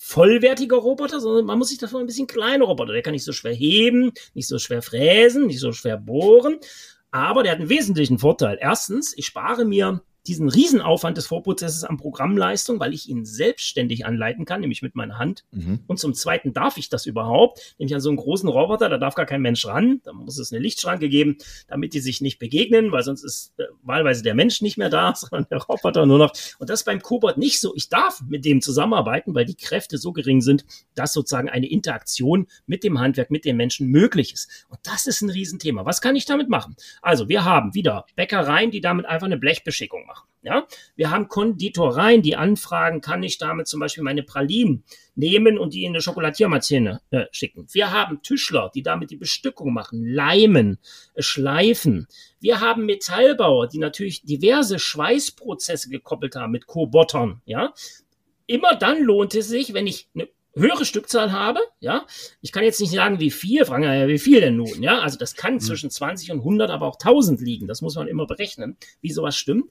vollwertiger 0.02 0.78
Roboter, 0.78 1.20
sondern 1.20 1.46
man 1.46 1.60
muss 1.60 1.70
sich 1.70 1.78
davon 1.78 2.00
ein 2.00 2.08
bisschen 2.08 2.26
kleiner 2.26 2.66
Roboter. 2.66 2.94
Der 2.94 3.02
kann 3.02 3.12
nicht 3.12 3.26
so 3.26 3.34
schwer 3.34 3.54
heben, 3.54 4.14
nicht 4.34 4.48
so 4.48 4.58
schwer 4.58 4.82
fräsen, 4.82 5.46
nicht 5.48 5.60
so 5.60 5.74
schwer 5.74 5.98
bohren. 5.98 6.58
Aber 7.12 7.44
der 7.44 7.52
hat 7.52 7.60
einen 7.60 7.70
wesentlichen 7.70 8.18
Vorteil. 8.18 8.58
Erstens, 8.62 9.16
ich 9.18 9.26
spare 9.26 9.66
mir 9.66 10.02
diesen 10.30 10.48
Riesenaufwand 10.48 11.18
des 11.18 11.26
Vorprozesses 11.26 11.84
an 11.84 11.98
Programmleistung, 11.98 12.80
weil 12.80 12.94
ich 12.94 13.10
ihn 13.10 13.26
selbstständig 13.26 14.06
anleiten 14.06 14.46
kann, 14.46 14.62
nämlich 14.62 14.84
mit 14.84 14.96
meiner 14.96 15.18
Hand. 15.18 15.44
Mhm. 15.52 15.80
Und 15.88 16.00
zum 16.00 16.14
Zweiten 16.14 16.54
darf 16.54 16.78
ich 16.78 16.90
das 16.90 17.08
überhaupt, 17.08 17.76
nämlich 17.80 17.96
an 17.96 18.02
so 18.02 18.10
einen 18.10 18.18
großen 18.18 18.48
Roboter, 18.48 18.90
da 18.90 18.98
darf 18.98 19.16
gar 19.16 19.26
kein 19.26 19.42
Mensch 19.42 19.66
ran, 19.66 20.02
da 20.04 20.14
muss 20.14 20.38
es 20.38 20.52
eine 20.54 20.62
Lichtschranke 20.62 21.10
geben, 21.10 21.38
damit 21.68 21.94
die 21.94 22.00
sich 22.00 22.22
nicht 22.22 22.38
begegnen, 22.38 22.92
weil 22.92 23.02
sonst 23.02 23.24
ist 23.24 23.54
äh, 23.58 23.64
wahlweise 23.82 24.22
der 24.22 24.36
Mensch 24.36 24.62
nicht 24.62 24.78
mehr 24.78 24.90
da, 24.90 25.16
sondern 25.16 25.48
der 25.50 25.60
Roboter 25.64 26.06
nur 26.06 26.20
noch. 26.20 26.32
Und 26.60 26.70
das 26.70 26.82
ist 26.82 26.86
beim 26.86 27.02
Cobot 27.02 27.38
nicht 27.38 27.60
so. 27.60 27.74
Ich 27.76 27.90
darf 27.90 28.22
mit 28.28 28.46
dem 28.46 28.62
zusammenarbeiten, 28.62 29.34
weil 29.34 29.46
die 29.46 29.56
Kräfte 29.56 29.98
so 29.98 30.14
gering 30.14 30.42
sind, 30.42 30.64
dass 30.94 31.12
sozusagen 31.12 31.50
eine 31.50 31.68
Interaktion 31.68 32.48
mit 32.68 32.84
dem 32.84 33.00
Handwerk, 33.00 33.32
mit 33.32 33.46
den 33.46 33.58
Menschen 33.58 33.88
möglich 33.88 34.34
ist. 34.34 34.68
Und 34.70 34.80
das 34.84 35.08
ist 35.08 35.22
ein 35.22 35.32
Riesenthema. 35.32 35.86
Was 35.86 36.02
kann 36.02 36.16
ich 36.16 36.26
damit 36.26 36.50
machen? 36.50 36.76
Also 37.02 37.30
wir 37.30 37.46
haben 37.46 37.74
wieder 37.74 38.06
Bäckereien, 38.16 38.70
die 38.70 38.82
damit 38.82 39.08
einfach 39.08 39.26
eine 39.26 39.38
Blechbeschickung 39.38 40.06
machen. 40.06 40.19
Ja, 40.42 40.66
wir 40.96 41.12
haben 41.12 41.28
Konditoreien, 41.28 42.22
die 42.22 42.38
anfragen, 42.38 43.02
kann 43.02 43.24
ich 43.24 43.38
damit 43.40 43.68
zum 43.68 43.82
Beispiel 43.82 44.04
meine 44.04 44.24
Pralinen 44.24 44.86
nehmen 45.14 45.58
und 45.58 45.74
die 45.74 45.84
in 45.84 45.92
eine 45.92 46.02
Schokoladiermaschine 46.02 47.02
äh, 47.10 47.26
schicken. 47.32 47.68
Wir 47.72 47.92
haben 47.92 48.22
Tischler, 48.22 48.72
die 48.74 48.82
damit 48.82 49.12
die 49.12 49.18
Bestückung 49.18 49.74
machen, 49.74 50.06
leimen, 50.06 50.80
äh, 51.14 51.22
schleifen. 51.22 52.08
Wir 52.40 52.62
haben 52.62 52.86
Metallbauer, 52.86 53.68
die 53.68 53.80
natürlich 53.80 54.24
diverse 54.24 54.80
Schweißprozesse 54.80 55.90
gekoppelt 55.90 56.38
haben 56.38 56.52
mit 56.52 56.68
Kobotern. 56.68 57.42
Ja, 57.44 57.74
immer 58.48 58.76
dann 58.76 59.04
lohnt 59.04 59.36
es 59.36 59.50
sich, 59.50 59.74
wenn 59.74 59.88
ich 59.88 60.08
eine 60.16 60.30
höhere 60.56 60.86
Stückzahl 60.86 61.32
habe, 61.32 61.60
ja, 61.80 62.06
ich 62.42 62.52
kann 62.52 62.64
jetzt 62.64 62.80
nicht 62.80 62.94
sagen, 62.94 63.20
wie 63.20 63.32
viel, 63.32 63.66
fragen 63.66 63.84
ja, 63.84 64.08
wie 64.08 64.18
viel 64.20 64.42
denn 64.42 64.56
nun, 64.56 64.82
ja, 64.82 65.00
also 65.00 65.18
das 65.18 65.36
kann 65.36 65.56
mhm. 65.56 65.60
zwischen 65.60 65.90
20 65.90 66.32
und 66.32 66.40
100, 66.40 66.72
aber 66.72 66.88
auch 66.88 66.96
1000 66.96 67.42
liegen, 67.42 67.68
das 67.68 67.82
muss 67.82 67.96
man 67.96 68.08
immer 68.08 68.26
berechnen, 68.26 68.78
wie 69.02 69.12
sowas 69.12 69.36
stimmt. 69.36 69.70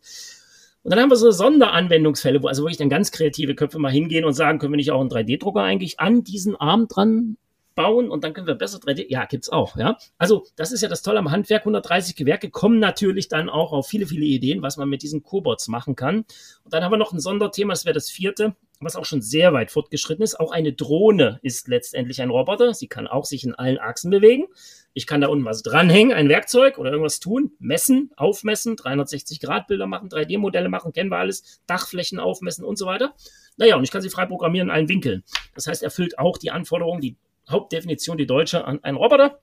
Und 0.83 0.93
dann 0.93 1.01
haben 1.01 1.11
wir 1.11 1.17
so 1.17 1.31
Sonderanwendungsfälle, 1.31 2.43
wo 2.43 2.47
also 2.47 2.62
wirklich 2.62 2.79
dann 2.79 2.88
ganz 2.88 3.11
kreative 3.12 3.55
Köpfe 3.55 3.79
mal 3.79 3.93
hingehen 3.93 4.25
und 4.25 4.33
sagen, 4.33 4.59
können 4.59 4.73
wir 4.73 4.77
nicht 4.79 4.91
auch 4.91 5.01
einen 5.01 5.11
3D-Drucker 5.11 5.62
eigentlich 5.62 6.01
an 6.01 6.25
diesen 6.25 6.57
Arm 6.57 6.88
dran 6.88 7.37
bauen 7.75 8.11
und 8.11 8.25
dann 8.25 8.33
können 8.33 8.49
wir 8.49 8.57
besser 8.57 8.79
3D. 8.79 9.07
Ja, 9.09 9.25
gibt's 9.25 9.51
auch, 9.51 9.77
ja. 9.77 9.97
Also, 10.19 10.45
das 10.57 10.73
ist 10.73 10.83
ja 10.83 10.88
das 10.88 11.03
Tolle 11.03 11.21
am 11.21 11.31
Handwerk. 11.31 11.62
130 11.62 12.17
Gewerke 12.17 12.51
kommen 12.51 12.81
natürlich 12.81 13.29
dann 13.29 13.49
auch 13.49 13.73
auf 13.73 13.87
viele, 13.87 14.07
viele 14.07 14.25
Ideen, 14.25 14.62
was 14.62 14.77
man 14.79 14.88
mit 14.88 15.03
diesen 15.03 15.23
Cobots 15.23 15.69
machen 15.69 15.95
kann. 15.95 16.25
Und 16.64 16.75
dann 16.75 16.83
haben 16.83 16.91
wir 16.93 16.97
noch 16.97 17.12
ein 17.12 17.21
Sonderthema, 17.21 17.73
das 17.73 17.85
wäre 17.85 17.95
das 17.95 18.11
vierte. 18.11 18.55
was 18.81 18.97
auch 18.97 19.05
schon 19.05 19.23
sehr 19.23 19.53
weit 19.53 19.71
fortgeschritten 19.71 20.23
ist. 20.23 20.38
Auch 20.38 20.53
eine 20.53 20.73
Drohne 20.73 21.41
ist 21.43 21.69
letztendlich 21.69 22.23
ein 22.23 22.31
Roboter. 22.31 22.75
Sie 22.75 22.87
kann 22.87 23.07
auch 23.07 23.25
sich 23.25 23.45
in 23.45 23.55
allen 23.55 23.79
Achsen 23.79 24.11
bewegen. 24.11 24.47
Ich 24.94 25.07
kann 25.07 25.20
da 25.20 25.29
unten 25.29 25.44
was 25.44 25.62
dranhängen, 25.62 26.12
ein 26.12 26.29
Werkzeug 26.29 26.79
oder 26.79 26.90
irgendwas 26.90 27.20
tun, 27.20 27.53
messen, 27.59 28.11
aufmessen, 28.16 28.77
360-Grad-Bilder 28.77 29.87
machen, 29.87 30.09
3D-Modelle 30.09 30.68
machen, 30.68 30.92
kennen 30.92 31.11
wir 31.11 31.18
alles, 31.18 31.61
Dachflächen 31.66 32.18
aufmessen 32.18 32.64
und 32.64 32.79
so 32.79 32.87
weiter. 32.87 33.14
Naja, 33.57 33.77
und 33.77 33.85
ich 33.85 33.90
kann 33.90 34.03
sie 34.03 34.11
frei 34.11 34.27
programmieren 34.27 34.68
in 34.68 34.74
allen 34.74 34.88
Winkeln. 34.88 35.24
Das 35.55 35.66
heißt, 35.66 35.83
erfüllt 35.83 36.18
auch 36.18 36.38
die 36.38 36.51
Anforderungen, 36.51 37.01
die 37.01 37.16
Hauptdefinition, 37.48 38.18
die 38.18 38.27
deutsche, 38.27 38.64
an 38.64 38.83
einen 38.83 38.96
Roboter. 38.96 39.40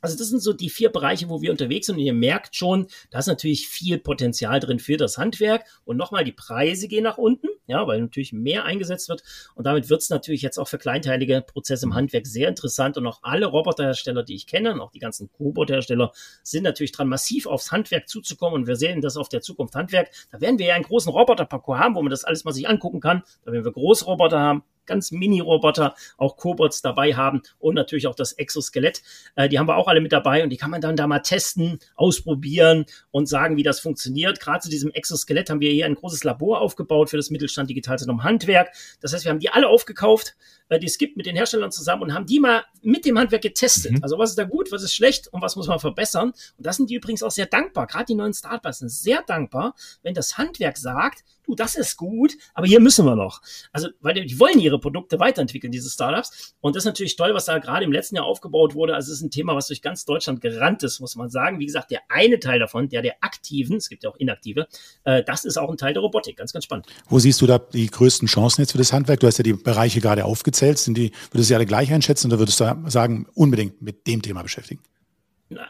Also 0.00 0.16
das 0.16 0.28
sind 0.28 0.40
so 0.40 0.52
die 0.52 0.70
vier 0.70 0.90
Bereiche, 0.90 1.28
wo 1.28 1.40
wir 1.40 1.50
unterwegs 1.50 1.86
sind. 1.86 1.96
Und 1.96 2.02
ihr 2.02 2.12
merkt 2.12 2.54
schon, 2.54 2.86
da 3.10 3.18
ist 3.18 3.26
natürlich 3.26 3.68
viel 3.68 3.98
Potenzial 3.98 4.60
drin 4.60 4.78
für 4.78 4.96
das 4.96 5.18
Handwerk. 5.18 5.64
Und 5.84 5.96
nochmal, 5.96 6.24
die 6.24 6.32
Preise 6.32 6.86
gehen 6.86 7.04
nach 7.04 7.18
unten, 7.18 7.48
ja, 7.66 7.86
weil 7.86 8.00
natürlich 8.00 8.32
mehr 8.32 8.64
eingesetzt 8.64 9.08
wird. 9.08 9.22
Und 9.54 9.66
damit 9.66 9.90
wird 9.90 10.02
es 10.02 10.10
natürlich 10.10 10.42
jetzt 10.42 10.58
auch 10.58 10.68
für 10.68 10.78
kleinteilige 10.78 11.42
Prozesse 11.42 11.86
im 11.86 11.94
Handwerk 11.94 12.26
sehr 12.26 12.48
interessant. 12.48 12.96
Und 12.96 13.06
auch 13.06 13.20
alle 13.22 13.46
Roboterhersteller, 13.46 14.22
die 14.22 14.34
ich 14.34 14.46
kenne, 14.46 14.72
und 14.72 14.80
auch 14.80 14.90
die 14.90 14.98
ganzen 14.98 15.30
Cobot-Hersteller, 15.32 16.12
sind 16.42 16.62
natürlich 16.62 16.92
dran, 16.92 17.08
massiv 17.08 17.46
aufs 17.46 17.72
Handwerk 17.72 18.08
zuzukommen. 18.08 18.62
Und 18.62 18.66
wir 18.66 18.76
sehen 18.76 19.00
das 19.00 19.16
auf 19.16 19.28
der 19.28 19.40
Zukunft 19.40 19.74
Handwerk. 19.74 20.10
Da 20.30 20.40
werden 20.40 20.58
wir 20.58 20.66
ja 20.66 20.74
einen 20.74 20.84
großen 20.84 21.10
Roboterparcours 21.12 21.78
haben, 21.78 21.94
wo 21.94 22.02
man 22.02 22.10
das 22.10 22.24
alles 22.24 22.44
mal 22.44 22.52
sich 22.52 22.68
angucken 22.68 23.00
kann. 23.00 23.22
Da 23.44 23.52
werden 23.52 23.64
wir 23.64 23.72
Großroboter 23.72 24.38
haben, 24.38 24.62
ganz 24.86 25.10
Mini-Roboter, 25.10 25.94
auch 26.16 26.36
Cobots 26.36 26.80
dabei 26.80 27.14
haben 27.14 27.42
und 27.58 27.74
natürlich 27.74 28.06
auch 28.06 28.14
das 28.14 28.32
Exoskelett. 28.32 29.02
Äh, 29.34 29.48
die 29.48 29.58
haben 29.58 29.68
wir 29.68 29.76
auch 29.76 29.88
alle 29.88 30.00
mit 30.00 30.12
dabei 30.12 30.42
und 30.42 30.50
die 30.50 30.56
kann 30.56 30.70
man 30.70 30.80
dann 30.80 30.96
da 30.96 31.06
mal 31.06 31.20
testen, 31.20 31.78
ausprobieren 31.96 32.86
und 33.10 33.28
sagen, 33.28 33.56
wie 33.56 33.62
das 33.62 33.80
funktioniert. 33.80 34.40
Gerade 34.40 34.60
zu 34.60 34.70
diesem 34.70 34.92
Exoskelett 34.92 35.50
haben 35.50 35.60
wir 35.60 35.70
hier 35.70 35.86
ein 35.86 35.94
großes 35.94 36.24
Labor 36.24 36.60
aufgebaut 36.60 37.10
für 37.10 37.16
das 37.16 37.30
Mittelstand 37.30 37.55
Digitalzentrum 37.64 38.24
Handwerk. 38.24 38.72
Das 39.00 39.12
heißt, 39.12 39.24
wir 39.24 39.30
haben 39.30 39.38
die 39.38 39.48
alle 39.48 39.68
aufgekauft, 39.68 40.36
äh, 40.68 40.78
die 40.78 40.86
es 40.86 40.98
gibt 40.98 41.16
mit 41.16 41.26
den 41.26 41.36
Herstellern 41.36 41.72
zusammen 41.72 42.02
und 42.02 42.14
haben 42.14 42.26
die 42.26 42.40
mal 42.40 42.64
mit 42.82 43.04
dem 43.04 43.18
Handwerk 43.18 43.42
getestet. 43.42 43.92
Mhm. 43.92 44.02
Also 44.02 44.18
was 44.18 44.30
ist 44.30 44.38
da 44.38 44.44
gut, 44.44 44.72
was 44.72 44.82
ist 44.82 44.94
schlecht 44.94 45.28
und 45.28 45.40
was 45.40 45.56
muss 45.56 45.68
man 45.68 45.78
verbessern. 45.78 46.30
Und 46.30 46.66
das 46.66 46.76
sind 46.76 46.90
die 46.90 46.94
übrigens 46.96 47.22
auch 47.22 47.30
sehr 47.30 47.46
dankbar. 47.46 47.86
Gerade 47.86 48.06
die 48.06 48.14
neuen 48.14 48.34
Startups 48.34 48.80
sind 48.80 48.90
sehr 48.90 49.22
dankbar, 49.22 49.74
wenn 50.02 50.14
das 50.14 50.36
Handwerk 50.36 50.76
sagt, 50.76 51.24
du, 51.46 51.54
das 51.54 51.74
ist 51.74 51.96
gut, 51.96 52.36
aber 52.54 52.66
hier 52.66 52.80
müssen 52.80 53.04
wir 53.04 53.16
noch. 53.16 53.40
Also, 53.72 53.88
weil 54.00 54.14
die 54.14 54.38
wollen 54.38 54.58
ihre 54.58 54.78
Produkte 54.78 55.18
weiterentwickeln, 55.18 55.70
diese 55.70 55.90
Startups. 55.90 56.54
Und 56.60 56.76
das 56.76 56.82
ist 56.82 56.86
natürlich 56.86 57.16
toll, 57.16 57.34
was 57.34 57.46
da 57.46 57.58
gerade 57.58 57.84
im 57.84 57.92
letzten 57.92 58.16
Jahr 58.16 58.24
aufgebaut 58.24 58.74
wurde. 58.74 58.94
Also, 58.94 59.12
es 59.12 59.18
ist 59.18 59.24
ein 59.24 59.30
Thema, 59.30 59.54
was 59.54 59.66
durch 59.68 59.82
ganz 59.82 60.04
Deutschland 60.04 60.40
gerannt 60.40 60.82
ist, 60.82 61.00
muss 61.00 61.16
man 61.16 61.30
sagen. 61.30 61.58
Wie 61.58 61.66
gesagt, 61.66 61.90
der 61.90 62.00
eine 62.08 62.38
Teil 62.38 62.58
davon, 62.58 62.88
der 62.88 63.02
der 63.02 63.16
aktiven, 63.20 63.76
es 63.76 63.88
gibt 63.88 64.04
ja 64.04 64.10
auch 64.10 64.16
inaktive, 64.16 64.66
äh, 65.04 65.22
das 65.24 65.44
ist 65.44 65.56
auch 65.56 65.70
ein 65.70 65.76
Teil 65.76 65.92
der 65.92 66.02
Robotik. 66.02 66.36
Ganz, 66.36 66.52
ganz 66.52 66.64
spannend. 66.64 66.86
Wo 67.08 67.18
siehst 67.18 67.40
du 67.40 67.46
da 67.46 67.58
die 67.58 67.86
größten 67.86 68.28
Chancen 68.28 68.62
jetzt 68.62 68.72
für 68.72 68.78
das 68.78 68.92
Handwerk? 68.92 69.20
Du 69.20 69.26
hast 69.26 69.38
ja 69.38 69.44
die 69.44 69.52
Bereiche 69.54 70.00
gerade 70.00 70.24
aufgezählt. 70.24 70.78
Sind 70.78 70.96
die, 70.98 71.12
würdest 71.30 71.34
du 71.34 71.42
sie 71.42 71.54
alle 71.54 71.66
gleich 71.66 71.92
einschätzen 71.92 72.28
oder 72.28 72.38
würdest 72.38 72.60
du 72.60 72.76
sagen, 72.86 73.26
unbedingt 73.34 73.80
mit 73.82 74.06
dem 74.06 74.22
Thema 74.22 74.42
beschäftigen? 74.42 74.80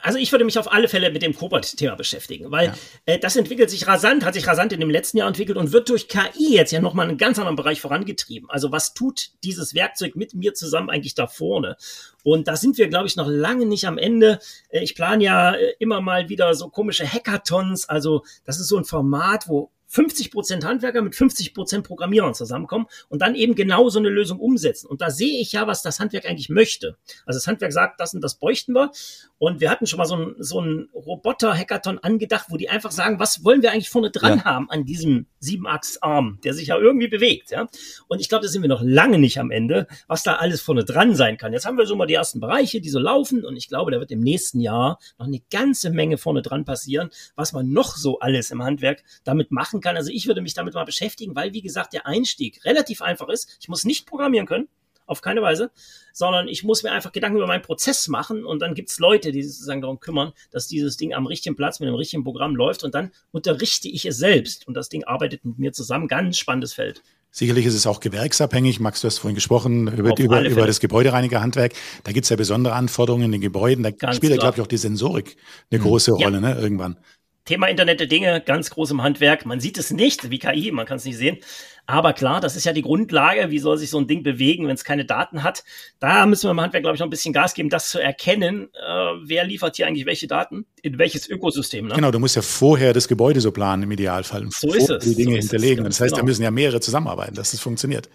Also 0.00 0.18
ich 0.18 0.32
würde 0.32 0.46
mich 0.46 0.58
auf 0.58 0.72
alle 0.72 0.88
Fälle 0.88 1.10
mit 1.10 1.20
dem 1.20 1.34
Cobot-Thema 1.34 1.96
beschäftigen, 1.96 2.50
weil 2.50 2.68
ja. 2.68 2.74
äh, 3.04 3.18
das 3.18 3.36
entwickelt 3.36 3.68
sich 3.68 3.86
rasant, 3.86 4.24
hat 4.24 4.32
sich 4.32 4.46
rasant 4.46 4.72
in 4.72 4.80
dem 4.80 4.88
letzten 4.88 5.18
Jahr 5.18 5.28
entwickelt 5.28 5.58
und 5.58 5.72
wird 5.72 5.90
durch 5.90 6.08
KI 6.08 6.54
jetzt 6.54 6.72
ja 6.72 6.80
nochmal 6.80 7.06
einen 7.08 7.18
ganz 7.18 7.38
anderen 7.38 7.56
Bereich 7.56 7.82
vorangetrieben. 7.82 8.48
Also 8.48 8.72
was 8.72 8.94
tut 8.94 9.32
dieses 9.44 9.74
Werkzeug 9.74 10.16
mit 10.16 10.34
mir 10.34 10.54
zusammen 10.54 10.88
eigentlich 10.88 11.14
da 11.14 11.26
vorne? 11.26 11.76
Und 12.24 12.48
da 12.48 12.56
sind 12.56 12.78
wir, 12.78 12.88
glaube 12.88 13.06
ich, 13.06 13.16
noch 13.16 13.28
lange 13.28 13.66
nicht 13.66 13.86
am 13.86 13.98
Ende. 13.98 14.38
Äh, 14.70 14.80
ich 14.80 14.94
plane 14.94 15.22
ja 15.22 15.54
äh, 15.54 15.74
immer 15.78 16.00
mal 16.00 16.30
wieder 16.30 16.54
so 16.54 16.70
komische 16.70 17.06
Hackathons. 17.06 17.86
Also 17.86 18.24
das 18.44 18.58
ist 18.58 18.68
so 18.68 18.78
ein 18.78 18.84
Format, 18.84 19.46
wo 19.46 19.70
50 19.88 20.30
Prozent 20.30 20.64
Handwerker 20.64 21.02
mit 21.02 21.14
50 21.14 21.54
Prozent 21.54 21.86
Programmierern 21.86 22.34
zusammenkommen 22.34 22.86
und 23.08 23.22
dann 23.22 23.34
eben 23.34 23.54
genau 23.54 23.88
so 23.88 23.98
eine 23.98 24.08
Lösung 24.08 24.38
umsetzen. 24.40 24.86
Und 24.86 25.00
da 25.00 25.10
sehe 25.10 25.40
ich 25.40 25.52
ja, 25.52 25.66
was 25.66 25.82
das 25.82 26.00
Handwerk 26.00 26.26
eigentlich 26.26 26.48
möchte. 26.48 26.96
Also 27.24 27.38
das 27.38 27.46
Handwerk 27.46 27.72
sagt, 27.72 28.00
das 28.00 28.14
und 28.14 28.20
das 28.20 28.36
bräuchten 28.36 28.72
wir. 28.74 28.90
Und 29.38 29.60
wir 29.60 29.70
hatten 29.70 29.86
schon 29.86 29.98
mal 29.98 30.06
so 30.06 30.16
ein, 30.16 30.34
so 30.38 30.60
ein 30.60 30.88
Roboter-Hackathon 30.94 31.98
angedacht, 31.98 32.46
wo 32.48 32.56
die 32.56 32.70
einfach 32.70 32.90
sagen, 32.90 33.18
was 33.18 33.44
wollen 33.44 33.62
wir 33.62 33.72
eigentlich 33.72 33.90
vorne 33.90 34.10
dran 34.10 34.38
ja. 34.38 34.44
haben 34.44 34.70
an 34.70 34.84
diesem 34.84 35.26
Siebenachsarm, 35.40 36.38
der 36.42 36.54
sich 36.54 36.68
ja 36.68 36.78
irgendwie 36.78 37.08
bewegt. 37.08 37.50
Ja? 37.50 37.68
Und 38.08 38.20
ich 38.20 38.28
glaube, 38.28 38.46
da 38.46 38.50
sind 38.50 38.62
wir 38.62 38.68
noch 38.68 38.82
lange 38.82 39.18
nicht 39.18 39.38
am 39.38 39.50
Ende, 39.50 39.86
was 40.06 40.22
da 40.22 40.36
alles 40.36 40.62
vorne 40.62 40.84
dran 40.84 41.14
sein 41.14 41.36
kann. 41.36 41.52
Jetzt 41.52 41.66
haben 41.66 41.76
wir 41.76 41.86
so 41.86 41.96
mal 41.96 42.06
die 42.06 42.14
ersten 42.14 42.40
Bereiche, 42.40 42.80
die 42.80 42.88
so 42.88 42.98
laufen. 42.98 43.44
Und 43.44 43.56
ich 43.56 43.68
glaube, 43.68 43.90
da 43.90 44.00
wird 44.00 44.10
im 44.10 44.20
nächsten 44.20 44.60
Jahr 44.60 44.98
noch 45.18 45.26
eine 45.26 45.40
ganze 45.50 45.90
Menge 45.90 46.16
vorne 46.16 46.42
dran 46.42 46.64
passieren, 46.64 47.10
was 47.34 47.52
man 47.52 47.70
noch 47.70 47.96
so 47.96 48.18
alles 48.20 48.50
im 48.50 48.62
Handwerk 48.62 49.02
damit 49.24 49.50
machen 49.50 49.75
kann. 49.80 49.96
Also 49.96 50.10
ich 50.12 50.26
würde 50.26 50.40
mich 50.40 50.54
damit 50.54 50.74
mal 50.74 50.84
beschäftigen, 50.84 51.34
weil, 51.34 51.52
wie 51.52 51.62
gesagt, 51.62 51.92
der 51.92 52.06
Einstieg 52.06 52.64
relativ 52.64 53.02
einfach 53.02 53.28
ist. 53.28 53.56
Ich 53.60 53.68
muss 53.68 53.84
nicht 53.84 54.06
programmieren 54.06 54.46
können 54.46 54.68
auf 55.06 55.22
keine 55.22 55.40
Weise, 55.40 55.70
sondern 56.12 56.48
ich 56.48 56.64
muss 56.64 56.82
mir 56.82 56.92
einfach 56.92 57.12
Gedanken 57.12 57.38
über 57.38 57.46
meinen 57.46 57.62
Prozess 57.62 58.08
machen 58.08 58.44
und 58.44 58.60
dann 58.60 58.74
gibt's 58.74 58.98
Leute, 58.98 59.32
die 59.32 59.42
sich 59.42 59.52
sozusagen 59.52 59.80
darum 59.80 60.00
kümmern, 60.00 60.32
dass 60.50 60.66
dieses 60.66 60.96
Ding 60.96 61.14
am 61.14 61.26
richtigen 61.26 61.56
Platz 61.56 61.80
mit 61.80 61.88
dem 61.88 61.94
richtigen 61.94 62.24
Programm 62.24 62.56
läuft 62.56 62.84
und 62.84 62.94
dann 62.94 63.12
unterrichte 63.30 63.88
ich 63.88 64.04
es 64.04 64.18
selbst 64.18 64.66
und 64.66 64.74
das 64.74 64.88
Ding 64.88 65.04
arbeitet 65.04 65.44
mit 65.44 65.58
mir 65.58 65.72
zusammen. 65.72 66.08
Ganz 66.08 66.38
spannendes 66.38 66.72
Feld. 66.72 67.02
Sicherlich 67.30 67.66
ist 67.66 67.74
es 67.74 67.86
auch 67.86 68.00
gewerksabhängig. 68.00 68.80
Max, 68.80 69.02
du 69.02 69.08
hast 69.08 69.18
vorhin 69.18 69.34
gesprochen 69.34 69.88
über, 69.88 70.18
über, 70.18 70.42
über 70.42 70.66
das 70.66 70.80
Gebäudereinigerhandwerk. 70.80 71.74
Da 72.04 72.12
gibt's 72.12 72.30
ja 72.30 72.36
besondere 72.36 72.74
Anforderungen 72.74 73.24
in 73.24 73.32
den 73.32 73.40
Gebäuden. 73.42 73.84
Da 73.84 73.90
Ganz 73.90 74.16
spielt 74.16 74.32
ja, 74.32 74.38
glaube 74.38 74.56
ich, 74.56 74.62
auch 74.62 74.66
die 74.66 74.78
Sensorik 74.78 75.36
eine 75.70 75.80
mhm. 75.80 75.84
große 75.84 76.12
Rolle, 76.12 76.40
ja. 76.40 76.40
ne, 76.40 76.58
irgendwann. 76.58 76.96
Thema 77.46 77.68
Internet 77.68 78.00
der 78.00 78.08
Dinge, 78.08 78.42
ganz 78.44 78.70
groß 78.70 78.90
im 78.90 79.02
Handwerk. 79.02 79.46
Man 79.46 79.60
sieht 79.60 79.78
es 79.78 79.92
nicht, 79.92 80.30
wie 80.30 80.40
KI, 80.40 80.72
man 80.72 80.84
kann 80.84 80.96
es 80.96 81.04
nicht 81.04 81.16
sehen. 81.16 81.38
Aber 81.86 82.12
klar, 82.12 82.40
das 82.40 82.56
ist 82.56 82.66
ja 82.66 82.72
die 82.72 82.82
Grundlage. 82.82 83.50
Wie 83.50 83.60
soll 83.60 83.78
sich 83.78 83.90
so 83.90 83.98
ein 83.98 84.08
Ding 84.08 84.24
bewegen, 84.24 84.66
wenn 84.66 84.74
es 84.74 84.82
keine 84.82 85.04
Daten 85.04 85.44
hat? 85.44 85.62
Da 86.00 86.26
müssen 86.26 86.48
wir 86.48 86.50
im 86.50 86.60
Handwerk, 86.60 86.82
glaube 86.82 86.96
ich, 86.96 87.00
noch 87.00 87.06
ein 87.06 87.10
bisschen 87.10 87.32
Gas 87.32 87.54
geben, 87.54 87.70
das 87.70 87.88
zu 87.88 88.00
erkennen. 88.00 88.68
Äh, 88.74 88.88
wer 89.22 89.44
liefert 89.44 89.76
hier 89.76 89.86
eigentlich 89.86 90.06
welche 90.06 90.26
Daten? 90.26 90.66
In 90.82 90.98
welches 90.98 91.28
Ökosystem? 91.28 91.86
Ne? 91.86 91.94
Genau, 91.94 92.10
du 92.10 92.18
musst 92.18 92.34
ja 92.34 92.42
vorher 92.42 92.92
das 92.92 93.06
Gebäude 93.06 93.40
so 93.40 93.52
planen 93.52 93.84
im 93.84 93.92
Idealfall. 93.92 94.48
So 94.50 94.74
ist 94.74 94.90
es. 94.90 95.04
Die 95.04 95.14
Dinge 95.14 95.36
so 95.36 95.42
hinterlegen. 95.42 95.84
Das 95.84 96.00
heißt, 96.00 96.14
genau. 96.14 96.22
da 96.22 96.26
müssen 96.26 96.42
ja 96.42 96.50
mehrere 96.50 96.80
zusammenarbeiten, 96.80 97.36
dass 97.36 97.52
es 97.52 97.60
funktioniert. 97.60 98.08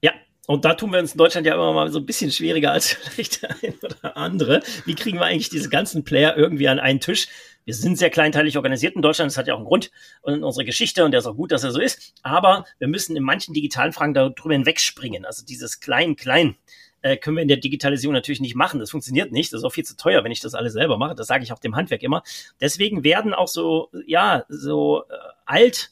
Ja, 0.00 0.12
und 0.46 0.64
da 0.64 0.74
tun 0.74 0.92
wir 0.92 1.00
uns 1.00 1.12
in 1.12 1.18
Deutschland 1.18 1.44
ja 1.48 1.54
immer 1.54 1.72
mal 1.72 1.90
so 1.90 1.98
ein 1.98 2.06
bisschen 2.06 2.30
schwieriger 2.30 2.70
als 2.70 2.90
vielleicht 3.10 3.42
der 3.42 3.50
ein 3.60 3.74
oder 3.82 4.16
andere. 4.16 4.62
Wie 4.84 4.94
kriegen 4.94 5.18
wir 5.18 5.24
eigentlich 5.24 5.48
diese 5.48 5.68
ganzen 5.68 6.04
Player 6.04 6.36
irgendwie 6.36 6.68
an 6.68 6.78
einen 6.78 7.00
Tisch? 7.00 7.26
Wir 7.66 7.74
sind 7.74 7.98
sehr 7.98 8.10
kleinteilig 8.10 8.56
organisiert 8.56 8.94
in 8.94 9.02
Deutschland. 9.02 9.30
Das 9.30 9.36
hat 9.36 9.48
ja 9.48 9.54
auch 9.54 9.58
einen 9.58 9.66
Grund 9.66 9.90
und 10.22 10.44
unsere 10.44 10.64
Geschichte 10.64 11.04
und 11.04 11.10
der 11.10 11.18
ist 11.18 11.26
auch 11.26 11.34
gut, 11.34 11.50
dass 11.50 11.64
er 11.64 11.72
so 11.72 11.80
ist. 11.80 12.14
Aber 12.22 12.64
wir 12.78 12.86
müssen 12.86 13.16
in 13.16 13.24
manchen 13.24 13.54
digitalen 13.54 13.92
Fragen 13.92 14.14
darüber 14.14 14.54
hinwegspringen. 14.54 15.24
Also 15.24 15.44
dieses 15.44 15.80
Klein-Klein 15.80 16.56
äh, 17.02 17.16
können 17.16 17.36
wir 17.36 17.42
in 17.42 17.48
der 17.48 17.56
Digitalisierung 17.56 18.14
natürlich 18.14 18.40
nicht 18.40 18.54
machen. 18.54 18.78
Das 18.78 18.92
funktioniert 18.92 19.32
nicht. 19.32 19.52
Das 19.52 19.58
ist 19.58 19.64
auch 19.64 19.72
viel 19.72 19.84
zu 19.84 19.96
teuer, 19.96 20.22
wenn 20.22 20.30
ich 20.30 20.38
das 20.38 20.54
alles 20.54 20.74
selber 20.74 20.96
mache. 20.96 21.16
Das 21.16 21.26
sage 21.26 21.42
ich 21.42 21.52
auch 21.52 21.58
dem 21.58 21.74
Handwerk 21.74 22.04
immer. 22.04 22.22
Deswegen 22.60 23.02
werden 23.02 23.34
auch 23.34 23.48
so, 23.48 23.90
ja, 24.06 24.44
so 24.48 25.02
äh, 25.02 25.14
alt 25.44 25.90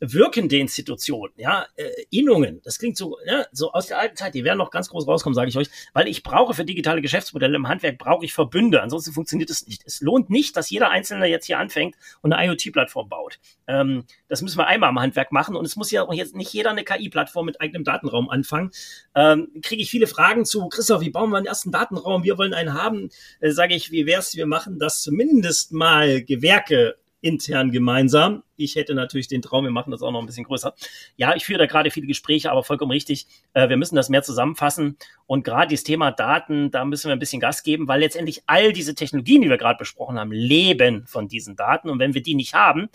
wirkende 0.00 0.56
Institutionen, 0.56 1.32
ja, 1.36 1.66
äh, 1.76 1.88
Innungen, 2.10 2.60
das 2.64 2.78
klingt 2.78 2.96
so, 2.96 3.18
ja, 3.26 3.44
so 3.52 3.72
aus 3.72 3.86
der 3.86 3.98
alten 3.98 4.16
Zeit, 4.16 4.34
die 4.34 4.44
werden 4.44 4.58
noch 4.58 4.70
ganz 4.70 4.88
groß 4.88 5.06
rauskommen, 5.06 5.34
sage 5.34 5.50
ich 5.50 5.56
euch, 5.58 5.68
weil 5.92 6.08
ich 6.08 6.22
brauche 6.22 6.54
für 6.54 6.64
digitale 6.64 7.02
Geschäftsmodelle 7.02 7.56
im 7.56 7.68
Handwerk, 7.68 7.98
brauche 7.98 8.24
ich 8.24 8.32
Verbünde, 8.32 8.82
ansonsten 8.82 9.12
funktioniert 9.12 9.50
es 9.50 9.66
nicht. 9.66 9.82
Es 9.84 10.00
lohnt 10.00 10.30
nicht, 10.30 10.56
dass 10.56 10.70
jeder 10.70 10.90
Einzelne 10.90 11.26
jetzt 11.26 11.46
hier 11.46 11.58
anfängt 11.58 11.96
und 12.22 12.32
eine 12.32 12.46
IoT-Plattform 12.46 13.08
baut. 13.08 13.38
Ähm, 13.66 14.04
das 14.28 14.40
müssen 14.42 14.58
wir 14.58 14.66
einmal 14.66 14.90
im 14.90 14.98
Handwerk 14.98 15.32
machen 15.32 15.54
und 15.54 15.64
es 15.66 15.76
muss 15.76 15.90
ja 15.90 16.02
auch 16.02 16.14
jetzt 16.14 16.34
nicht 16.34 16.52
jeder 16.52 16.70
eine 16.70 16.84
KI-Plattform 16.84 17.46
mit 17.46 17.60
eigenem 17.60 17.84
Datenraum 17.84 18.30
anfangen. 18.30 18.70
Ähm, 19.14 19.48
Kriege 19.62 19.82
ich 19.82 19.90
viele 19.90 20.06
Fragen 20.06 20.44
zu, 20.44 20.68
Christoph, 20.68 21.02
wie 21.02 21.10
bauen 21.10 21.30
wir 21.30 21.36
einen 21.36 21.46
ersten 21.46 21.72
Datenraum? 21.72 22.24
Wir 22.24 22.38
wollen 22.38 22.54
einen 22.54 22.74
haben. 22.74 23.10
Äh, 23.40 23.50
Sage 23.50 23.74
ich, 23.74 23.90
wie 23.90 24.06
wär's, 24.06 24.34
wir 24.36 24.46
machen 24.46 24.78
das 24.78 25.02
zumindest 25.02 25.72
mal 25.72 26.22
Gewerke 26.22 26.96
intern 27.20 27.70
gemeinsam. 27.70 28.42
Ich 28.56 28.76
hätte 28.76 28.94
natürlich 28.94 29.28
den 29.28 29.42
Traum, 29.42 29.64
wir 29.64 29.70
machen 29.70 29.90
das 29.90 30.02
auch 30.02 30.10
noch 30.10 30.20
ein 30.20 30.26
bisschen 30.26 30.44
größer. 30.44 30.74
Ja, 31.16 31.34
ich 31.34 31.44
führe 31.44 31.58
da 31.58 31.66
gerade 31.66 31.90
viele 31.90 32.06
Gespräche, 32.06 32.50
aber 32.50 32.64
vollkommen 32.64 32.90
richtig. 32.90 33.26
Äh, 33.52 33.68
wir 33.68 33.76
müssen 33.76 33.96
das 33.96 34.08
mehr 34.08 34.22
zusammenfassen. 34.22 34.96
Und 35.26 35.44
gerade 35.44 35.74
das 35.74 35.84
Thema 35.84 36.10
Daten, 36.10 36.70
da 36.70 36.84
müssen 36.84 37.08
wir 37.08 37.12
ein 37.12 37.18
bisschen 37.18 37.40
Gas 37.40 37.62
geben, 37.62 37.88
weil 37.88 38.00
letztendlich 38.00 38.42
all 38.46 38.72
diese 38.72 38.94
Technologien, 38.94 39.42
die 39.42 39.50
wir 39.50 39.58
gerade 39.58 39.78
besprochen 39.78 40.18
haben, 40.18 40.32
leben 40.32 41.06
von 41.06 41.28
diesen 41.28 41.56
Daten. 41.56 41.90
Und 41.90 41.98
wenn 41.98 42.14
wir 42.14 42.22
die 42.22 42.34
nicht 42.34 42.54
haben, 42.54 42.88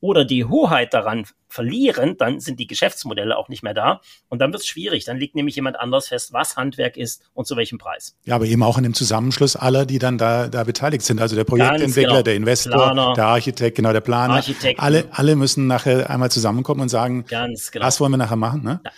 oder 0.00 0.24
die 0.24 0.44
Hoheit 0.44 0.94
daran 0.94 1.24
verlieren, 1.48 2.16
dann 2.16 2.40
sind 2.40 2.60
die 2.60 2.66
Geschäftsmodelle 2.66 3.36
auch 3.36 3.48
nicht 3.48 3.62
mehr 3.62 3.74
da. 3.74 4.00
Und 4.28 4.40
dann 4.40 4.52
wird 4.52 4.62
es 4.62 4.68
schwierig. 4.68 5.04
Dann 5.04 5.18
legt 5.18 5.34
nämlich 5.34 5.56
jemand 5.56 5.78
anders 5.80 6.08
fest, 6.08 6.32
was 6.32 6.56
Handwerk 6.56 6.96
ist 6.96 7.22
und 7.34 7.46
zu 7.46 7.56
welchem 7.56 7.78
Preis. 7.78 8.16
Ja, 8.24 8.34
aber 8.34 8.44
eben 8.44 8.62
auch 8.62 8.76
in 8.76 8.82
dem 8.82 8.94
Zusammenschluss 8.94 9.56
aller, 9.56 9.86
die 9.86 9.98
dann 9.98 10.18
da, 10.18 10.48
da 10.48 10.64
beteiligt 10.64 11.02
sind. 11.02 11.20
Also 11.20 11.34
der 11.34 11.44
Projektentwickler, 11.44 12.08
genau. 12.08 12.22
der 12.22 12.34
Investor, 12.34 12.72
Planer, 12.72 13.14
der 13.14 13.26
Architekt, 13.26 13.76
genau, 13.76 13.92
der 13.92 14.00
Planer. 14.00 14.42
Alle, 14.76 15.04
alle 15.10 15.36
müssen 15.36 15.66
nachher 15.66 16.10
einmal 16.10 16.30
zusammenkommen 16.30 16.82
und 16.82 16.88
sagen, 16.88 17.24
Ganz 17.26 17.70
genau. 17.70 17.86
was 17.86 18.00
wollen 18.00 18.12
wir 18.12 18.18
nachher 18.18 18.36
machen. 18.36 18.62
Ne? 18.62 18.80
Ja. 18.84 18.90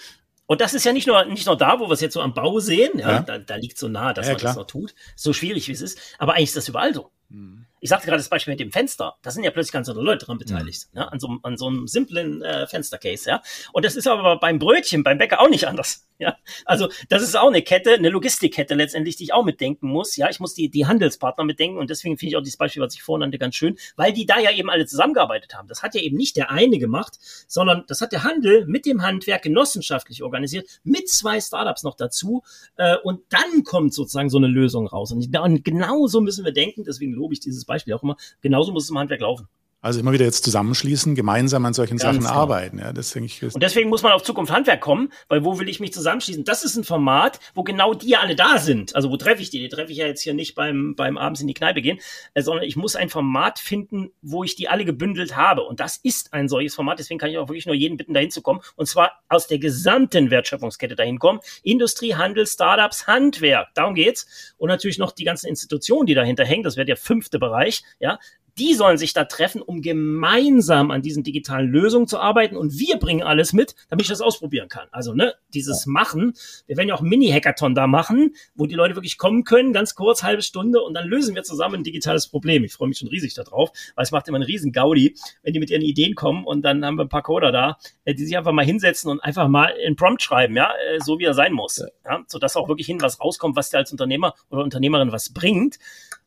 Und 0.47 0.63
das 0.63 0.73
ist 0.73 0.85
ja 0.85 0.95
nicht 0.95 1.07
nur, 1.07 1.27
nicht 1.27 1.47
nur 1.47 1.59
da, 1.59 1.79
wo 1.79 1.89
wir 1.89 1.93
es 1.93 2.01
jetzt 2.01 2.15
so 2.15 2.23
am 2.23 2.33
Bau 2.33 2.59
sehen, 2.59 2.99
ja, 2.99 3.13
ja. 3.13 3.21
Da, 3.21 3.39
da 3.39 3.57
liegt 3.57 3.77
so 3.77 3.87
nah, 3.87 4.15
dass 4.15 4.27
ja, 4.27 4.33
man 4.33 4.41
klar. 4.41 4.55
das 4.55 4.57
noch 4.57 4.67
tut, 4.67 4.95
so 5.15 5.35
schwierig 5.35 5.69
wie 5.69 5.73
es 5.73 5.83
ist, 5.83 5.99
aber 6.19 6.35
eigentlich 6.35 6.49
ist 6.49 6.57
das 6.57 6.69
überall 6.69 6.95
so. 6.95 7.11
Mhm. 7.29 7.67
Ich 7.81 7.91
sagte 7.91 8.07
gerade 8.07 8.19
das 8.19 8.29
Beispiel 8.29 8.53
mit 8.53 8.61
dem 8.61 8.73
Fenster. 8.73 9.17
Da 9.23 9.31
sind 9.31 9.45
ja 9.45 9.51
plötzlich 9.51 9.73
ganz 9.73 9.89
andere 9.89 10.05
Leute 10.05 10.27
dran 10.27 10.39
beteiligt, 10.39 10.89
ja. 10.93 11.05
ne? 11.05 11.13
an, 11.13 11.21
so, 11.21 11.39
an 11.43 11.57
so 11.57 11.69
einem 11.69 11.87
simplen 11.87 12.43
äh, 12.43 12.67
Fenstercase. 12.67 13.31
Ja? 13.31 13.43
Und 13.73 13.85
das 13.85 13.97
ist 13.97 14.07
aber 14.07 14.39
beim 14.39 14.59
Brötchen, 14.59 15.03
beim 15.03 15.19
Bäcker 15.19 15.41
auch 15.41 15.49
nicht 15.49 15.67
anders. 15.67 16.08
Ja? 16.29 16.37
Also 16.65 16.89
das 17.09 17.23
ist 17.23 17.37
auch 17.37 17.49
eine 17.49 17.63
Kette, 17.63 17.93
eine 17.93 18.09
Logistikkette 18.09 18.75
letztendlich, 18.75 19.17
die 19.17 19.25
ich 19.25 19.33
auch 19.33 19.45
mitdenken 19.45 19.89
muss. 19.89 20.17
Ja, 20.17 20.29
Ich 20.29 20.41
muss 20.41 20.53
die, 20.53 20.69
die 20.69 20.87
Handelspartner 20.87 21.45
mitdenken 21.45 21.79
und 21.79 21.91
deswegen 21.91 22.19
finde 22.19 22.31
ich 22.31 22.37
auch 22.37 22.43
dieses 22.43 22.57
Beispiel, 22.57 22.83
was 22.83 22.95
ich 22.95 23.03
vorhin 23.03 23.21
nannte, 23.21 23.39
ganz 23.39 23.55
schön, 23.55 23.79
weil 23.97 24.13
die 24.13 24.27
da 24.27 24.39
ja 24.41 24.51
eben 24.51 24.69
alle 24.69 24.87
zusammengearbeitet 24.87 25.55
haben. 25.55 25.69
Das 25.69 25.83
hat 25.83 25.95
ja 25.95 26.01
eben 26.01 26.17
nicht 26.17 26.37
der 26.37 26.51
eine 26.51 26.79
gemacht, 26.79 27.19
sondern 27.47 27.85
das 27.87 28.01
hat 28.01 28.13
der 28.13 28.25
Handel 28.25 28.67
mit 28.67 28.85
dem 28.85 29.03
Handwerk 29.03 29.43
genossenschaftlich 29.43 30.23
organisiert, 30.23 30.69
mit 30.83 31.09
zwei 31.09 31.41
Startups 31.41 31.85
noch 31.85 31.95
dazu. 31.95 32.43
Äh, 32.77 32.97
und 33.05 33.21
dann 33.29 33.63
kommt 33.63 33.95
sozusagen 33.95 34.31
so 34.31 34.39
eine 34.39 34.49
Lösung 34.49 34.89
raus. 34.89 35.13
Und, 35.13 35.37
und 35.37 35.65
genau 35.65 36.07
so 36.09 36.21
müssen 36.21 36.45
wir 36.45 36.53
denken, 36.53 36.85
deswegen 36.85 37.13
lobe 37.13 37.35
ich 37.35 37.41
dieses 37.41 37.65
Beispiel 37.65 37.95
auch 37.95 38.03
immer, 38.03 38.17
genauso 38.41 38.73
muss 38.73 38.85
es 38.85 38.91
im 38.91 38.99
Handwerk 38.99 39.21
laufen. 39.21 39.49
Also 39.81 40.01
immer 40.01 40.11
wieder 40.11 40.25
jetzt 40.25 40.43
zusammenschließen, 40.43 41.15
gemeinsam 41.15 41.65
an 41.65 41.73
solchen 41.73 41.99
Ganz 41.99 42.03
Sachen 42.03 42.19
genau. 42.19 42.31
arbeiten. 42.31 42.81
Ja, 42.81 42.93
das 42.93 43.13
denke 43.13 43.27
ich. 43.27 43.41
Und 43.55 43.63
deswegen 43.63 43.89
muss 43.89 44.03
man 44.03 44.11
auf 44.11 44.25
Zukunft 44.25 44.53
Handwerk 44.53 44.81
kommen, 44.81 45.13
weil 45.29 45.45
wo 45.45 45.61
will 45.61 45.69
ich 45.69 45.79
mich 45.79 45.93
zusammenschließen? 45.93 46.43
Das 46.43 46.65
ist 46.65 46.77
ein 46.77 46.83
Format, 46.83 47.39
wo 47.55 47.63
genau 47.63 47.95
die 47.95 48.17
alle 48.17 48.35
da 48.35 48.59
sind. 48.59 48.97
Also 48.97 49.09
wo 49.11 49.17
treffe 49.17 49.41
ich 49.41 49.51
die? 49.51 49.61
Die 49.61 49.69
treffe 49.69 49.93
ich 49.93 49.99
ja 49.99 50.07
jetzt 50.07 50.23
hier 50.23 50.35
nicht 50.35 50.57
beim, 50.57 50.97
beim 50.97 51.17
abends 51.17 51.41
in 51.41 51.47
die 51.47 51.55
Kneipe 51.55 51.81
gehen, 51.81 52.01
äh, 52.35 52.43
sondern 52.43 52.65
ich 52.65 52.75
muss 52.75 52.97
ein 52.97 53.09
Format 53.09 53.61
finden, 53.61 54.11
wo 54.21 54.43
ich 54.43 54.57
die 54.57 54.69
alle 54.69 54.85
gebündelt 54.85 55.37
habe. 55.37 55.63
Und 55.63 55.79
das 55.79 55.97
ist 55.97 56.33
ein 56.33 56.49
solches 56.49 56.75
Format. 56.75 56.99
Deswegen 56.99 57.21
kann 57.21 57.31
ich 57.31 57.39
auch 57.39 57.49
wirklich 57.49 57.67
nur 57.67 57.77
jeden 57.77 57.97
bitten, 57.97 58.15
dahin 58.15 58.33
zu 58.33 58.43
kommen. 58.43 58.61
Und 58.75 58.87
zwar 58.87 59.23
aus 59.29 59.47
der 59.47 59.61
gesamten 59.61 60.33
Wertschöpfungskette 60.33 60.97
dahin 60.97 61.21
kommen. 61.21 61.39
Industrie, 61.63 62.17
Handel, 62.17 62.49
Startups, 62.49 63.07
Handwerk. 63.07 63.69
Darum 63.75 63.95
geht's. 63.95 64.55
Und 64.57 64.71
natürlich 64.71 64.99
noch 64.99 65.13
die 65.13 65.25
ganzen 65.25 65.47
Institutionen, 65.47 66.07
die 66.07 66.15
dahinter 66.15 66.45
hängen. 66.45 66.65
Das 66.65 66.77
wäre 66.77 66.85
der 66.85 66.97
fünfte 66.97 67.39
Bereich. 67.39 67.85
Ja, 68.01 68.19
die 68.59 68.75
sollen 68.75 68.99
sich 68.99 69.13
da 69.13 69.25
treffen, 69.25 69.63
um 69.63 69.83
gemeinsam 69.83 70.91
an 70.91 71.03
diesen 71.03 71.23
digitalen 71.23 71.69
Lösungen 71.69 72.07
zu 72.07 72.19
arbeiten. 72.19 72.57
Und 72.57 72.79
wir 72.79 72.99
bringen 72.99 73.23
alles 73.23 73.53
mit, 73.53 73.75
damit 73.89 74.05
ich 74.05 74.09
das 74.09 74.21
ausprobieren 74.21 74.69
kann. 74.69 74.89
Also, 74.91 75.15
ne, 75.15 75.35
dieses 75.55 75.87
Machen. 75.87 76.35
Wir 76.67 76.77
werden 76.77 76.89
ja 76.89 76.95
auch 76.95 77.01
Mini-Hackathon 77.01 77.75
da 77.75 77.87
machen, 77.87 78.35
wo 78.55 78.67
die 78.67 78.75
Leute 78.75 78.97
wirklich 78.97 79.19
kommen 79.19 79.45
können, 79.45 79.73
ganz 79.73 79.95
kurz, 79.95 80.23
halbe 80.23 80.43
Stunde, 80.43 80.81
und 80.83 80.95
dann 80.95 81.07
lösen 81.07 81.35
wir 81.35 81.43
zusammen 81.43 81.77
ein 81.77 81.85
digitales 81.85 82.29
Problem. 82.29 82.65
Ich 82.65 82.73
freue 82.73 82.89
mich 82.89 82.99
schon 82.99 83.09
riesig 83.09 83.35
darauf, 83.35 83.71
weil 83.95 84.03
es 84.03 84.11
macht 84.11 84.29
immer 84.29 84.37
einen 84.37 84.45
riesen 84.45 84.73
Gaudi, 84.73 85.15
wenn 85.43 85.53
die 85.53 85.61
mit 85.61 85.71
ihren 85.71 85.83
Ideen 85.83 86.15
kommen 86.15 86.45
und 86.45 86.63
dann 86.63 86.85
haben 86.85 86.97
wir 86.97 87.05
ein 87.05 87.09
paar 87.09 87.23
Coder 87.23 87.53
da, 87.53 87.79
äh, 88.05 88.15
die 88.15 88.25
sich 88.25 88.37
einfach 88.37 88.53
mal 88.53 88.65
hinsetzen 88.65 89.11
und 89.11 89.21
einfach 89.21 89.49
mal 89.49 89.69
in 89.85 89.97
Prompt 89.97 90.23
schreiben, 90.23 90.57
ja, 90.57 90.71
äh, 90.73 91.01
so 91.01 91.19
wie 91.19 91.25
er 91.25 91.35
sein 91.35 91.53
muss. 91.53 91.83
Ja, 92.05 92.23
sodass 92.27 92.57
auch 92.57 92.69
wirklich 92.69 92.87
hin 92.87 93.01
was 93.01 93.21
rauskommt, 93.21 93.57
was 93.57 93.71
dir 93.71 93.79
als 93.79 93.93
Unternehmer 93.93 94.35
oder 94.51 94.63
Unternehmerin 94.63 95.13
was 95.13 95.33
bringt 95.33 95.79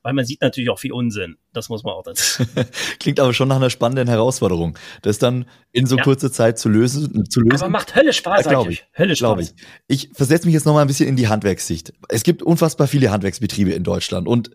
weil 0.04 0.14
man 0.14 0.26
sieht 0.26 0.42
natürlich 0.42 0.70
auch 0.70 0.80
viel 0.80 0.92
Unsinn. 0.92 1.38
Das 1.54 1.70
muss 1.70 1.84
man 1.84 1.94
auch 1.94 2.04
dazu. 2.04 2.21
Klingt 3.00 3.20
aber 3.20 3.34
schon 3.34 3.48
nach 3.48 3.58
einer 3.58 3.70
spannenden 3.70 4.08
Herausforderung, 4.08 4.78
das 5.02 5.18
dann 5.20 5.46
in 5.72 5.86
so 5.86 5.98
ja. 5.98 6.04
kurzer 6.04 6.32
Zeit 6.32 6.60
zu 6.60 6.70
lösen. 6.70 7.26
Zu 7.30 7.42
lösen. 7.42 7.62
Aber 7.64 7.70
macht 7.70 7.96
Hölle 7.96 8.14
Spaß, 8.14 8.46
ja, 8.46 8.52
glaube 8.52 8.74
ich. 8.74 8.86
Hölle 8.98 9.16
Spaß. 9.16 9.40
ich. 9.40 9.54
Ich 9.88 10.10
versetze 10.14 10.46
mich 10.46 10.54
jetzt 10.54 10.66
noch 10.66 10.74
mal 10.74 10.82
ein 10.82 10.88
bisschen 10.88 11.08
in 11.08 11.16
die 11.16 11.28
Handwerkssicht. 11.28 11.94
Es 12.10 12.24
gibt 12.24 12.44
unfassbar 12.44 12.88
viele 12.88 13.12
Handwerksbetriebe 13.12 13.72
in 13.72 13.84
Deutschland 13.84 14.28
und 14.28 14.52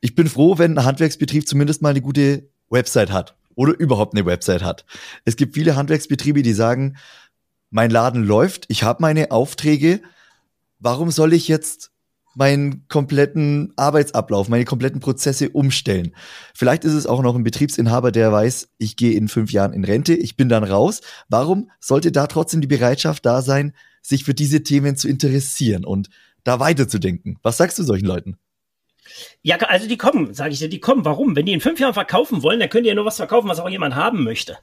ich 0.00 0.14
bin 0.14 0.28
froh, 0.28 0.58
wenn 0.58 0.78
ein 0.78 0.84
Handwerksbetrieb 0.84 1.46
zumindest 1.46 1.82
mal 1.82 1.90
eine 1.90 2.00
gute 2.00 2.48
Website 2.70 3.12
hat 3.12 3.36
oder 3.54 3.78
überhaupt 3.78 4.14
eine 4.14 4.24
Website 4.24 4.62
hat. 4.62 4.84
Es 5.24 5.36
gibt 5.36 5.54
viele 5.54 5.76
Handwerksbetriebe, 5.76 6.42
die 6.42 6.52
sagen, 6.52 6.96
mein 7.70 7.90
Laden 7.90 8.24
läuft, 8.24 8.64
ich 8.68 8.82
habe 8.82 9.02
meine 9.02 9.30
Aufträge, 9.30 10.00
warum 10.78 11.10
soll 11.10 11.32
ich 11.32 11.46
jetzt 11.48 11.92
meinen 12.34 12.86
kompletten 12.88 13.72
Arbeitsablauf, 13.76 14.48
meine 14.48 14.64
kompletten 14.64 15.00
Prozesse 15.00 15.50
umstellen. 15.50 16.14
Vielleicht 16.54 16.84
ist 16.84 16.94
es 16.94 17.06
auch 17.06 17.22
noch 17.22 17.34
ein 17.34 17.44
Betriebsinhaber, 17.44 18.12
der 18.12 18.32
weiß, 18.32 18.70
ich 18.78 18.96
gehe 18.96 19.12
in 19.12 19.28
fünf 19.28 19.52
Jahren 19.52 19.72
in 19.72 19.84
Rente, 19.84 20.14
ich 20.14 20.36
bin 20.36 20.48
dann 20.48 20.64
raus. 20.64 21.00
Warum 21.28 21.70
sollte 21.80 22.12
da 22.12 22.26
trotzdem 22.26 22.60
die 22.60 22.66
Bereitschaft 22.66 23.26
da 23.26 23.42
sein, 23.42 23.72
sich 24.02 24.24
für 24.24 24.34
diese 24.34 24.62
Themen 24.62 24.96
zu 24.96 25.08
interessieren 25.08 25.84
und 25.84 26.08
da 26.44 26.60
weiterzudenken? 26.60 27.38
Was 27.42 27.56
sagst 27.56 27.78
du 27.78 27.82
solchen 27.82 28.06
Leuten? 28.06 28.36
Ja, 29.42 29.56
also 29.56 29.88
die 29.88 29.96
kommen, 29.96 30.34
sage 30.34 30.52
ich 30.52 30.58
dir, 30.58 30.68
die 30.68 30.80
kommen. 30.80 31.04
Warum? 31.04 31.34
Wenn 31.34 31.46
die 31.46 31.52
in 31.52 31.60
fünf 31.60 31.80
Jahren 31.80 31.94
verkaufen 31.94 32.42
wollen, 32.42 32.60
dann 32.60 32.68
könnt 32.68 32.86
ihr 32.86 32.90
ja 32.90 32.94
nur 32.94 33.04
was 33.04 33.16
verkaufen, 33.16 33.48
was 33.48 33.60
auch 33.60 33.68
jemand 33.68 33.94
haben 33.94 34.22
möchte. 34.22 34.58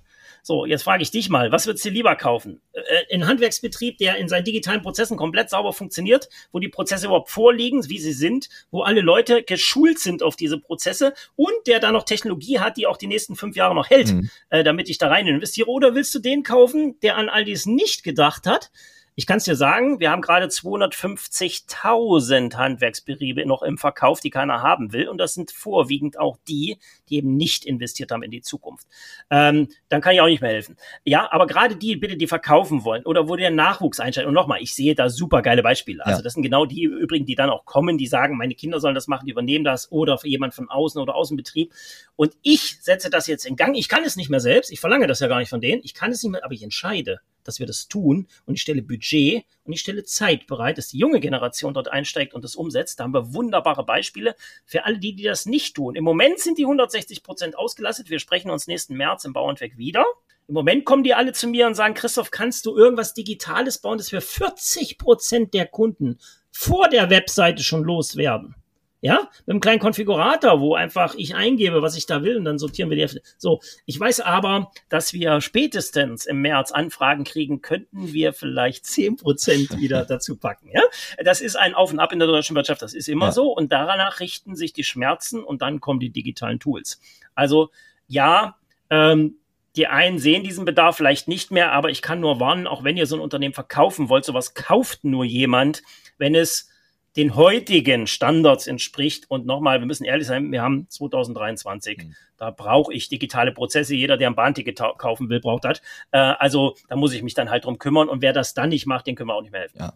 So, 0.48 0.66
jetzt 0.66 0.84
frage 0.84 1.04
ich 1.04 1.12
dich 1.12 1.28
mal, 1.28 1.52
was 1.52 1.68
würdest 1.68 1.84
du 1.84 1.90
lieber 1.90 2.16
kaufen? 2.16 2.62
Äh, 2.72 3.14
ein 3.14 3.28
Handwerksbetrieb, 3.28 3.98
der 3.98 4.16
in 4.16 4.30
seinen 4.30 4.46
digitalen 4.46 4.82
Prozessen 4.82 5.18
komplett 5.18 5.50
sauber 5.50 5.74
funktioniert, 5.74 6.30
wo 6.54 6.60
die 6.60 6.70
Prozesse 6.70 7.08
überhaupt 7.08 7.30
vorliegen, 7.30 7.90
wie 7.90 8.00
sie 8.00 8.14
sind, 8.14 8.48
wo 8.72 8.84
alle 8.84 9.02
Leute 9.02 9.44
geschult 9.44 10.00
sind 10.00 10.24
auf 10.24 10.38
diese 10.38 10.58
Prozesse 10.58 11.14
und 11.36 11.52
der 11.68 11.82
da 11.82 11.92
noch 11.92 12.06
Technologie 12.06 12.60
hat, 12.60 12.78
die 12.78 12.88
auch 12.88 12.96
die 12.96 13.08
nächsten 13.08 13.36
fünf 13.36 13.58
Jahre 13.58 13.76
noch 13.76 13.90
hält, 13.90 14.14
mhm. 14.14 14.30
äh, 14.50 14.64
damit 14.64 14.88
ich 14.88 14.98
da 14.98 15.10
rein 15.10 15.28
investiere? 15.28 15.68
Oder 15.68 15.96
willst 15.96 16.16
du 16.16 16.20
den 16.20 16.44
kaufen, 16.44 16.98
der 17.02 17.18
an 17.18 17.28
all 17.28 17.44
dies 17.44 17.66
nicht 17.66 18.06
gedacht 18.06 18.48
hat, 18.48 18.72
ich 19.20 19.26
kann 19.26 19.40
es 19.40 19.46
dir 19.46 19.56
sagen, 19.56 20.00
wir 20.00 20.12
haben 20.12 20.22
gerade 20.22 20.46
250.000 20.46 22.56
Handwerksbetriebe 22.56 23.48
noch 23.48 23.64
im 23.64 23.80
Verkauf, 23.80 24.20
die 24.20 24.30
keiner 24.30 24.62
haben 24.62 24.94
will. 24.94 25.10
Und 25.10 25.18
das 25.18 25.34
sind 25.34 25.50
vorwiegend 25.50 26.20
auch 26.20 26.38
die, 26.48 26.78
die 27.10 27.18
eben 27.18 27.36
nicht 27.36 27.66
investiert 27.66 28.12
haben 28.12 28.24
in 28.24 28.32
die 28.32 28.42
Zukunft. 28.42 28.88
Ähm, 29.30 29.70
dann 29.90 30.02
kann 30.02 30.14
ich 30.14 30.22
auch 30.22 30.28
nicht 30.28 30.42
mehr 30.42 30.52
helfen. 30.52 30.78
Ja, 31.04 31.32
aber 31.32 31.48
gerade 31.48 31.76
die, 31.76 31.96
bitte, 31.96 32.18
die 32.18 32.28
verkaufen 32.28 32.84
wollen 32.84 33.04
oder 33.04 33.28
wo 33.28 33.36
der 33.36 33.52
Nachwuchs 33.52 34.00
einsteigt. 34.00 34.28
Und 34.28 34.34
nochmal, 34.34 34.62
ich 34.62 34.74
sehe 34.74 34.96
da 34.96 35.10
super 35.10 35.42
geile 35.42 35.64
Beispiele. 35.64 36.06
Also 36.06 36.20
ja. 36.20 36.24
das 36.24 36.34
sind 36.34 36.44
genau 36.44 36.66
die 36.66 36.84
übrigen, 36.84 37.26
die 37.26 37.36
dann 37.36 37.50
auch 37.50 37.66
kommen, 37.66 37.98
die 37.98 38.08
sagen, 38.08 38.38
meine 38.38 38.56
Kinder 38.56 38.80
sollen 38.80 38.96
das 38.96 39.08
machen, 39.08 39.26
die 39.26 39.32
übernehmen 39.32 39.64
das 39.64 39.92
oder 39.92 40.18
für 40.18 40.28
jemand 40.28 40.54
von 40.54 40.70
außen 40.70 41.02
oder 41.02 41.16
Außenbetrieb. 41.16 41.74
Und 42.16 42.34
ich 42.42 42.78
setze 42.82 43.10
das 43.10 43.28
jetzt 43.28 43.46
in 43.46 43.56
Gang. 43.56 43.76
Ich 43.76 43.90
kann 43.90 44.04
es 44.04 44.16
nicht 44.16 44.30
mehr 44.30 44.40
selbst. 44.40 44.72
Ich 44.72 44.80
verlange 44.80 45.08
das 45.08 45.20
ja 45.20 45.28
gar 45.28 45.40
nicht 45.40 45.50
von 45.50 45.62
denen. 45.62 45.82
Ich 45.84 45.94
kann 45.94 46.12
es 46.12 46.24
nicht 46.24 46.32
mehr, 46.32 46.44
aber 46.44 46.54
ich 46.54 46.64
entscheide 46.64 47.20
dass 47.48 47.60
wir 47.60 47.66
das 47.66 47.88
tun 47.88 48.28
und 48.46 48.56
ich 48.56 48.62
stelle 48.62 48.82
Budget 48.82 49.46
und 49.64 49.74
ich 49.74 49.80
stelle 49.80 50.04
Zeit 50.04 50.48
bereit, 50.48 50.78
dass 50.78 50.90
die 50.90 50.98
junge 50.98 51.20
Generation 51.20 51.74
dort 51.74 51.90
einsteigt 51.90 52.34
und 52.34 52.44
das 52.44 52.56
umsetzt. 52.56 53.00
Da 53.00 53.06
haben 53.06 53.14
wir 53.14 53.34
wunderbare 53.34 53.86
Beispiele 53.86 54.36
für 54.66 54.86
alle 54.86 55.00
die, 55.00 55.16
die 55.16 55.24
das 55.24 55.46
nicht 55.46 55.76
tun. 55.76 55.96
Im 55.96 56.04
Moment 56.04 56.40
sind 56.40 56.58
die 56.58 56.66
160 56.66 56.97
Prozent 57.24 57.58
ausgelastet. 57.58 58.10
Wir 58.10 58.20
sprechen 58.20 58.50
uns 58.50 58.68
nächsten 58.68 58.96
März 58.96 59.26
im 59.26 59.34
Bauernwerk 59.34 59.78
wieder. 59.78 60.06
Im 60.48 60.54
Moment 60.54 60.86
kommen 60.86 61.04
die 61.04 61.14
alle 61.14 61.34
zu 61.34 61.48
mir 61.48 61.68
und 61.68 61.76
sagen, 61.76 61.94
Christoph, 61.94 62.32
kannst 62.32 62.66
du 62.66 62.76
irgendwas 62.76 63.14
Digitales 63.14 63.80
bauen, 63.80 63.98
dass 63.98 64.12
wir 64.12 64.22
40 64.22 64.98
Prozent 64.98 65.54
der 65.54 65.68
Kunden 65.68 66.20
vor 66.52 66.88
der 66.90 67.10
Webseite 67.10 67.64
schon 67.64 67.84
loswerden? 67.84 68.56
Ja, 69.00 69.30
mit 69.46 69.54
einem 69.54 69.60
kleinen 69.60 69.80
Konfigurator, 69.80 70.60
wo 70.60 70.74
einfach 70.74 71.14
ich 71.16 71.36
eingebe, 71.36 71.84
was 71.84 71.96
ich 71.96 72.08
da 72.08 72.24
will 72.24 72.36
und 72.38 72.46
dann 72.46 72.58
sortieren 72.58 72.90
wir 72.90 72.98
die. 72.98 73.20
So, 73.38 73.62
ich 73.86 74.00
weiß 74.00 74.22
aber, 74.22 74.72
dass 74.90 75.14
wir 75.14 75.40
spätestens 75.40 76.26
im 76.26 76.42
März 76.42 76.72
Anfragen 76.72 77.24
kriegen, 77.24 77.62
könnten 77.62 78.12
wir 78.12 78.34
vielleicht 78.34 78.88
zehn 78.88 79.16
Prozent 79.16 79.78
wieder 79.80 80.04
dazu 80.04 80.36
packen. 80.36 80.70
Ja, 80.74 80.82
das 81.24 81.42
ist 81.42 81.56
ein 81.56 81.76
Auf 81.76 81.92
und 81.92 82.00
Ab 82.00 82.12
in 82.12 82.18
der 82.18 82.28
deutschen 82.28 82.56
Wirtschaft, 82.56 82.82
das 82.82 82.96
ist 82.96 83.08
immer 83.08 83.28
ja. 83.28 83.32
so 83.32 83.56
und 83.56 83.72
danach 83.72 84.20
richten 84.20 84.56
sich 84.56 84.74
die 84.74 84.84
Schmerzen 84.84 85.44
und 85.44 85.62
dann 85.62 85.80
kommen 85.80 86.00
die 86.00 86.10
digitalen 86.10 86.60
Tools. 86.60 87.00
Also 87.36 87.70
ja, 88.08 88.58
ähm, 88.90 89.36
die 89.76 89.86
einen 89.86 90.18
sehen 90.18 90.44
diesen 90.44 90.66
Bedarf 90.66 90.98
vielleicht 90.98 91.28
nicht 91.28 91.52
mehr, 91.52 91.72
aber 91.72 91.92
ich 91.92 92.02
kann 92.02 92.20
nur 92.20 92.40
warnen, 92.40 92.66
auch 92.66 92.84
wenn 92.84 92.98
ihr 92.98 93.06
so 93.06 93.16
ein 93.16 93.22
Unternehmen 93.22 93.54
verkaufen 93.54 94.10
wollt, 94.10 94.26
sowas 94.26 94.56
kauft 94.56 95.04
nur 95.04 95.24
jemand, 95.24 95.84
wenn 96.18 96.34
es 96.34 96.72
den 97.18 97.36
heutigen 97.36 98.06
Standards 98.06 98.68
entspricht. 98.68 99.26
Und 99.30 99.46
nochmal, 99.46 99.80
wir 99.80 99.88
müssen 99.88 100.06
ehrlich 100.06 100.28
sein, 100.28 100.52
wir 100.52 100.62
haben 100.62 100.88
2023. 100.90 101.98
Mhm. 101.98 102.16
Da 102.38 102.52
brauche 102.52 102.94
ich 102.94 103.10
digitale 103.10 103.52
Prozesse. 103.52 103.96
Jeder, 103.96 104.18
der 104.18 104.30
ein 104.30 104.36
Bahnticket 104.36 104.80
kaufen 104.98 105.28
will, 105.30 105.42
braucht 105.42 105.66
das. 105.66 105.82
Äh, 106.12 106.20
also 106.20 106.76
da 106.88 106.96
muss 106.96 107.14
ich 107.14 107.24
mich 107.24 107.34
dann 107.34 107.50
halt 107.50 107.66
drum 107.66 107.80
kümmern. 107.80 108.08
Und 108.08 108.22
wer 108.22 108.34
das 108.34 108.54
dann 108.54 108.70
nicht 108.70 108.86
macht, 108.86 109.08
den 109.08 109.16
können 109.16 109.30
wir 109.30 109.36
auch 109.36 109.42
nicht 109.42 109.52
mehr 109.52 109.62
helfen. 109.62 109.80
Ja. 109.80 109.94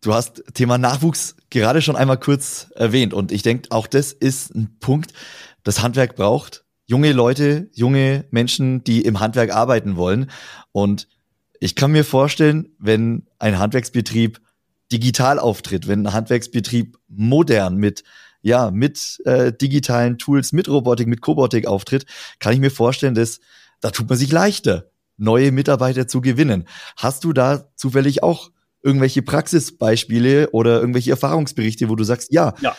Du 0.00 0.14
hast 0.14 0.42
Thema 0.54 0.78
Nachwuchs 0.78 1.36
gerade 1.50 1.80
schon 1.80 1.96
einmal 1.96 2.18
kurz 2.18 2.70
erwähnt. 2.74 3.14
Und 3.14 3.32
ich 3.32 3.42
denke, 3.42 3.68
auch 3.70 3.86
das 3.86 4.12
ist 4.12 4.54
ein 4.54 4.76
Punkt, 4.80 5.12
das 5.62 5.82
Handwerk 5.82 6.16
braucht. 6.16 6.64
Junge 6.86 7.12
Leute, 7.12 7.68
junge 7.72 8.24
Menschen, 8.30 8.82
die 8.82 9.02
im 9.02 9.20
Handwerk 9.20 9.54
arbeiten 9.54 9.96
wollen. 9.96 10.30
Und 10.72 11.08
ich 11.60 11.74
kann 11.74 11.92
mir 11.92 12.04
vorstellen, 12.04 12.74
wenn 12.78 13.26
ein 13.38 13.58
Handwerksbetrieb 13.58 14.40
digital 14.92 15.38
auftritt, 15.38 15.86
wenn 15.86 16.06
ein 16.06 16.12
Handwerksbetrieb 16.12 16.98
modern 17.08 17.76
mit 17.76 18.04
ja, 18.40 18.70
mit 18.70 19.20
äh, 19.24 19.52
digitalen 19.52 20.16
Tools, 20.16 20.52
mit 20.52 20.68
Robotik, 20.68 21.08
mit 21.08 21.20
Kobotik 21.20 21.66
auftritt, 21.66 22.06
kann 22.38 22.52
ich 22.52 22.60
mir 22.60 22.70
vorstellen, 22.70 23.14
dass 23.14 23.40
da 23.80 23.90
tut 23.90 24.08
man 24.08 24.16
sich 24.16 24.30
leichter, 24.30 24.90
neue 25.16 25.52
Mitarbeiter 25.52 26.06
zu 26.06 26.20
gewinnen. 26.20 26.66
Hast 26.96 27.24
du 27.24 27.32
da 27.32 27.68
zufällig 27.74 28.22
auch 28.22 28.50
irgendwelche 28.82 29.22
Praxisbeispiele 29.22 30.50
oder 30.50 30.80
irgendwelche 30.80 31.10
Erfahrungsberichte, 31.10 31.88
wo 31.88 31.96
du 31.96 32.04
sagst, 32.04 32.32
ja, 32.32 32.54
ja. 32.60 32.76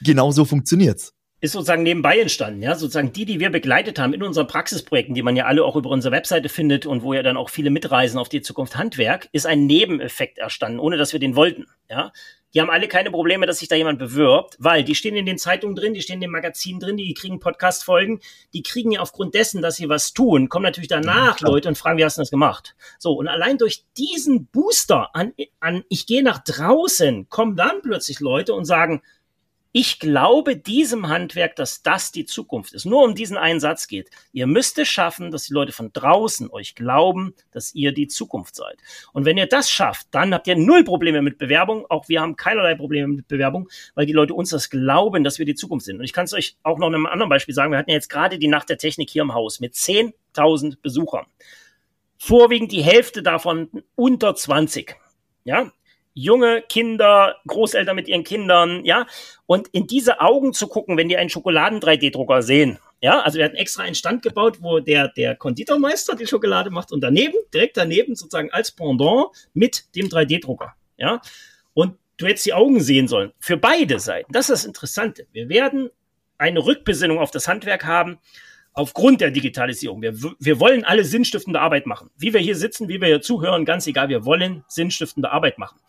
genau 0.00 0.32
so 0.32 0.44
funktioniert's? 0.44 1.14
Ist 1.40 1.52
sozusagen 1.52 1.84
nebenbei 1.84 2.18
entstanden, 2.18 2.62
ja, 2.62 2.74
sozusagen 2.74 3.12
die, 3.12 3.24
die 3.24 3.38
wir 3.38 3.50
begleitet 3.50 3.98
haben 3.98 4.12
in 4.12 4.22
unseren 4.24 4.48
Praxisprojekten, 4.48 5.14
die 5.14 5.22
man 5.22 5.36
ja 5.36 5.44
alle 5.44 5.64
auch 5.64 5.76
über 5.76 5.90
unsere 5.90 6.12
Webseite 6.12 6.48
findet 6.48 6.84
und 6.84 7.02
wo 7.02 7.14
ja 7.14 7.22
dann 7.22 7.36
auch 7.36 7.50
viele 7.50 7.70
mitreisen 7.70 8.18
auf 8.18 8.28
die 8.28 8.42
Zukunft 8.42 8.76
Handwerk, 8.76 9.28
ist 9.32 9.46
ein 9.46 9.66
Nebeneffekt 9.66 10.38
erstanden, 10.38 10.80
ohne 10.80 10.96
dass 10.96 11.12
wir 11.12 11.20
den 11.20 11.36
wollten, 11.36 11.66
ja. 11.88 12.12
die 12.52 12.60
haben 12.60 12.70
alle 12.70 12.88
keine 12.88 13.12
Probleme, 13.12 13.46
dass 13.46 13.60
sich 13.60 13.68
da 13.68 13.76
jemand 13.76 14.00
bewirbt, 14.00 14.56
weil 14.58 14.82
die 14.82 14.96
stehen 14.96 15.14
in 15.14 15.26
den 15.26 15.38
Zeitungen 15.38 15.76
drin, 15.76 15.94
die 15.94 16.02
stehen 16.02 16.14
in 16.14 16.22
den 16.22 16.32
Magazinen 16.32 16.80
drin, 16.80 16.96
die 16.96 17.14
kriegen 17.14 17.38
Podcast-Folgen, 17.38 18.18
die 18.52 18.64
kriegen 18.64 18.90
ja 18.90 19.00
aufgrund 19.00 19.34
dessen, 19.34 19.62
dass 19.62 19.76
sie 19.76 19.88
was 19.88 20.12
tun, 20.12 20.48
kommen 20.48 20.64
natürlich 20.64 20.88
danach 20.88 21.40
ja, 21.40 21.46
Leute 21.46 21.68
und 21.68 21.78
fragen, 21.78 21.98
wie 21.98 22.04
hast 22.04 22.18
du 22.18 22.22
das 22.22 22.30
gemacht? 22.30 22.74
So, 22.98 23.12
und 23.12 23.28
allein 23.28 23.58
durch 23.58 23.84
diesen 23.96 24.46
Booster 24.46 25.14
an, 25.14 25.34
an 25.60 25.84
ich 25.88 26.06
gehe 26.06 26.24
nach 26.24 26.42
draußen, 26.42 27.28
kommen 27.28 27.54
dann 27.54 27.80
plötzlich 27.80 28.18
Leute 28.18 28.54
und 28.54 28.64
sagen, 28.64 29.02
ich 29.80 30.00
glaube 30.00 30.56
diesem 30.56 31.06
Handwerk, 31.06 31.54
dass 31.54 31.84
das 31.84 32.10
die 32.10 32.24
Zukunft 32.26 32.74
ist. 32.74 32.84
Nur 32.84 33.04
um 33.04 33.14
diesen 33.14 33.36
einen 33.36 33.60
Satz 33.60 33.86
geht. 33.86 34.10
Ihr 34.32 34.48
müsst 34.48 34.76
es 34.76 34.88
schaffen, 34.88 35.30
dass 35.30 35.44
die 35.44 35.52
Leute 35.52 35.70
von 35.70 35.92
draußen 35.92 36.50
euch 36.50 36.74
glauben, 36.74 37.32
dass 37.52 37.72
ihr 37.76 37.92
die 37.92 38.08
Zukunft 38.08 38.56
seid. 38.56 38.76
Und 39.12 39.24
wenn 39.24 39.38
ihr 39.38 39.46
das 39.46 39.70
schafft, 39.70 40.08
dann 40.10 40.34
habt 40.34 40.48
ihr 40.48 40.56
null 40.56 40.82
Probleme 40.82 41.22
mit 41.22 41.38
Bewerbung. 41.38 41.86
Auch 41.88 42.08
wir 42.08 42.20
haben 42.20 42.34
keinerlei 42.34 42.74
Probleme 42.74 43.06
mit 43.06 43.28
Bewerbung, 43.28 43.68
weil 43.94 44.04
die 44.04 44.12
Leute 44.12 44.34
uns 44.34 44.50
das 44.50 44.68
glauben, 44.68 45.22
dass 45.22 45.38
wir 45.38 45.46
die 45.46 45.54
Zukunft 45.54 45.86
sind. 45.86 45.98
Und 45.98 46.04
ich 46.04 46.12
kann 46.12 46.24
es 46.24 46.34
euch 46.34 46.56
auch 46.64 46.78
noch 46.78 46.88
in 46.88 46.96
einem 46.96 47.06
anderen 47.06 47.30
Beispiel 47.30 47.54
sagen. 47.54 47.70
Wir 47.70 47.78
hatten 47.78 47.90
ja 47.90 47.96
jetzt 47.96 48.10
gerade 48.10 48.40
die 48.40 48.48
Nacht 48.48 48.70
der 48.70 48.78
Technik 48.78 49.10
hier 49.10 49.22
im 49.22 49.32
Haus 49.32 49.60
mit 49.60 49.74
10.000 49.74 50.78
Besuchern. 50.82 51.26
Vorwiegend 52.16 52.72
die 52.72 52.82
Hälfte 52.82 53.22
davon 53.22 53.68
unter 53.94 54.34
20. 54.34 54.96
Ja, 55.44 55.70
junge 56.22 56.62
Kinder, 56.62 57.36
Großeltern 57.46 57.94
mit 57.94 58.08
ihren 58.08 58.24
Kindern, 58.24 58.84
ja, 58.84 59.06
und 59.46 59.68
in 59.68 59.86
diese 59.86 60.20
Augen 60.20 60.52
zu 60.52 60.66
gucken, 60.66 60.96
wenn 60.96 61.08
die 61.08 61.16
einen 61.16 61.30
Schokoladen-3D-Drucker 61.30 62.42
sehen. 62.42 62.78
Ja, 63.00 63.20
also 63.20 63.38
wir 63.38 63.44
hatten 63.44 63.56
extra 63.56 63.84
einen 63.84 63.94
Stand 63.94 64.22
gebaut, 64.22 64.58
wo 64.60 64.80
der, 64.80 65.08
der 65.08 65.36
Konditormeister 65.36 66.16
die 66.16 66.26
Schokolade 66.26 66.70
macht 66.70 66.90
und 66.90 67.00
daneben, 67.00 67.36
direkt 67.54 67.76
daneben 67.76 68.16
sozusagen 68.16 68.50
als 68.50 68.72
Pendant 68.72 69.28
mit 69.54 69.94
dem 69.94 70.08
3D-Drucker. 70.08 70.74
Ja, 70.96 71.20
und 71.74 71.96
du 72.16 72.26
hättest 72.26 72.46
die 72.46 72.54
Augen 72.54 72.80
sehen 72.80 73.06
sollen. 73.06 73.32
Für 73.38 73.56
beide 73.56 74.00
Seiten. 74.00 74.32
Das 74.32 74.46
ist 74.46 74.50
das 74.50 74.64
Interessante. 74.64 75.26
Wir 75.32 75.48
werden 75.48 75.90
eine 76.38 76.64
Rückbesinnung 76.64 77.18
auf 77.18 77.30
das 77.30 77.46
Handwerk 77.46 77.84
haben 77.84 78.18
aufgrund 78.78 79.20
der 79.20 79.32
Digitalisierung. 79.32 80.00
Wir, 80.02 80.14
wir 80.38 80.60
wollen 80.60 80.84
alle 80.84 81.04
sinnstiftende 81.04 81.60
Arbeit 81.60 81.86
machen. 81.86 82.10
Wie 82.16 82.32
wir 82.32 82.40
hier 82.40 82.54
sitzen, 82.54 82.88
wie 82.88 83.00
wir 83.00 83.08
hier 83.08 83.20
zuhören, 83.20 83.64
ganz 83.64 83.88
egal, 83.88 84.08
wir 84.08 84.24
wollen 84.24 84.64
sinnstiftende 84.68 85.32
Arbeit 85.32 85.58
machen. 85.58 85.80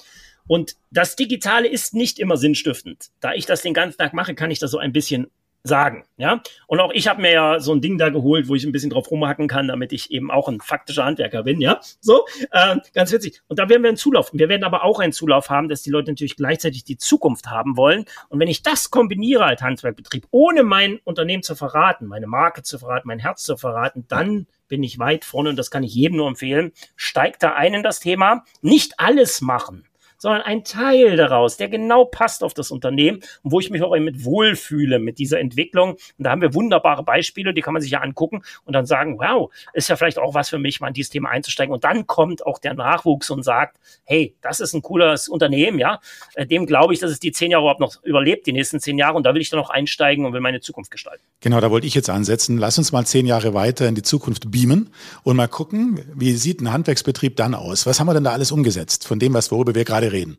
Und 0.48 0.76
das 0.90 1.16
Digitale 1.16 1.68
ist 1.68 1.94
nicht 1.94 2.18
immer 2.18 2.36
sinnstiftend. 2.36 3.12
Da 3.20 3.34
ich 3.34 3.46
das 3.46 3.62
den 3.62 3.76
ganzen 3.76 4.00
Tag 4.00 4.16
mache, 4.16 4.34
kann 4.34 4.50
ich 4.50 4.58
das 4.58 4.72
so 4.72 4.80
ein 4.80 4.92
bisschen 4.92 5.28
sagen, 5.64 6.04
ja. 6.18 6.42
Und 6.68 6.80
auch 6.80 6.92
ich 6.94 7.08
habe 7.08 7.22
mir 7.22 7.32
ja 7.32 7.60
so 7.60 7.74
ein 7.74 7.82
Ding 7.82 7.98
da 7.98 8.10
geholt, 8.10 8.48
wo 8.48 8.56
ich 8.56 8.64
ein 8.64 8.72
bisschen 8.72 8.90
drauf 8.90 9.12
rumhacken 9.12 9.48
kann, 9.48 9.68
damit 9.68 9.92
ich 9.92 10.12
eben 10.12 10.32
auch 10.32 10.48
ein 10.48 10.60
faktischer 10.60 11.06
Handwerker 11.06 11.44
bin, 11.44 11.62
ja. 11.62 11.80
So, 12.00 12.26
äh, 12.52 12.78
ganz 12.94 13.12
witzig. 13.12 13.42
Und 13.48 13.60
da 13.60 13.70
werden 13.70 13.84
wir 13.84 13.90
einen 13.90 13.98
Zulauf. 13.98 14.32
Wir 14.34 14.50
werden 14.50 14.64
aber 14.64 14.84
auch 14.84 15.00
einen 15.00 15.14
Zulauf 15.14 15.50
haben, 15.50 15.70
dass 15.70 15.82
die 15.82 15.90
Leute 15.90 16.12
natürlich 16.12 16.36
gleichzeitig 16.36 16.84
die 16.84 16.98
Zukunft 16.98 17.48
haben 17.48 17.78
wollen. 17.78 18.06
Und 18.30 18.40
wenn 18.40 18.48
ich 18.48 18.64
das 18.64 18.90
kombiniere 18.90 19.44
als 19.44 19.62
Handwerkbetrieb, 19.62 20.28
ohne 20.32 20.64
mein 20.64 21.00
Unternehmen 21.04 21.44
zu 21.44 21.56
verraten, 21.56 22.08
meine 22.08 22.28
Marke 22.28 22.64
zu 22.64 22.80
verraten, 22.80 23.08
mein 23.08 23.20
Herz 23.20 23.44
zu 23.44 23.58
verraten, 23.58 24.06
dann 24.08 24.48
bin 24.68 24.84
ich 24.84 25.00
weit 25.00 25.26
vorne 25.26 25.50
und 25.50 25.56
das 25.58 25.72
kann 25.72 25.84
ich 25.84 25.94
jedem 25.94 26.18
nur 26.18 26.28
empfehlen. 26.28 26.72
Steigt 26.96 27.44
da 27.44 27.54
ein 27.54 27.74
in 27.74 27.84
das 27.84 28.00
Thema. 28.00 28.44
Nicht 28.62 28.94
alles 29.00 29.42
machen 29.42 29.89
sondern 30.20 30.42
ein 30.44 30.64
Teil 30.64 31.18
daraus, 31.18 31.58
der 31.58 31.70
genau 31.70 32.06
passt 32.06 32.44
auf 32.44 32.54
das 32.54 32.70
Unternehmen 32.70 33.22
und 33.42 33.52
wo 33.52 33.60
ich 33.60 33.72
mich 33.72 33.82
auch 33.82 33.98
mit 33.98 34.24
wohlfühle 34.24 35.00
mit 35.00 35.18
dieser 35.18 35.40
Entwicklung. 35.40 35.92
Und 35.92 36.00
da 36.18 36.30
haben 36.30 36.42
wir 36.42 36.54
wunderbare 36.54 37.04
Beispiele, 37.04 37.54
die 37.54 37.62
kann 37.62 37.74
man 37.74 37.82
sich 37.82 37.92
ja 37.92 38.02
angucken 38.02 38.44
und 38.66 38.74
dann 38.74 38.86
sagen, 38.86 39.18
wow, 39.18 39.50
ist 39.74 39.90
ja 39.90 39.96
vielleicht 39.96 40.20
auch 40.20 40.34
was 40.34 40.50
für 40.50 40.60
mich, 40.60 40.80
mal 40.82 40.90
in 40.90 40.94
dieses 40.94 41.10
Thema 41.10 41.30
einzusteigen. 41.30 41.74
Und 41.74 41.84
dann 41.84 42.06
kommt 42.06 42.46
auch 42.46 42.60
der 42.60 42.74
Nachwuchs 42.74 43.30
und 43.30 43.44
sagt, 43.44 43.78
hey, 44.04 44.36
das 44.42 44.60
ist 44.60 44.74
ein 44.74 44.82
cooles 44.82 45.30
Unternehmen, 45.30 45.80
ja. 45.80 46.00
Äh, 46.36 46.46
dem 46.46 46.66
glaube 46.66 46.94
ich, 46.94 47.00
dass 47.00 47.12
es 47.12 47.20
die 47.20 47.32
zehn 47.32 47.52
Jahre 47.52 47.64
überhaupt 47.64 47.80
noch 47.80 48.04
überlebt, 48.04 48.46
die 48.46 48.54
nächsten 48.54 48.80
zehn 48.80 48.98
Jahre. 48.98 49.16
Und 49.16 49.24
da 49.26 49.34
will 49.34 49.42
ich 49.42 49.50
dann 49.50 49.60
noch 49.60 49.70
einsteigen 49.70 50.26
und 50.26 50.34
will 50.34 50.42
meine 50.42 50.60
Zukunft 50.60 50.92
gestalten. 50.92 51.24
Genau, 51.40 51.62
da 51.62 51.72
wollte 51.72 51.88
ich 51.88 51.96
jetzt 51.96 52.10
ansetzen. 52.10 52.58
Lass 52.58 52.78
uns 52.78 52.92
mal 52.92 53.06
zehn 53.06 53.26
Jahre 53.26 53.54
weiter 53.54 53.88
in 53.88 53.96
die 53.96 54.02
Zukunft 54.02 54.52
beamen 54.52 54.90
und 55.24 55.38
mal 55.38 55.48
gucken, 55.48 56.02
wie 56.14 56.34
sieht 56.34 56.62
ein 56.62 56.74
Handwerksbetrieb 56.74 57.38
dann 57.38 57.56
aus? 57.56 57.86
Was 57.86 58.00
haben 58.00 58.08
wir 58.08 58.14
denn 58.14 58.26
da 58.26 58.32
alles 58.32 58.52
umgesetzt 58.52 59.08
von 59.08 59.20
dem, 59.20 59.34
was 59.34 59.52
worüber 59.52 59.76
wir 59.76 59.86
gerade 59.86 60.09
reden? 60.12 60.38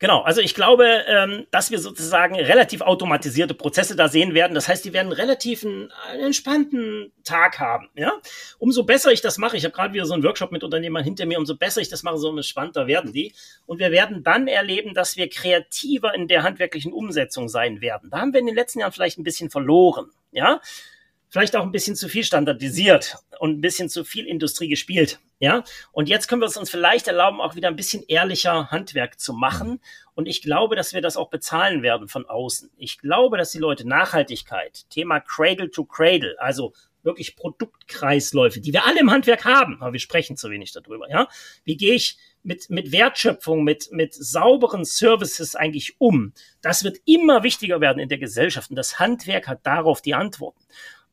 Genau, 0.00 0.20
also 0.22 0.40
ich 0.40 0.54
glaube, 0.54 0.84
ähm, 1.06 1.46
dass 1.50 1.70
wir 1.70 1.78
sozusagen 1.78 2.34
relativ 2.34 2.82
automatisierte 2.82 3.54
Prozesse 3.54 3.94
da 3.96 4.08
sehen 4.08 4.34
werden. 4.34 4.54
Das 4.54 4.68
heißt, 4.68 4.84
die 4.84 4.92
werden 4.92 5.12
relativ 5.12 5.64
einen, 5.64 5.90
entspannten 6.20 7.12
Tag 7.22 7.60
haben. 7.60 7.88
Ja, 7.94 8.12
umso 8.58 8.82
besser 8.82 9.12
ich 9.12 9.22
das 9.22 9.38
mache, 9.38 9.56
ich 9.56 9.64
habe 9.64 9.72
gerade 9.72 9.94
wieder 9.94 10.04
so 10.04 10.12
einen 10.12 10.24
Workshop 10.24 10.52
mit 10.52 10.64
Unternehmern 10.64 11.04
hinter 11.04 11.26
mir. 11.26 11.38
Umso 11.38 11.56
besser 11.56 11.80
ich 11.80 11.88
das 11.88 12.02
mache, 12.02 12.18
so 12.18 12.28
entspannter 12.28 12.86
werden 12.88 13.12
die. 13.12 13.32
Und 13.66 13.78
wir 13.78 13.92
werden 13.92 14.24
dann 14.24 14.48
erleben, 14.48 14.94
dass 14.94 15.16
wir 15.16 15.30
kreativer 15.30 16.12
in 16.12 16.26
der 16.26 16.42
handwerklichen 16.42 16.92
Umsetzung 16.92 17.48
sein 17.48 17.80
werden. 17.80 18.10
Da 18.10 18.18
haben 18.18 18.32
wir 18.32 18.40
in 18.40 18.46
den 18.46 18.56
letzten 18.56 18.80
Jahren 18.80 18.92
vielleicht 18.92 19.18
ein 19.18 19.24
bisschen 19.24 19.48
verloren. 19.48 20.10
Ja, 20.32 20.60
vielleicht 21.34 21.56
auch 21.56 21.64
ein 21.64 21.72
bisschen 21.72 21.96
zu 21.96 22.08
viel 22.08 22.22
standardisiert 22.22 23.16
und 23.40 23.58
ein 23.58 23.60
bisschen 23.60 23.88
zu 23.88 24.04
viel 24.04 24.24
Industrie 24.24 24.68
gespielt. 24.68 25.18
Ja, 25.40 25.64
und 25.90 26.08
jetzt 26.08 26.28
können 26.28 26.40
wir 26.40 26.46
es 26.46 26.56
uns 26.56 26.70
vielleicht 26.70 27.08
erlauben, 27.08 27.40
auch 27.40 27.56
wieder 27.56 27.66
ein 27.66 27.74
bisschen 27.74 28.04
ehrlicher 28.06 28.70
Handwerk 28.70 29.18
zu 29.18 29.32
machen. 29.32 29.80
Und 30.14 30.26
ich 30.26 30.42
glaube, 30.42 30.76
dass 30.76 30.94
wir 30.94 31.02
das 31.02 31.16
auch 31.16 31.30
bezahlen 31.30 31.82
werden 31.82 32.06
von 32.06 32.24
außen. 32.24 32.70
Ich 32.76 32.98
glaube, 32.98 33.36
dass 33.36 33.50
die 33.50 33.58
Leute 33.58 33.86
Nachhaltigkeit, 33.86 34.88
Thema 34.90 35.18
Cradle 35.18 35.72
to 35.72 35.84
Cradle, 35.84 36.36
also 36.38 36.72
wirklich 37.02 37.34
Produktkreisläufe, 37.34 38.60
die 38.60 38.72
wir 38.72 38.86
alle 38.86 39.00
im 39.00 39.10
Handwerk 39.10 39.44
haben, 39.44 39.82
aber 39.82 39.92
wir 39.92 40.00
sprechen 40.00 40.36
zu 40.36 40.50
wenig 40.50 40.70
darüber. 40.70 41.10
Ja, 41.10 41.26
wie 41.64 41.76
gehe 41.76 41.94
ich 41.94 42.16
mit, 42.44 42.70
mit 42.70 42.92
Wertschöpfung, 42.92 43.64
mit, 43.64 43.90
mit 43.90 44.14
sauberen 44.14 44.84
Services 44.84 45.56
eigentlich 45.56 45.96
um? 45.98 46.32
Das 46.62 46.84
wird 46.84 46.98
immer 47.06 47.42
wichtiger 47.42 47.80
werden 47.80 47.98
in 47.98 48.08
der 48.08 48.18
Gesellschaft 48.18 48.70
und 48.70 48.76
das 48.76 49.00
Handwerk 49.00 49.48
hat 49.48 49.66
darauf 49.66 50.00
die 50.00 50.14
Antworten. 50.14 50.62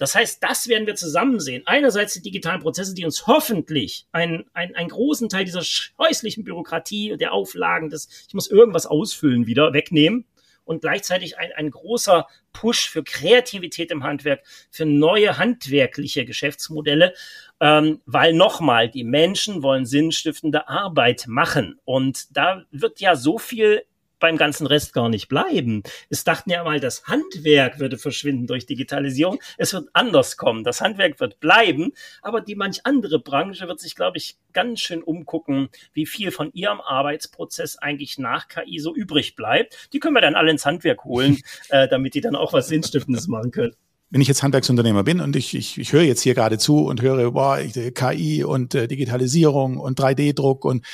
Das 0.02 0.16
heißt, 0.16 0.42
das 0.42 0.68
werden 0.68 0.88
wir 0.88 0.96
zusammen 0.96 1.40
sehen. 1.40 1.62
Einerseits 1.68 2.14
die 2.14 2.24
digitalen 2.24 2.60
Prozesse, 2.60 2.96
die 2.96 3.06
uns 3.06 3.28
hoffentlich 3.28 4.08
einen, 4.12 4.50
einen, 4.52 4.74
einen 4.74 4.90
großen 4.90 5.30
Teil 5.30 5.46
dieser 5.46 5.62
scheußlichen 5.62 6.44
Bürokratie, 6.44 7.18
der 7.18 7.34
Auflagen, 7.34 7.92
des, 7.92 8.10
ich 8.28 8.34
muss 8.34 8.50
irgendwas 8.50 8.88
ausfüllen 8.88 9.46
wieder, 9.46 9.74
wegnehmen. 9.74 10.26
Und 10.64 10.82
gleichzeitig 10.82 11.38
ein, 11.38 11.52
ein 11.56 11.70
großer 11.70 12.26
Push 12.52 12.90
für 12.90 13.04
Kreativität 13.04 13.92
im 13.92 14.04
Handwerk, 14.04 14.42
für 14.72 14.86
neue 14.86 15.38
handwerkliche 15.38 16.26
Geschäftsmodelle, 16.26 17.14
ähm, 17.60 18.02
weil 18.08 18.34
nochmal, 18.34 18.90
die 18.90 19.04
Menschen 19.04 19.62
wollen 19.62 19.86
sinnstiftende 19.86 20.68
Arbeit 20.68 21.26
machen. 21.28 21.80
Und 21.86 22.36
da 22.36 22.64
wird 22.72 23.02
ja 23.02 23.16
so 23.16 23.38
viel 23.38 23.84
beim 24.22 24.38
ganzen 24.38 24.66
Rest 24.66 24.94
gar 24.94 25.10
nicht 25.10 25.28
bleiben. 25.28 25.84
Es 26.10 26.24
dachten 26.24 26.50
ja 26.50 26.64
mal, 26.64 26.80
das 26.80 27.04
Handwerk 27.06 27.80
würde 27.80 27.98
verschwinden 27.98 28.48
durch 28.48 28.66
Digitalisierung. 28.66 29.42
Es 29.58 29.74
wird 29.74 29.90
anders 29.92 30.38
kommen. 30.38 30.64
Das 30.64 30.80
Handwerk 30.80 31.20
wird 31.20 31.42
bleiben, 31.42 31.92
aber 32.22 32.40
die 32.40 32.56
manch 32.56 32.86
andere 32.86 33.20
Branche 33.20 33.68
wird 33.68 33.82
sich, 33.82 33.96
glaube 33.96 34.18
ich, 34.18 34.38
ganz 34.54 34.80
schön 34.80 35.04
umgucken, 35.04 35.70
wie 35.94 36.06
viel 36.06 36.32
von 36.32 36.54
ihrem 36.54 36.80
Arbeitsprozess 36.80 37.78
eigentlich 37.78 38.18
nach 38.18 38.48
KI 38.48 38.80
so 38.80 38.96
übrig 38.96 39.36
bleibt. 39.36 39.90
Die 39.92 40.00
können 40.00 40.16
wir 40.16 40.22
dann 40.22 40.36
alle 40.36 40.52
ins 40.52 40.66
Handwerk 40.66 41.04
holen, 41.04 41.42
äh, 41.70 41.90
damit 41.90 42.14
die 42.14 42.22
dann 42.22 42.36
auch 42.36 42.54
was 42.54 42.70
Sinnstiftendes 42.70 43.28
machen 43.28 43.52
können 43.52 43.76
wenn 44.14 44.20
ich 44.20 44.28
jetzt 44.28 44.44
Handwerksunternehmer 44.44 45.04
bin 45.04 45.22
und 45.22 45.38
ich, 45.38 45.56
ich, 45.56 45.78
ich 45.78 45.94
höre 45.94 46.02
jetzt 46.02 46.22
hier 46.22 46.34
gerade 46.34 46.58
zu 46.58 46.86
und 46.86 47.02
höre, 47.02 47.32
boah, 47.32 47.60
KI 47.60 48.44
und 48.44 48.76
äh, 48.76 48.90
Digitalisierung 48.90 49.78
und 49.78 49.98
3D-Druck 50.02 50.66
und 50.66 50.86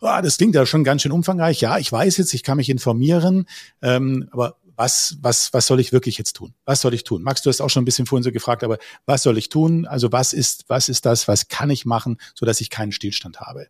oh, 0.00 0.20
das 0.22 0.36
klingt 0.36 0.54
ja 0.54 0.66
schon 0.66 0.84
ganz 0.84 1.02
schön 1.02 1.12
umfangreich. 1.12 1.60
Ja, 1.60 1.78
ich 1.78 1.90
weiß 1.90 2.16
jetzt, 2.16 2.34
ich 2.34 2.42
kann 2.42 2.56
mich 2.56 2.68
informieren, 2.68 3.46
ähm, 3.82 4.28
aber 4.32 4.56
was, 4.76 5.18
was, 5.20 5.52
was 5.52 5.66
soll 5.66 5.78
ich 5.78 5.92
wirklich 5.92 6.16
jetzt 6.16 6.34
tun? 6.34 6.54
Was 6.64 6.80
soll 6.80 6.94
ich 6.94 7.04
tun? 7.04 7.22
Max, 7.22 7.42
du 7.42 7.50
hast 7.50 7.60
auch 7.60 7.68
schon 7.68 7.82
ein 7.82 7.84
bisschen 7.84 8.06
vorhin 8.06 8.24
so 8.24 8.32
gefragt, 8.32 8.64
aber 8.64 8.78
was 9.04 9.22
soll 9.22 9.36
ich 9.36 9.50
tun? 9.50 9.86
Also 9.86 10.10
was 10.10 10.32
ist, 10.32 10.64
was 10.68 10.88
ist 10.88 11.04
das? 11.04 11.28
Was 11.28 11.48
kann 11.48 11.68
ich 11.68 11.84
machen, 11.84 12.16
so 12.34 12.46
dass 12.46 12.62
ich 12.62 12.70
keinen 12.70 12.90
Stillstand 12.90 13.40
habe? 13.40 13.68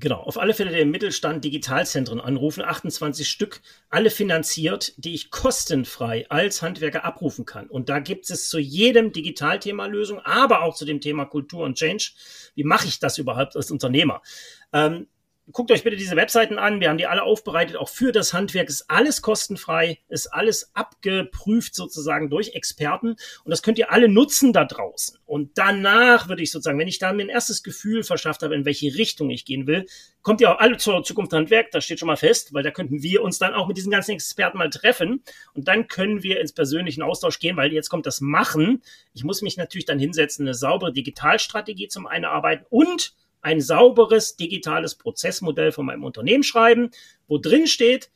Genau, 0.00 0.20
auf 0.20 0.38
alle 0.38 0.54
Fälle 0.54 0.70
den 0.70 0.90
Mittelstand 0.90 1.44
Digitalzentren 1.44 2.20
anrufen, 2.20 2.62
28 2.64 3.28
Stück, 3.28 3.60
alle 3.90 4.10
finanziert, 4.10 4.94
die 4.96 5.12
ich 5.12 5.30
kostenfrei 5.30 6.24
als 6.30 6.62
Handwerker 6.62 7.04
abrufen 7.04 7.44
kann. 7.44 7.66
Und 7.66 7.88
da 7.88 7.98
gibt 7.98 8.30
es 8.30 8.48
zu 8.48 8.60
jedem 8.60 9.12
Digitalthema 9.12 9.86
Lösung, 9.86 10.20
aber 10.20 10.62
auch 10.62 10.76
zu 10.76 10.84
dem 10.84 11.00
Thema 11.00 11.24
Kultur 11.24 11.64
und 11.64 11.76
Change. 11.76 12.12
Wie 12.54 12.62
mache 12.62 12.86
ich 12.86 13.00
das 13.00 13.18
überhaupt 13.18 13.56
als 13.56 13.72
Unternehmer? 13.72 14.22
Ähm, 14.72 15.08
guckt 15.52 15.70
euch 15.70 15.84
bitte 15.84 15.96
diese 15.96 16.16
Webseiten 16.16 16.58
an. 16.58 16.80
Wir 16.80 16.90
haben 16.90 16.98
die 16.98 17.06
alle 17.06 17.22
aufbereitet, 17.22 17.76
auch 17.76 17.88
für 17.88 18.12
das 18.12 18.32
Handwerk. 18.34 18.68
Ist 18.68 18.90
alles 18.90 19.22
kostenfrei, 19.22 19.98
ist 20.08 20.26
alles 20.26 20.70
abgeprüft 20.74 21.74
sozusagen 21.74 22.28
durch 22.28 22.54
Experten. 22.54 23.10
Und 23.44 23.50
das 23.50 23.62
könnt 23.62 23.78
ihr 23.78 23.90
alle 23.90 24.08
nutzen 24.08 24.52
da 24.52 24.64
draußen. 24.64 25.18
Und 25.24 25.56
danach 25.56 26.28
würde 26.28 26.42
ich 26.42 26.50
sozusagen, 26.50 26.78
wenn 26.78 26.88
ich 26.88 26.98
da 26.98 27.12
mir 27.12 27.22
ein 27.22 27.28
erstes 27.28 27.62
Gefühl 27.62 28.02
verschafft 28.02 28.42
habe, 28.42 28.54
in 28.54 28.64
welche 28.64 28.94
Richtung 28.94 29.30
ich 29.30 29.44
gehen 29.44 29.66
will, 29.66 29.86
kommt 30.22 30.40
ihr 30.40 30.50
auch 30.50 30.58
alle 30.58 30.76
zur 30.76 31.02
Zukunft 31.02 31.32
Handwerk. 31.32 31.70
Das 31.70 31.84
steht 31.84 31.98
schon 31.98 32.08
mal 32.08 32.16
fest, 32.16 32.52
weil 32.52 32.62
da 32.62 32.70
könnten 32.70 33.02
wir 33.02 33.22
uns 33.22 33.38
dann 33.38 33.54
auch 33.54 33.68
mit 33.68 33.76
diesen 33.76 33.90
ganzen 33.90 34.12
Experten 34.12 34.58
mal 34.58 34.70
treffen. 34.70 35.22
Und 35.54 35.68
dann 35.68 35.88
können 35.88 36.22
wir 36.22 36.40
ins 36.40 36.52
persönlichen 36.52 37.02
Austausch 37.02 37.38
gehen, 37.38 37.56
weil 37.56 37.72
jetzt 37.72 37.88
kommt 37.88 38.06
das 38.06 38.20
Machen. 38.20 38.82
Ich 39.14 39.24
muss 39.24 39.40
mich 39.40 39.56
natürlich 39.56 39.86
dann 39.86 39.98
hinsetzen, 39.98 40.46
eine 40.46 40.54
saubere 40.54 40.92
Digitalstrategie 40.92 41.88
zum 41.88 42.06
einen 42.06 42.26
arbeiten 42.26 42.66
und 42.68 43.14
ein 43.40 43.60
sauberes 43.60 44.36
digitales 44.36 44.94
Prozessmodell 44.94 45.72
von 45.72 45.86
meinem 45.86 46.04
Unternehmen 46.04 46.42
schreiben, 46.42 46.90
wo 47.26 47.38
drin 47.38 47.66
steht, 47.66 48.10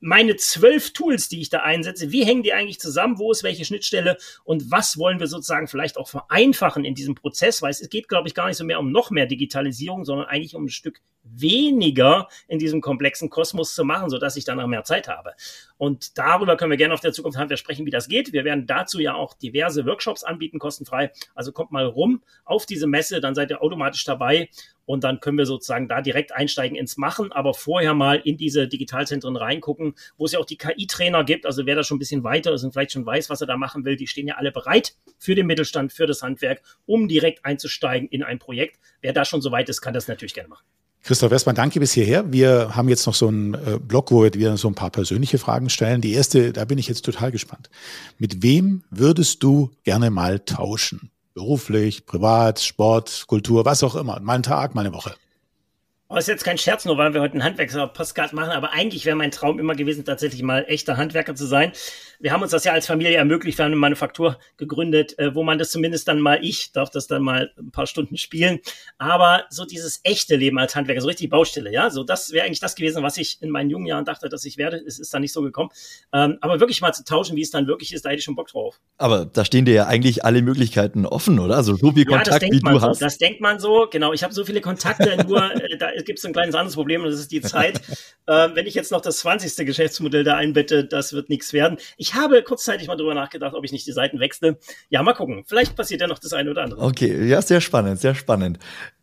meine 0.00 0.36
zwölf 0.36 0.92
Tools, 0.92 1.28
die 1.28 1.40
ich 1.40 1.48
da 1.48 1.60
einsetze, 1.60 2.12
wie 2.12 2.24
hängen 2.24 2.42
die 2.42 2.52
eigentlich 2.52 2.78
zusammen? 2.78 3.18
Wo 3.18 3.32
ist 3.32 3.42
welche 3.42 3.64
Schnittstelle? 3.64 4.18
Und 4.44 4.70
was 4.70 4.98
wollen 4.98 5.20
wir 5.20 5.26
sozusagen 5.26 5.68
vielleicht 5.68 5.96
auch 5.96 6.08
vereinfachen 6.08 6.84
in 6.84 6.94
diesem 6.94 7.14
Prozess? 7.14 7.62
Weil 7.62 7.70
es 7.70 7.88
geht, 7.88 8.08
glaube 8.08 8.28
ich, 8.28 8.34
gar 8.34 8.46
nicht 8.46 8.58
so 8.58 8.64
mehr 8.64 8.78
um 8.78 8.92
noch 8.92 9.10
mehr 9.10 9.26
Digitalisierung, 9.26 10.04
sondern 10.04 10.26
eigentlich 10.26 10.54
um 10.54 10.66
ein 10.66 10.70
Stück 10.70 11.00
weniger 11.34 12.28
in 12.48 12.58
diesem 12.58 12.80
komplexen 12.80 13.30
Kosmos 13.30 13.74
zu 13.74 13.84
machen, 13.84 14.10
sodass 14.10 14.36
ich 14.36 14.44
dann 14.44 14.60
auch 14.60 14.66
mehr 14.66 14.84
Zeit 14.84 15.08
habe. 15.08 15.34
Und 15.78 16.16
darüber 16.18 16.56
können 16.56 16.70
wir 16.70 16.78
gerne 16.78 16.94
auf 16.94 17.00
der 17.00 17.12
Zukunft 17.12 17.38
Handwerk 17.38 17.58
sprechen, 17.58 17.86
wie 17.86 17.90
das 17.90 18.08
geht. 18.08 18.32
Wir 18.32 18.44
werden 18.44 18.66
dazu 18.66 18.98
ja 18.98 19.14
auch 19.14 19.34
diverse 19.34 19.84
Workshops 19.86 20.24
anbieten, 20.24 20.58
kostenfrei. 20.58 21.12
Also 21.34 21.52
kommt 21.52 21.72
mal 21.72 21.84
rum 21.84 22.22
auf 22.44 22.66
diese 22.66 22.86
Messe, 22.86 23.20
dann 23.20 23.34
seid 23.34 23.50
ihr 23.50 23.62
automatisch 23.62 24.04
dabei 24.04 24.48
und 24.86 25.04
dann 25.04 25.20
können 25.20 25.36
wir 25.36 25.46
sozusagen 25.46 25.88
da 25.88 26.00
direkt 26.00 26.32
einsteigen 26.32 26.76
ins 26.76 26.96
Machen, 26.96 27.32
aber 27.32 27.52
vorher 27.52 27.92
mal 27.92 28.20
in 28.24 28.36
diese 28.36 28.68
Digitalzentren 28.68 29.36
reingucken, 29.36 29.94
wo 30.16 30.24
es 30.24 30.32
ja 30.32 30.38
auch 30.38 30.46
die 30.46 30.56
KI-Trainer 30.56 31.24
gibt. 31.24 31.44
Also 31.44 31.66
wer 31.66 31.74
da 31.74 31.82
schon 31.82 31.96
ein 31.96 31.98
bisschen 31.98 32.24
weiter 32.24 32.52
ist 32.52 32.64
und 32.64 32.72
vielleicht 32.72 32.92
schon 32.92 33.04
weiß, 33.04 33.28
was 33.28 33.40
er 33.40 33.46
da 33.46 33.56
machen 33.56 33.84
will, 33.84 33.96
die 33.96 34.06
stehen 34.06 34.28
ja 34.28 34.36
alle 34.36 34.52
bereit 34.52 34.94
für 35.18 35.34
den 35.34 35.46
Mittelstand, 35.46 35.92
für 35.92 36.06
das 36.06 36.22
Handwerk, 36.22 36.62
um 36.86 37.08
direkt 37.08 37.44
einzusteigen 37.44 38.08
in 38.08 38.22
ein 38.22 38.38
Projekt. 38.38 38.78
Wer 39.00 39.12
da 39.12 39.24
schon 39.24 39.42
so 39.42 39.50
weit 39.50 39.68
ist, 39.68 39.80
kann 39.80 39.92
das 39.92 40.08
natürlich 40.08 40.34
gerne 40.34 40.48
machen. 40.48 40.64
Christoph, 41.06 41.30
erstmal 41.30 41.54
danke 41.54 41.78
bis 41.78 41.92
hierher. 41.92 42.32
Wir 42.32 42.74
haben 42.74 42.88
jetzt 42.88 43.06
noch 43.06 43.14
so 43.14 43.28
einen 43.28 43.54
äh, 43.54 43.78
Blog, 43.80 44.10
wo 44.10 44.24
wir 44.24 44.34
wieder 44.34 44.56
so 44.56 44.66
ein 44.66 44.74
paar 44.74 44.90
persönliche 44.90 45.38
Fragen 45.38 45.70
stellen. 45.70 46.00
Die 46.00 46.12
erste, 46.14 46.52
da 46.52 46.64
bin 46.64 46.78
ich 46.78 46.88
jetzt 46.88 47.04
total 47.04 47.30
gespannt. 47.30 47.70
Mit 48.18 48.42
wem 48.42 48.82
würdest 48.90 49.40
du 49.44 49.70
gerne 49.84 50.10
mal 50.10 50.40
tauschen? 50.40 51.12
Beruflich, 51.32 52.06
privat, 52.06 52.58
Sport, 52.58 53.26
Kultur, 53.28 53.64
was 53.64 53.84
auch 53.84 53.94
immer. 53.94 54.18
Mal 54.18 54.34
einen 54.34 54.42
Tag, 54.42 54.74
mal 54.74 54.80
eine 54.80 54.92
Woche. 54.92 55.14
Oh, 56.08 56.16
ist 56.16 56.26
jetzt 56.26 56.44
kein 56.44 56.58
Scherz, 56.58 56.84
nur 56.84 56.98
weil 56.98 57.14
wir 57.14 57.20
heute 57.20 57.34
einen 57.34 57.44
Handwerker-Postcard 57.44 58.32
machen, 58.32 58.50
aber 58.50 58.72
eigentlich 58.72 59.06
wäre 59.06 59.14
mein 59.14 59.30
Traum 59.30 59.60
immer 59.60 59.76
gewesen, 59.76 60.04
tatsächlich 60.04 60.42
mal 60.42 60.64
echter 60.66 60.96
Handwerker 60.96 61.36
zu 61.36 61.46
sein. 61.46 61.70
Wir 62.20 62.32
haben 62.32 62.42
uns 62.42 62.50
das 62.50 62.64
ja 62.64 62.72
als 62.72 62.86
Familie 62.86 63.16
ermöglicht, 63.16 63.58
wir 63.58 63.64
haben 63.64 63.72
eine 63.72 63.80
Manufaktur 63.80 64.38
gegründet, 64.56 65.18
äh, 65.18 65.34
wo 65.34 65.42
man 65.42 65.58
das 65.58 65.70
zumindest 65.70 66.08
dann 66.08 66.20
mal, 66.20 66.38
ich 66.42 66.72
darf 66.72 66.90
das 66.90 67.06
dann 67.06 67.22
mal 67.22 67.52
ein 67.58 67.70
paar 67.70 67.86
Stunden 67.86 68.16
spielen, 68.16 68.60
aber 68.98 69.44
so 69.50 69.64
dieses 69.64 70.00
echte 70.02 70.36
Leben 70.36 70.58
als 70.58 70.74
Handwerker, 70.74 71.00
so 71.00 71.08
richtig 71.08 71.30
Baustelle, 71.30 71.72
ja, 71.72 71.90
so 71.90 72.04
das 72.04 72.32
wäre 72.32 72.46
eigentlich 72.46 72.60
das 72.60 72.74
gewesen, 72.74 73.02
was 73.02 73.16
ich 73.16 73.42
in 73.42 73.50
meinen 73.50 73.70
jungen 73.70 73.86
Jahren 73.86 74.04
dachte, 74.04 74.28
dass 74.28 74.44
ich 74.44 74.56
werde. 74.56 74.76
Es 74.86 74.98
ist 74.98 75.12
dann 75.12 75.22
nicht 75.22 75.32
so 75.32 75.42
gekommen. 75.42 75.70
Ähm, 76.12 76.38
aber 76.40 76.60
wirklich 76.60 76.80
mal 76.80 76.92
zu 76.92 77.04
tauschen, 77.04 77.36
wie 77.36 77.42
es 77.42 77.50
dann 77.50 77.66
wirklich 77.66 77.92
ist, 77.92 78.04
da 78.04 78.10
hätte 78.10 78.18
ich 78.18 78.24
schon 78.24 78.36
Bock 78.36 78.48
drauf. 78.48 78.80
Aber 78.98 79.26
da 79.26 79.44
stehen 79.44 79.64
dir 79.64 79.74
ja 79.74 79.86
eigentlich 79.86 80.24
alle 80.24 80.42
Möglichkeiten 80.42 81.06
offen, 81.06 81.38
oder? 81.38 81.56
Also 81.56 81.76
so 81.76 81.92
viel 81.92 82.04
Kontakt, 82.04 82.42
ja, 82.42 82.50
wie 82.50 82.60
du 82.60 82.72
so. 82.72 82.82
hast. 82.82 83.02
Das 83.02 83.18
denkt 83.18 83.40
man 83.40 83.58
so, 83.58 83.88
genau. 83.90 84.12
Ich 84.12 84.22
habe 84.22 84.32
so 84.32 84.44
viele 84.44 84.60
Kontakte, 84.60 85.24
nur 85.28 85.54
äh, 85.54 85.76
da 85.76 85.90
gibt 86.04 86.18
es 86.18 86.24
ein 86.24 86.32
kleines 86.32 86.54
anderes 86.54 86.74
Problem 86.74 87.02
und 87.02 87.10
das 87.10 87.20
ist 87.20 87.32
die 87.32 87.40
Zeit. 87.40 87.80
äh, 88.26 88.48
wenn 88.54 88.66
ich 88.66 88.74
jetzt 88.74 88.92
noch 88.92 89.00
das 89.00 89.18
20. 89.18 89.66
Geschäftsmodell 89.66 90.24
da 90.24 90.36
einbette, 90.36 90.84
das 90.84 91.12
wird 91.12 91.28
nichts 91.28 91.52
werden. 91.52 91.78
Ich 91.96 92.05
habe 92.14 92.42
kurzzeitig 92.42 92.88
mal 92.88 92.96
drüber 92.96 93.14
nachgedacht, 93.14 93.54
ob 93.54 93.64
ich 93.64 93.72
nicht 93.72 93.86
die 93.86 93.92
Seiten 93.92 94.20
wechsle. 94.20 94.58
Ja, 94.88 95.02
mal 95.02 95.14
gucken. 95.14 95.44
Vielleicht 95.46 95.76
passiert 95.76 96.00
ja 96.00 96.06
noch 96.06 96.18
das 96.18 96.32
eine 96.32 96.50
oder 96.50 96.62
andere. 96.64 96.80
Okay, 96.82 97.26
ja, 97.26 97.40
sehr 97.42 97.60
spannend, 97.60 98.00
sehr 98.00 98.14
spannend. 98.14 98.58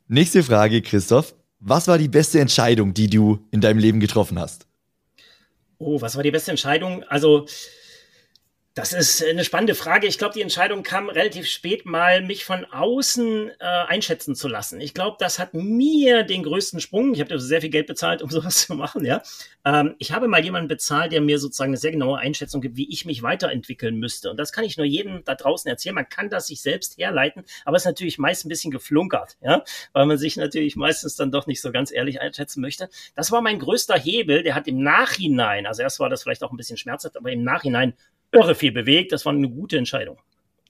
Nächste 0.08 0.44
Frage, 0.44 0.82
Christoph. 0.82 1.36
Was 1.60 1.88
war 1.88 1.98
die 1.98 2.10
beste 2.10 2.40
Entscheidung, 2.40 2.94
die 2.94 3.10
du 3.10 3.40
in 3.52 3.62
deinem 3.62 3.80
Leben 3.80 4.00
getroffen 4.00 4.38
hast? 4.40 4.68
Oh, 5.78 6.02
was 6.02 6.16
war 6.16 6.24
die 6.24 6.32
beste 6.32 6.52
Entscheidung? 6.52 7.04
Also, 7.04 7.46
das 8.76 8.92
ist 8.92 9.24
eine 9.24 9.44
spannende 9.44 9.76
Frage. 9.76 10.08
Ich 10.08 10.18
glaube, 10.18 10.34
die 10.34 10.42
Entscheidung 10.42 10.82
kam 10.82 11.08
relativ 11.10 11.48
spät 11.48 11.86
mal, 11.86 12.22
mich 12.24 12.44
von 12.44 12.66
außen 12.66 13.52
äh, 13.52 13.54
einschätzen 13.60 14.34
zu 14.34 14.48
lassen. 14.48 14.82
Ich 14.82 14.96
glaube, 14.96 15.18
das 15.20 15.38
hat 15.38 15.54
mir 15.54 16.24
den 16.24 16.42
größten 16.42 16.80
Sprung. 16.80 17.14
Ich 17.14 17.20
habe 17.20 17.40
sehr 17.40 17.62
viel 17.62 17.70
Geld 17.70 17.86
bezahlt, 17.86 18.24
um 18.24 18.30
sowas 18.32 18.66
zu 18.66 18.74
machen. 18.74 19.06
Ja, 19.06 19.22
ähm, 19.64 19.94
ich 20.00 20.12
habe 20.12 20.28
mal 20.28 20.44
jemanden 20.44 20.68
bezahlt, 20.68 21.12
der 21.12 21.22
mir 21.22 21.38
sozusagen 21.38 21.70
eine 21.70 21.78
sehr 21.78 21.92
genaue 21.92 22.18
Einschätzung 22.18 22.62
gibt, 22.62 22.76
wie 22.76 22.90
ich 22.92 23.06
mich 23.06 23.22
weiterentwickeln 23.22 23.98
müsste. 23.98 24.32
Und 24.32 24.38
das 24.38 24.52
kann 24.52 24.64
ich 24.64 24.76
nur 24.76 24.88
jedem 24.88 25.24
da 25.24 25.36
draußen 25.36 25.70
erzählen. 25.70 25.94
Man 25.94 26.10
kann 26.10 26.32
das 26.32 26.48
sich 26.48 26.62
selbst 26.64 26.98
herleiten, 26.98 27.44
aber 27.66 27.78
es 27.78 27.84
ist 27.84 27.88
natürlich 27.88 28.18
meist 28.18 28.44
ein 28.44 28.50
bisschen 28.50 28.72
geflunkert, 28.72 29.38
ja, 29.42 29.64
weil 29.92 30.08
man 30.08 30.18
sich 30.18 30.36
natürlich 30.36 30.76
meistens 30.76 31.16
dann 31.16 31.32
doch 31.32 31.46
nicht 31.46 31.62
so 31.62 31.72
ganz 31.72 31.92
ehrlich 31.92 32.22
einschätzen 32.22 32.62
möchte. 32.62 32.90
Das 33.14 33.32
war 33.32 33.42
mein 33.42 33.60
größter 33.60 34.00
Hebel. 34.00 34.42
Der 34.42 34.56
hat 34.56 34.68
im 34.68 34.82
Nachhinein, 34.82 35.68
also 35.68 35.84
erst 35.84 36.00
war 36.00 36.10
das 36.10 36.24
vielleicht 36.24 36.44
auch 36.44 36.52
ein 36.52 36.58
bisschen 36.58 36.78
schmerzhaft, 36.78 37.18
aber 37.18 37.32
im 37.32 37.44
Nachhinein 37.44 37.94
irre 38.34 38.56
viel 38.56 38.72
bewegt. 38.72 39.12
Das 39.12 39.26
war 39.26 39.34
eine 39.34 39.50
gute 39.50 39.78
Entscheidung. 39.78 40.18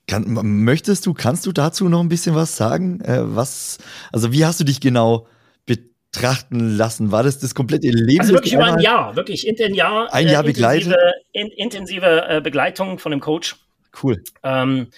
Kann, 0.06 0.24
möchtest 0.64 1.06
du, 1.06 1.14
kannst 1.14 1.46
du 1.46 1.52
dazu 1.52 1.88
noch 1.88 2.00
ein 2.00 2.08
bisschen 2.08 2.34
was 2.34 2.56
sagen? 2.56 3.00
Äh, 3.00 3.20
was, 3.34 3.78
also 4.12 4.32
wie 4.32 4.44
hast 4.44 4.60
du 4.60 4.64
dich 4.64 4.80
genau 4.80 5.26
betrachten 5.64 6.76
lassen? 6.76 7.10
War 7.10 7.22
das 7.22 7.38
das 7.38 7.54
komplette 7.54 7.88
Leben? 7.88 8.20
Also 8.20 8.34
wirklich 8.34 8.52
über 8.52 8.66
ein 8.66 8.80
Jahr, 8.80 9.16
wirklich 9.16 9.46
in 9.46 9.56
ein 9.62 9.74
Jahr. 9.74 10.12
Ein 10.12 10.28
Jahr 10.28 10.44
äh, 10.44 10.46
begleitet? 10.46 10.92
Intensive, 10.92 11.12
in, 11.32 11.48
intensive 11.48 12.28
äh, 12.28 12.40
Begleitung 12.42 12.98
von 12.98 13.12
einem 13.12 13.20
Coach. 13.20 13.56
Cool. 14.02 14.22
Ähm, 14.42 14.88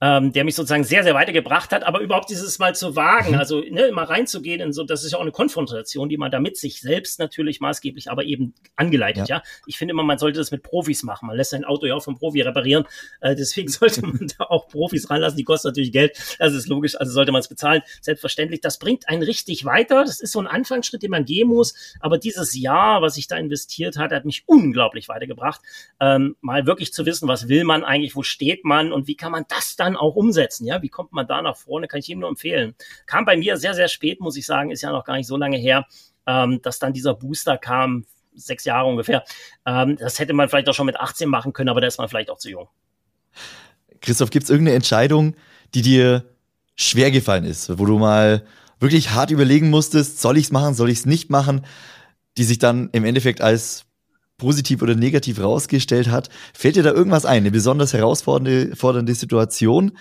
ähm, 0.00 0.32
der 0.32 0.44
mich 0.44 0.54
sozusagen 0.54 0.84
sehr, 0.84 1.02
sehr 1.02 1.14
weitergebracht 1.14 1.72
hat. 1.72 1.84
Aber 1.84 2.00
überhaupt 2.00 2.30
dieses 2.30 2.58
Mal 2.58 2.74
zu 2.74 2.96
wagen, 2.96 3.32
mhm. 3.32 3.38
also 3.38 3.60
ne, 3.60 3.90
mal 3.92 4.04
reinzugehen 4.04 4.60
in 4.60 4.72
so, 4.72 4.84
das 4.84 5.04
ist 5.04 5.12
ja 5.12 5.18
auch 5.18 5.22
eine 5.22 5.32
Konfrontation, 5.32 6.08
die 6.08 6.16
man 6.16 6.30
da 6.30 6.40
mit 6.40 6.56
sich 6.56 6.80
selbst 6.80 7.18
natürlich 7.18 7.60
maßgeblich, 7.60 8.10
aber 8.10 8.24
eben 8.24 8.54
angeleitet, 8.76 9.28
ja. 9.28 9.36
ja. 9.36 9.42
Ich 9.66 9.78
finde 9.78 9.92
immer, 9.92 10.02
man 10.02 10.18
sollte 10.18 10.38
das 10.38 10.50
mit 10.50 10.62
Profis 10.62 11.02
machen. 11.02 11.26
Man 11.26 11.36
lässt 11.36 11.50
sein 11.50 11.64
Auto 11.64 11.86
ja 11.86 11.94
auch 11.94 12.02
vom 12.02 12.18
Profi 12.18 12.40
reparieren. 12.40 12.84
Äh, 13.20 13.34
deswegen 13.36 13.68
sollte 13.68 14.02
man 14.02 14.28
da 14.38 14.44
auch 14.44 14.68
Profis 14.68 15.10
ranlassen. 15.10 15.36
Die 15.36 15.44
kosten 15.44 15.68
natürlich 15.68 15.92
Geld. 15.92 16.18
Das 16.38 16.54
ist 16.54 16.68
logisch. 16.68 16.98
Also 16.98 17.12
sollte 17.12 17.32
man 17.32 17.40
es 17.40 17.48
bezahlen. 17.48 17.82
Selbstverständlich. 18.00 18.60
Das 18.60 18.78
bringt 18.78 19.08
einen 19.08 19.22
richtig 19.22 19.64
weiter. 19.64 20.04
Das 20.04 20.20
ist 20.20 20.32
so 20.32 20.40
ein 20.40 20.46
Anfangsschritt, 20.46 21.02
den 21.02 21.10
man 21.10 21.24
gehen 21.24 21.48
muss. 21.48 21.74
Aber 22.00 22.18
dieses 22.18 22.58
Jahr, 22.58 23.02
was 23.02 23.16
ich 23.16 23.28
da 23.28 23.36
investiert 23.36 23.96
hat, 23.96 24.12
hat 24.12 24.24
mich 24.24 24.44
unglaublich 24.46 25.08
weitergebracht. 25.08 25.60
Ähm, 26.00 26.36
mal 26.40 26.66
wirklich 26.66 26.92
zu 26.92 27.06
wissen, 27.06 27.28
was 27.28 27.48
will 27.48 27.64
man 27.64 27.84
eigentlich, 27.84 28.16
wo 28.16 28.22
steht 28.22 28.64
man 28.64 28.92
und 28.92 29.06
wie 29.06 29.16
kann 29.16 29.32
man 29.32 29.44
das 29.48 29.76
dann 29.76 29.89
dann 29.90 29.96
auch 29.96 30.16
umsetzen. 30.16 30.66
Ja, 30.66 30.82
wie 30.82 30.88
kommt 30.88 31.12
man 31.12 31.26
da 31.26 31.42
nach 31.42 31.56
vorne? 31.56 31.88
Kann 31.88 32.00
ich 32.00 32.08
ihm 32.08 32.20
nur 32.20 32.28
empfehlen. 32.28 32.74
Kam 33.06 33.24
bei 33.24 33.36
mir 33.36 33.56
sehr, 33.56 33.74
sehr 33.74 33.88
spät, 33.88 34.20
muss 34.20 34.36
ich 34.36 34.46
sagen, 34.46 34.70
ist 34.70 34.82
ja 34.82 34.90
noch 34.90 35.04
gar 35.04 35.16
nicht 35.16 35.26
so 35.26 35.36
lange 35.36 35.56
her, 35.56 35.86
ähm, 36.26 36.60
dass 36.62 36.78
dann 36.78 36.92
dieser 36.92 37.14
Booster 37.14 37.58
kam, 37.58 38.04
sechs 38.34 38.64
Jahre 38.64 38.88
ungefähr. 38.88 39.24
Ähm, 39.66 39.96
das 39.96 40.18
hätte 40.18 40.32
man 40.32 40.48
vielleicht 40.48 40.68
auch 40.68 40.74
schon 40.74 40.86
mit 40.86 40.98
18 40.98 41.28
machen 41.28 41.52
können, 41.52 41.68
aber 41.68 41.80
da 41.80 41.86
ist 41.86 41.98
man 41.98 42.08
vielleicht 42.08 42.30
auch 42.30 42.38
zu 42.38 42.50
jung. 42.50 42.68
Christoph, 44.00 44.30
gibt 44.30 44.44
es 44.44 44.50
irgendeine 44.50 44.76
Entscheidung, 44.76 45.34
die 45.74 45.82
dir 45.82 46.24
schwer 46.74 47.10
gefallen 47.10 47.44
ist, 47.44 47.78
wo 47.78 47.84
du 47.84 47.98
mal 47.98 48.44
wirklich 48.78 49.10
hart 49.10 49.30
überlegen 49.30 49.68
musstest, 49.68 50.20
soll 50.20 50.38
ich 50.38 50.44
es 50.44 50.52
machen, 50.52 50.74
soll 50.74 50.88
ich 50.88 51.00
es 51.00 51.06
nicht 51.06 51.28
machen, 51.28 51.66
die 52.38 52.44
sich 52.44 52.58
dann 52.58 52.88
im 52.92 53.04
Endeffekt 53.04 53.42
als 53.42 53.84
positiv 54.40 54.82
oder 54.82 54.94
negativ 54.94 55.40
rausgestellt 55.40 56.10
hat. 56.10 56.30
Fällt 56.52 56.76
dir 56.76 56.82
da 56.82 56.90
irgendwas 56.90 57.24
ein, 57.24 57.36
eine 57.36 57.50
besonders 57.50 57.92
herausfordernde 57.92 58.74
fordernde 58.74 59.14
Situation? 59.14 59.92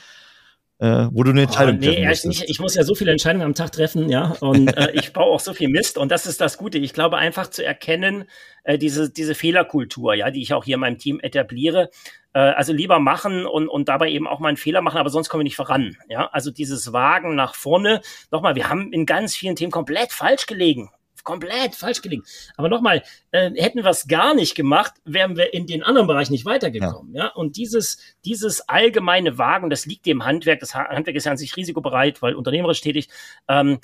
Äh, 0.81 1.09
wo 1.11 1.23
du 1.23 1.31
eine 1.31 1.41
Entscheidung 1.41 1.75
oh, 1.75 1.79
nee, 1.79 2.05
treffen 2.05 2.31
ich, 2.31 2.47
ich, 2.47 2.59
muss 2.61 2.73
ja 2.73 2.85
so 2.85 2.95
viele 2.95 3.11
Entscheidungen 3.11 3.43
am 3.43 3.53
Tag 3.53 3.73
treffen, 3.73 4.07
ja, 4.07 4.37
und 4.39 4.77
äh, 4.77 4.91
ich 4.93 5.11
baue 5.13 5.25
auch 5.25 5.41
so 5.41 5.53
viel 5.53 5.67
Mist 5.67 5.97
und 5.97 6.09
das 6.09 6.25
ist 6.25 6.39
das 6.39 6.57
Gute. 6.57 6.77
Ich 6.77 6.93
glaube 6.93 7.17
einfach 7.17 7.49
zu 7.49 7.65
erkennen, 7.65 8.23
äh, 8.63 8.77
diese, 8.77 9.09
diese 9.09 9.35
Fehlerkultur, 9.35 10.13
ja, 10.13 10.31
die 10.31 10.41
ich 10.41 10.53
auch 10.53 10.63
hier 10.63 10.75
in 10.75 10.79
meinem 10.79 10.97
Team 10.97 11.19
etabliere, 11.19 11.89
äh, 12.33 12.39
also 12.39 12.71
lieber 12.71 12.99
machen 12.99 13.45
und, 13.45 13.67
und 13.67 13.89
dabei 13.89 14.09
eben 14.09 14.25
auch 14.25 14.39
mal 14.39 14.47
einen 14.47 14.55
Fehler 14.55 14.79
machen, 14.79 14.99
aber 14.99 15.09
sonst 15.09 15.27
kommen 15.27 15.41
wir 15.41 15.49
nicht 15.49 15.57
voran, 15.57 15.97
ja, 16.07 16.29
also 16.31 16.49
dieses 16.49 16.93
Wagen 16.93 17.35
nach 17.35 17.55
vorne, 17.55 17.99
nochmal, 18.31 18.55
wir 18.55 18.69
haben 18.69 18.93
in 18.93 19.05
ganz 19.05 19.35
vielen 19.35 19.57
Themen 19.57 19.73
komplett 19.73 20.13
falsch 20.13 20.45
gelegen, 20.45 20.91
komplett 21.23 21.75
falsch 21.75 22.01
gelegen. 22.01 22.23
Aber 22.57 22.69
nochmal, 22.69 23.03
äh, 23.31 23.51
hätten 23.55 23.83
wir 23.83 23.89
es 23.89 24.07
gar 24.07 24.33
nicht 24.33 24.55
gemacht, 24.55 24.93
wären 25.05 25.37
wir 25.37 25.53
in 25.53 25.67
den 25.67 25.83
anderen 25.83 26.07
Bereichen 26.07 26.33
nicht 26.33 26.45
weitergekommen. 26.45 27.13
Ja. 27.13 27.25
ja. 27.25 27.31
Und 27.33 27.57
dieses, 27.57 27.99
dieses 28.25 28.67
allgemeine 28.67 29.37
Wagen, 29.37 29.69
das 29.69 29.85
liegt 29.85 30.05
dem 30.05 30.25
Handwerk. 30.25 30.59
Das 30.59 30.75
Handwerk 30.75 31.15
ist 31.15 31.25
ja 31.25 31.31
an 31.31 31.37
sich 31.37 31.55
risikobereit, 31.55 32.21
weil 32.21 32.35
unternehmerisch 32.35 32.81
tätig. 32.81 33.09
Ähm, 33.47 33.79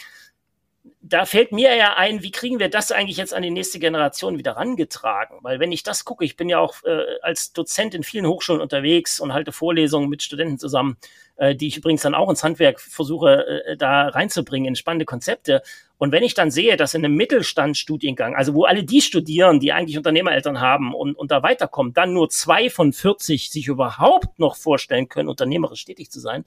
da 1.07 1.25
fällt 1.25 1.51
mir 1.51 1.75
ja 1.75 1.97
ein, 1.97 2.23
wie 2.23 2.31
kriegen 2.31 2.59
wir 2.59 2.67
das 2.67 2.91
eigentlich 2.91 3.17
jetzt 3.17 3.33
an 3.33 3.43
die 3.43 3.51
nächste 3.51 3.77
Generation 3.77 4.39
wieder 4.39 4.53
rangetragen? 4.53 5.37
Weil 5.43 5.59
wenn 5.59 5.71
ich 5.71 5.83
das 5.83 6.03
gucke, 6.03 6.25
ich 6.25 6.35
bin 6.35 6.49
ja 6.49 6.57
auch 6.57 6.83
äh, 6.83 7.19
als 7.21 7.53
Dozent 7.53 7.93
in 7.93 8.01
vielen 8.01 8.25
Hochschulen 8.25 8.59
unterwegs 8.59 9.19
und 9.19 9.31
halte 9.31 9.51
Vorlesungen 9.51 10.09
mit 10.09 10.23
Studenten 10.23 10.57
zusammen, 10.57 10.97
äh, 11.35 11.53
die 11.53 11.67
ich 11.67 11.77
übrigens 11.77 12.01
dann 12.01 12.15
auch 12.15 12.27
ins 12.31 12.43
Handwerk 12.43 12.79
versuche, 12.79 13.45
äh, 13.45 13.77
da 13.77 14.07
reinzubringen 14.07 14.69
in 14.69 14.75
spannende 14.75 15.05
Konzepte. 15.05 15.61
Und 15.99 16.11
wenn 16.11 16.23
ich 16.23 16.33
dann 16.33 16.49
sehe, 16.49 16.75
dass 16.75 16.95
in 16.95 17.05
einem 17.05 17.15
Mittelstandsstudiengang, 17.15 18.33
also 18.35 18.55
wo 18.55 18.63
alle 18.63 18.83
die 18.83 19.01
studieren, 19.01 19.59
die 19.59 19.73
eigentlich 19.73 19.97
Unternehmereltern 19.97 20.59
haben 20.59 20.95
und, 20.95 21.15
und 21.15 21.29
da 21.29 21.43
weiterkommen, 21.43 21.93
dann 21.93 22.13
nur 22.13 22.29
zwei 22.29 22.71
von 22.71 22.93
40 22.93 23.51
sich 23.51 23.67
überhaupt 23.67 24.39
noch 24.39 24.55
vorstellen 24.55 25.07
können, 25.07 25.29
unternehmerisch 25.29 25.85
tätig 25.85 26.09
zu 26.09 26.19
sein, 26.19 26.45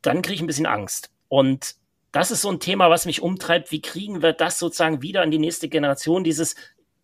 dann 0.00 0.22
kriege 0.22 0.36
ich 0.36 0.40
ein 0.40 0.46
bisschen 0.46 0.66
Angst. 0.66 1.10
Und 1.28 1.76
das 2.12 2.30
ist 2.30 2.42
so 2.42 2.50
ein 2.50 2.60
Thema, 2.60 2.90
was 2.90 3.06
mich 3.06 3.22
umtreibt. 3.22 3.70
Wie 3.70 3.82
kriegen 3.82 4.22
wir 4.22 4.32
das 4.32 4.58
sozusagen 4.58 5.02
wieder 5.02 5.22
in 5.22 5.30
die 5.30 5.38
nächste 5.38 5.68
Generation? 5.68 6.24
Dieses, 6.24 6.56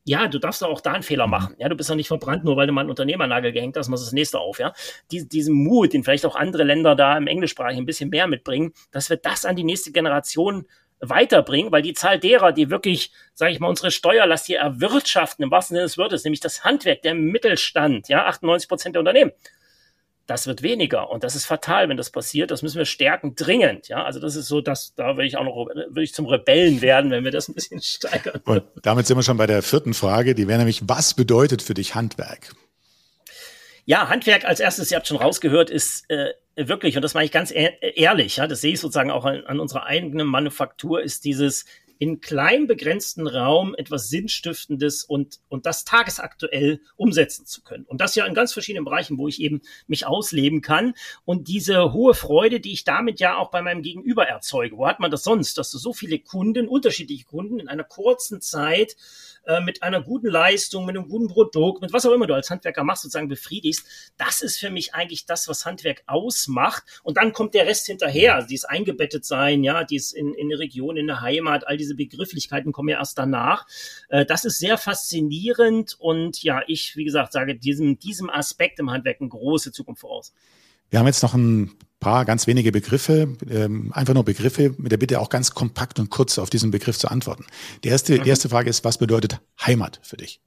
ja, 0.04 0.28
du 0.28 0.38
darfst 0.38 0.62
doch 0.62 0.68
auch 0.68 0.80
da 0.80 0.92
einen 0.92 1.02
Fehler 1.02 1.26
mhm. 1.26 1.30
machen. 1.30 1.56
Ja, 1.58 1.68
du 1.68 1.76
bist 1.76 1.88
ja 1.88 1.96
nicht 1.96 2.08
verbrannt, 2.08 2.44
nur 2.44 2.56
weil 2.56 2.66
du 2.66 2.72
mal 2.72 2.82
einen 2.82 2.90
Unternehmernagel 2.90 3.52
gehängt 3.52 3.76
hast, 3.76 3.88
machst 3.88 4.04
das 4.04 4.12
nächste 4.12 4.38
auf. 4.38 4.58
Ja, 4.58 4.72
Dies, 5.10 5.28
diesen 5.28 5.54
Mut, 5.54 5.92
den 5.92 6.04
vielleicht 6.04 6.26
auch 6.26 6.36
andere 6.36 6.64
Länder 6.64 6.94
da 6.94 7.16
im 7.16 7.26
Englischsprachigen 7.26 7.82
ein 7.82 7.86
bisschen 7.86 8.10
mehr 8.10 8.26
mitbringen, 8.26 8.72
dass 8.92 9.10
wir 9.10 9.16
das 9.16 9.44
an 9.44 9.56
die 9.56 9.64
nächste 9.64 9.92
Generation 9.92 10.66
weiterbringen, 11.00 11.72
weil 11.72 11.82
die 11.82 11.92
Zahl 11.92 12.18
derer, 12.18 12.52
die 12.52 12.70
wirklich, 12.70 13.12
sage 13.34 13.52
ich 13.52 13.60
mal, 13.60 13.68
unsere 13.68 13.90
Steuerlast 13.90 14.46
hier 14.46 14.58
erwirtschaften, 14.58 15.44
im 15.44 15.50
wahrsten 15.50 15.74
Sinne 15.74 15.84
des 15.84 15.98
Wortes, 15.98 16.24
nämlich 16.24 16.40
das 16.40 16.64
Handwerk, 16.64 17.02
der 17.02 17.14
Mittelstand, 17.14 18.08
ja, 18.08 18.26
98 18.26 18.68
Prozent 18.68 18.94
der 18.94 19.00
Unternehmen, 19.00 19.32
das 20.26 20.46
wird 20.46 20.62
weniger 20.62 21.10
und 21.10 21.22
das 21.22 21.34
ist 21.34 21.44
fatal, 21.44 21.88
wenn 21.88 21.96
das 21.96 22.10
passiert. 22.10 22.50
Das 22.50 22.62
müssen 22.62 22.78
wir 22.78 22.86
stärken, 22.86 23.34
dringend. 23.34 23.88
Ja, 23.88 24.04
also 24.04 24.20
das 24.20 24.36
ist 24.36 24.46
so, 24.46 24.60
dass 24.60 24.94
da 24.94 25.16
will 25.16 25.26
ich 25.26 25.36
auch 25.36 25.44
noch 25.44 25.66
will 25.66 26.02
ich 26.02 26.14
zum 26.14 26.26
Rebellen 26.26 26.80
werden, 26.80 27.10
wenn 27.10 27.24
wir 27.24 27.30
das 27.30 27.48
ein 27.48 27.54
bisschen 27.54 27.82
steigern. 27.82 28.40
Und 28.44 28.64
damit 28.82 29.06
sind 29.06 29.16
wir 29.16 29.22
schon 29.22 29.36
bei 29.36 29.46
der 29.46 29.62
vierten 29.62 29.94
Frage. 29.94 30.34
Die 30.34 30.48
wäre 30.48 30.58
nämlich: 30.58 30.82
Was 30.86 31.14
bedeutet 31.14 31.62
für 31.62 31.74
dich 31.74 31.94
Handwerk? 31.94 32.54
Ja, 33.86 34.08
Handwerk 34.08 34.46
als 34.46 34.60
erstes, 34.60 34.90
ihr 34.90 34.96
habt 34.96 35.06
schon 35.06 35.18
rausgehört, 35.18 35.68
ist 35.68 36.08
äh, 36.08 36.32
wirklich, 36.56 36.96
und 36.96 37.02
das 37.02 37.12
meine 37.12 37.26
ich 37.26 37.32
ganz 37.32 37.52
ehrlich, 37.52 38.36
ja, 38.36 38.46
das 38.46 38.62
sehe 38.62 38.72
ich 38.72 38.80
sozusagen 38.80 39.10
auch 39.10 39.26
an, 39.26 39.44
an 39.44 39.60
unserer 39.60 39.84
eigenen 39.84 40.26
Manufaktur, 40.26 41.02
ist 41.02 41.26
dieses 41.26 41.66
in 42.04 42.20
klein 42.20 42.66
begrenzten 42.66 43.26
Raum 43.26 43.74
etwas 43.74 44.10
Sinnstiftendes 44.10 45.04
und, 45.04 45.40
und 45.48 45.64
das 45.64 45.86
tagesaktuell 45.86 46.82
umsetzen 46.96 47.46
zu 47.46 47.62
können. 47.62 47.86
Und 47.86 48.02
das 48.02 48.14
ja 48.14 48.26
in 48.26 48.34
ganz 48.34 48.52
verschiedenen 48.52 48.84
Bereichen, 48.84 49.16
wo 49.16 49.26
ich 49.26 49.40
eben 49.40 49.62
mich 49.86 50.04
ausleben 50.04 50.60
kann. 50.60 50.92
Und 51.24 51.48
diese 51.48 51.94
hohe 51.94 52.12
Freude, 52.12 52.60
die 52.60 52.74
ich 52.74 52.84
damit 52.84 53.20
ja 53.20 53.38
auch 53.38 53.50
bei 53.50 53.62
meinem 53.62 53.80
Gegenüber 53.80 54.26
erzeuge. 54.26 54.76
Wo 54.76 54.86
hat 54.86 55.00
man 55.00 55.10
das 55.10 55.24
sonst, 55.24 55.56
dass 55.56 55.70
du 55.70 55.78
so 55.78 55.94
viele 55.94 56.18
Kunden, 56.18 56.68
unterschiedliche 56.68 57.24
Kunden 57.24 57.58
in 57.58 57.68
einer 57.68 57.84
kurzen 57.84 58.42
Zeit 58.42 58.96
äh, 59.46 59.60
mit 59.60 59.82
einer 59.82 60.02
guten 60.02 60.28
Leistung, 60.28 60.86
mit 60.86 60.96
einem 60.96 61.08
guten 61.08 61.28
Produkt, 61.28 61.82
mit 61.82 61.92
was 61.92 62.06
auch 62.06 62.12
immer 62.12 62.26
du 62.26 62.34
als 62.34 62.50
Handwerker 62.50 62.82
machst, 62.84 63.02
sozusagen 63.02 63.28
befriedigst. 63.28 63.86
Das 64.16 64.40
ist 64.40 64.58
für 64.58 64.70
mich 64.70 64.94
eigentlich 64.94 65.26
das, 65.26 65.48
was 65.48 65.66
Handwerk 65.66 66.02
ausmacht. 66.06 66.82
Und 67.02 67.16
dann 67.18 67.32
kommt 67.32 67.54
der 67.54 67.66
Rest 67.66 67.86
hinterher. 67.86 68.34
Also 68.34 68.48
dieses 68.48 68.64
eingebettet 68.64 69.24
sein, 69.24 69.62
ja, 69.62 69.84
dies 69.84 70.12
in, 70.12 70.34
in 70.34 70.48
der 70.48 70.58
Region, 70.58 70.96
in 70.96 71.06
der 71.06 71.20
Heimat, 71.20 71.66
all 71.66 71.76
diese 71.76 71.93
Begrifflichkeiten 71.94 72.72
kommen 72.72 72.88
ja 72.88 72.98
erst 72.98 73.18
danach. 73.18 73.66
Äh, 74.08 74.26
das 74.26 74.44
ist 74.44 74.58
sehr 74.58 74.78
faszinierend 74.78 75.96
und 75.98 76.42
ja, 76.42 76.62
ich, 76.66 76.96
wie 76.96 77.04
gesagt, 77.04 77.32
sage 77.32 77.54
diesem, 77.56 77.98
diesem 77.98 78.30
Aspekt 78.30 78.78
im 78.78 78.90
Handwerk 78.90 79.20
eine 79.20 79.28
große 79.28 79.72
Zukunft 79.72 80.00
voraus. 80.00 80.32
Wir 80.90 80.98
haben 80.98 81.06
jetzt 81.06 81.22
noch 81.22 81.34
ein 81.34 81.76
paar 82.00 82.24
ganz 82.24 82.46
wenige 82.46 82.70
Begriffe, 82.70 83.36
ähm, 83.50 83.92
einfach 83.94 84.14
nur 84.14 84.24
Begriffe, 84.24 84.74
mit 84.76 84.92
der 84.92 84.98
Bitte 84.98 85.20
auch 85.20 85.30
ganz 85.30 85.52
kompakt 85.52 85.98
und 85.98 86.10
kurz 86.10 86.38
auf 86.38 86.50
diesen 86.50 86.70
Begriff 86.70 86.98
zu 86.98 87.08
antworten. 87.08 87.46
Die 87.82 87.88
erste, 87.88 88.14
die 88.14 88.20
mhm. 88.20 88.26
erste 88.26 88.48
Frage 88.48 88.68
ist, 88.68 88.84
was 88.84 88.98
bedeutet 88.98 89.40
Heimat 89.64 90.00
für 90.02 90.18
dich? 90.18 90.40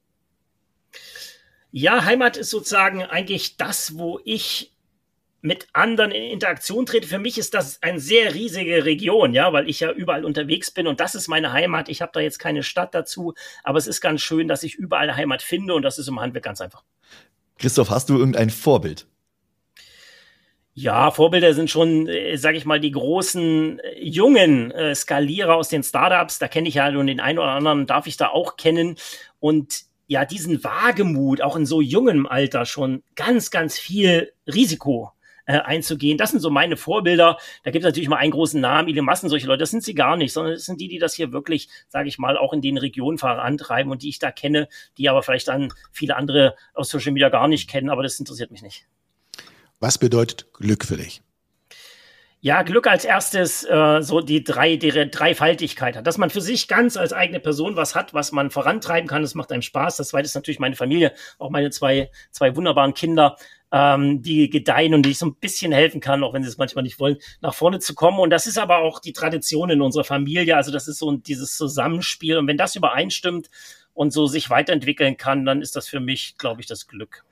Ja, 1.70 2.04
Heimat 2.04 2.36
ist 2.36 2.50
sozusagen 2.50 3.02
eigentlich 3.02 3.56
das, 3.56 3.98
wo 3.98 4.20
ich 4.24 4.72
mit 5.40 5.68
anderen 5.72 6.10
in 6.10 6.24
Interaktion 6.24 6.86
trete. 6.86 7.06
Für 7.06 7.18
mich 7.18 7.38
ist 7.38 7.54
das 7.54 7.82
eine 7.82 8.00
sehr 8.00 8.34
riesige 8.34 8.84
Region, 8.84 9.34
ja, 9.34 9.52
weil 9.52 9.68
ich 9.68 9.80
ja 9.80 9.92
überall 9.92 10.24
unterwegs 10.24 10.70
bin 10.70 10.86
und 10.86 11.00
das 11.00 11.14
ist 11.14 11.28
meine 11.28 11.52
Heimat. 11.52 11.88
Ich 11.88 12.02
habe 12.02 12.12
da 12.12 12.20
jetzt 12.20 12.38
keine 12.38 12.62
Stadt 12.62 12.94
dazu, 12.94 13.34
aber 13.62 13.78
es 13.78 13.86
ist 13.86 14.00
ganz 14.00 14.20
schön, 14.20 14.48
dass 14.48 14.62
ich 14.62 14.74
überall 14.74 15.14
Heimat 15.14 15.42
finde 15.42 15.74
und 15.74 15.82
das 15.82 15.98
ist 15.98 16.08
im 16.08 16.20
Handwerk 16.20 16.44
ganz 16.44 16.60
einfach. 16.60 16.82
Christoph, 17.58 17.90
hast 17.90 18.08
du 18.08 18.18
irgendein 18.18 18.50
Vorbild? 18.50 19.06
Ja, 20.74 21.10
Vorbilder 21.10 21.54
sind 21.54 21.70
schon, 21.70 22.06
äh, 22.06 22.36
sage 22.36 22.56
ich 22.56 22.64
mal, 22.64 22.78
die 22.78 22.92
großen 22.92 23.80
äh, 23.80 24.00
jungen 24.00 24.70
äh, 24.70 24.94
Skalierer 24.94 25.56
aus 25.56 25.68
den 25.68 25.82
Startups. 25.82 26.38
Da 26.38 26.46
kenne 26.46 26.68
ich 26.68 26.74
ja 26.74 26.88
und 26.88 27.08
den 27.08 27.18
einen 27.18 27.40
oder 27.40 27.50
anderen 27.50 27.86
darf 27.86 28.06
ich 28.06 28.16
da 28.16 28.28
auch 28.28 28.56
kennen. 28.56 28.94
Und 29.40 29.82
ja, 30.06 30.24
diesen 30.24 30.62
Wagemut, 30.62 31.42
auch 31.42 31.56
in 31.56 31.66
so 31.66 31.80
jungem 31.80 32.26
Alter 32.26 32.64
schon 32.64 33.02
ganz, 33.16 33.50
ganz 33.50 33.76
viel 33.76 34.32
Risiko 34.46 35.12
äh, 35.48 35.60
einzugehen. 35.60 36.18
Das 36.18 36.30
sind 36.30 36.40
so 36.40 36.50
meine 36.50 36.76
Vorbilder. 36.76 37.38
Da 37.64 37.70
gibt 37.70 37.82
es 37.82 37.88
natürlich 37.88 38.08
mal 38.08 38.16
einen 38.16 38.32
großen 38.32 38.60
Namen, 38.60 38.88
Elon 38.88 39.06
Massen, 39.06 39.30
solche 39.30 39.46
Leute. 39.46 39.60
Das 39.60 39.70
sind 39.70 39.82
sie 39.82 39.94
gar 39.94 40.16
nicht, 40.16 40.32
sondern 40.32 40.52
das 40.52 40.66
sind 40.66 40.78
die, 40.78 40.88
die 40.88 40.98
das 40.98 41.14
hier 41.14 41.32
wirklich, 41.32 41.68
sage 41.88 42.08
ich 42.08 42.18
mal, 42.18 42.36
auch 42.36 42.52
in 42.52 42.60
den 42.60 42.76
Regionen 42.76 43.16
vorantreiben 43.16 43.90
und 43.90 44.02
die 44.02 44.10
ich 44.10 44.18
da 44.18 44.30
kenne, 44.30 44.68
die 44.98 45.08
aber 45.08 45.22
vielleicht 45.22 45.48
dann 45.48 45.72
viele 45.90 46.16
andere 46.16 46.54
aus 46.74 46.90
Social 46.90 47.12
Media 47.12 47.30
gar 47.30 47.48
nicht 47.48 47.68
kennen. 47.68 47.88
Aber 47.88 48.02
das 48.02 48.18
interessiert 48.18 48.50
mich 48.50 48.62
nicht. 48.62 48.86
Was 49.80 49.96
bedeutet 49.96 50.52
Glück 50.52 50.84
für 50.84 50.98
dich? 50.98 51.22
Ja, 52.40 52.62
Glück 52.62 52.86
als 52.86 53.04
erstes, 53.04 53.64
äh, 53.64 54.00
so 54.00 54.20
die 54.20 54.44
drei, 54.44 54.76
die 54.76 54.90
Dreifaltigkeit 55.10 55.96
hat, 55.96 56.06
dass 56.06 56.18
man 56.18 56.30
für 56.30 56.40
sich 56.40 56.68
ganz 56.68 56.96
als 56.96 57.12
eigene 57.12 57.40
Person 57.40 57.74
was 57.74 57.96
hat, 57.96 58.14
was 58.14 58.30
man 58.30 58.50
vorantreiben 58.50 59.08
kann. 59.08 59.22
Das 59.22 59.34
macht 59.34 59.50
einem 59.50 59.62
Spaß. 59.62 59.96
Das 59.96 60.10
zweite 60.10 60.26
ist 60.26 60.36
natürlich 60.36 60.60
meine 60.60 60.76
Familie, 60.76 61.14
auch 61.38 61.50
meine 61.50 61.70
zwei, 61.70 62.12
zwei 62.30 62.54
wunderbaren 62.54 62.94
Kinder, 62.94 63.36
ähm, 63.72 64.22
die 64.22 64.48
gedeihen 64.50 64.94
und 64.94 65.02
die 65.02 65.10
ich 65.10 65.18
so 65.18 65.26
ein 65.26 65.34
bisschen 65.34 65.72
helfen 65.72 66.00
kann, 66.00 66.22
auch 66.22 66.32
wenn 66.32 66.42
sie 66.42 66.48
es 66.48 66.58
manchmal 66.58 66.84
nicht 66.84 66.98
wollen, 66.98 67.18
nach 67.40 67.54
vorne 67.54 67.78
zu 67.78 67.94
kommen. 67.94 68.18
Und 68.18 68.30
das 68.30 68.46
ist 68.46 68.58
aber 68.58 68.78
auch 68.78 69.00
die 69.00 69.12
Tradition 69.12 69.70
in 69.70 69.82
unserer 69.82 70.04
Familie. 70.04 70.56
Also 70.56 70.72
das 70.72 70.88
ist 70.88 70.98
so 70.98 71.12
dieses 71.12 71.56
Zusammenspiel. 71.56 72.38
Und 72.38 72.46
wenn 72.46 72.56
das 72.56 72.76
übereinstimmt 72.76 73.50
und 73.92 74.12
so 74.12 74.26
sich 74.26 74.50
weiterentwickeln 74.50 75.16
kann, 75.16 75.44
dann 75.44 75.60
ist 75.60 75.76
das 75.76 75.88
für 75.88 76.00
mich, 76.00 76.36
glaube 76.38 76.60
ich, 76.60 76.66
das 76.66 76.86
Glück. 76.86 77.24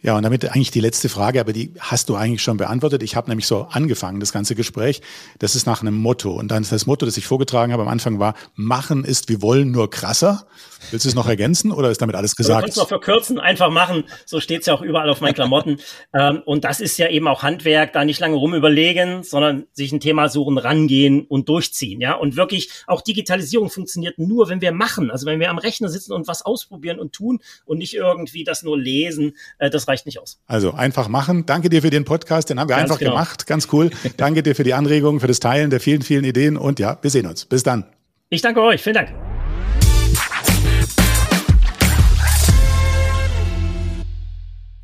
Ja, 0.00 0.16
und 0.16 0.22
damit 0.22 0.44
eigentlich 0.44 0.70
die 0.70 0.80
letzte 0.80 1.08
Frage, 1.08 1.40
aber 1.40 1.52
die 1.52 1.72
hast 1.80 2.08
du 2.08 2.14
eigentlich 2.14 2.40
schon 2.40 2.56
beantwortet. 2.56 3.02
Ich 3.02 3.16
habe 3.16 3.28
nämlich 3.28 3.48
so 3.48 3.66
angefangen, 3.68 4.20
das 4.20 4.32
ganze 4.32 4.54
Gespräch. 4.54 5.02
Das 5.40 5.56
ist 5.56 5.66
nach 5.66 5.82
einem 5.82 5.94
Motto. 5.94 6.30
Und 6.30 6.52
dann 6.52 6.62
ist 6.62 6.70
das 6.70 6.86
Motto, 6.86 7.04
das 7.04 7.16
ich 7.16 7.26
vorgetragen 7.26 7.72
habe 7.72 7.82
am 7.82 7.88
Anfang 7.88 8.20
war, 8.20 8.34
machen 8.54 9.04
ist, 9.04 9.28
wir 9.28 9.42
wollen 9.42 9.72
nur 9.72 9.90
krasser. 9.90 10.46
Willst 10.92 11.04
du 11.04 11.08
es 11.08 11.16
noch 11.16 11.26
ergänzen 11.28 11.72
oder 11.72 11.90
ist 11.90 12.00
damit 12.00 12.14
alles 12.14 12.36
gesagt? 12.36 12.58
Wir 12.58 12.62
können 12.62 12.70
es 12.70 12.76
noch 12.76 12.86
verkürzen, 12.86 13.40
einfach 13.40 13.70
machen. 13.70 14.04
So 14.24 14.38
steht 14.38 14.60
es 14.60 14.66
ja 14.66 14.74
auch 14.74 14.82
überall 14.82 15.10
auf 15.10 15.20
meinen 15.20 15.34
Klamotten. 15.34 15.78
ähm, 16.14 16.42
und 16.46 16.62
das 16.62 16.78
ist 16.78 16.96
ja 16.96 17.08
eben 17.08 17.26
auch 17.26 17.42
Handwerk, 17.42 17.92
da 17.92 18.04
nicht 18.04 18.20
lange 18.20 18.36
rumüberlegen, 18.36 19.24
sondern 19.24 19.66
sich 19.72 19.90
ein 19.90 19.98
Thema 19.98 20.28
suchen, 20.28 20.58
rangehen 20.58 21.26
und 21.26 21.48
durchziehen. 21.48 22.00
Ja, 22.00 22.14
und 22.14 22.36
wirklich 22.36 22.70
auch 22.86 23.00
Digitalisierung 23.00 23.68
funktioniert 23.68 24.20
nur, 24.20 24.48
wenn 24.48 24.60
wir 24.60 24.70
machen. 24.70 25.10
Also 25.10 25.26
wenn 25.26 25.40
wir 25.40 25.50
am 25.50 25.58
Rechner 25.58 25.88
sitzen 25.88 26.12
und 26.12 26.28
was 26.28 26.42
ausprobieren 26.42 27.00
und 27.00 27.12
tun 27.12 27.40
und 27.64 27.78
nicht 27.78 27.94
irgendwie 27.94 28.44
das 28.44 28.62
nur 28.62 28.78
lesen. 28.78 29.36
Äh, 29.58 29.70
das 29.88 29.92
reicht 29.92 30.06
nicht 30.06 30.20
aus. 30.20 30.38
Also 30.46 30.72
einfach 30.74 31.08
machen. 31.08 31.46
Danke 31.46 31.70
dir 31.70 31.82
für 31.82 31.90
den 31.90 32.04
Podcast, 32.04 32.50
den 32.50 32.60
haben 32.60 32.68
wir 32.68 32.76
Ganz 32.76 32.90
einfach 32.90 32.98
genau. 32.98 33.12
gemacht. 33.12 33.46
Ganz 33.46 33.68
cool. 33.72 33.90
Danke 34.16 34.42
dir 34.42 34.54
für 34.54 34.64
die 34.64 34.74
Anregungen, 34.74 35.20
für 35.20 35.26
das 35.26 35.40
Teilen 35.40 35.70
der 35.70 35.80
vielen, 35.80 36.02
vielen 36.02 36.24
Ideen 36.24 36.56
und 36.56 36.78
ja, 36.78 36.98
wir 37.00 37.10
sehen 37.10 37.26
uns. 37.26 37.46
Bis 37.46 37.62
dann. 37.62 37.84
Ich 38.30 38.42
danke 38.42 38.60
euch. 38.60 38.82
Vielen 38.82 38.94
Dank. 38.94 39.14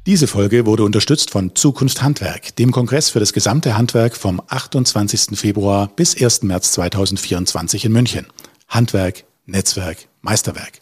Diese 0.06 0.26
Folge 0.26 0.66
wurde 0.66 0.84
unterstützt 0.84 1.30
von 1.30 1.54
Zukunft 1.54 2.02
Handwerk, 2.02 2.56
dem 2.56 2.72
Kongress 2.72 3.10
für 3.10 3.20
das 3.20 3.32
gesamte 3.32 3.76
Handwerk 3.76 4.16
vom 4.16 4.42
28. 4.48 5.38
Februar 5.38 5.90
bis 5.96 6.20
1. 6.20 6.42
März 6.42 6.72
2024 6.72 7.86
in 7.86 7.92
München. 7.92 8.26
Handwerk, 8.68 9.24
Netzwerk, 9.46 9.96
Meisterwerk. 10.20 10.80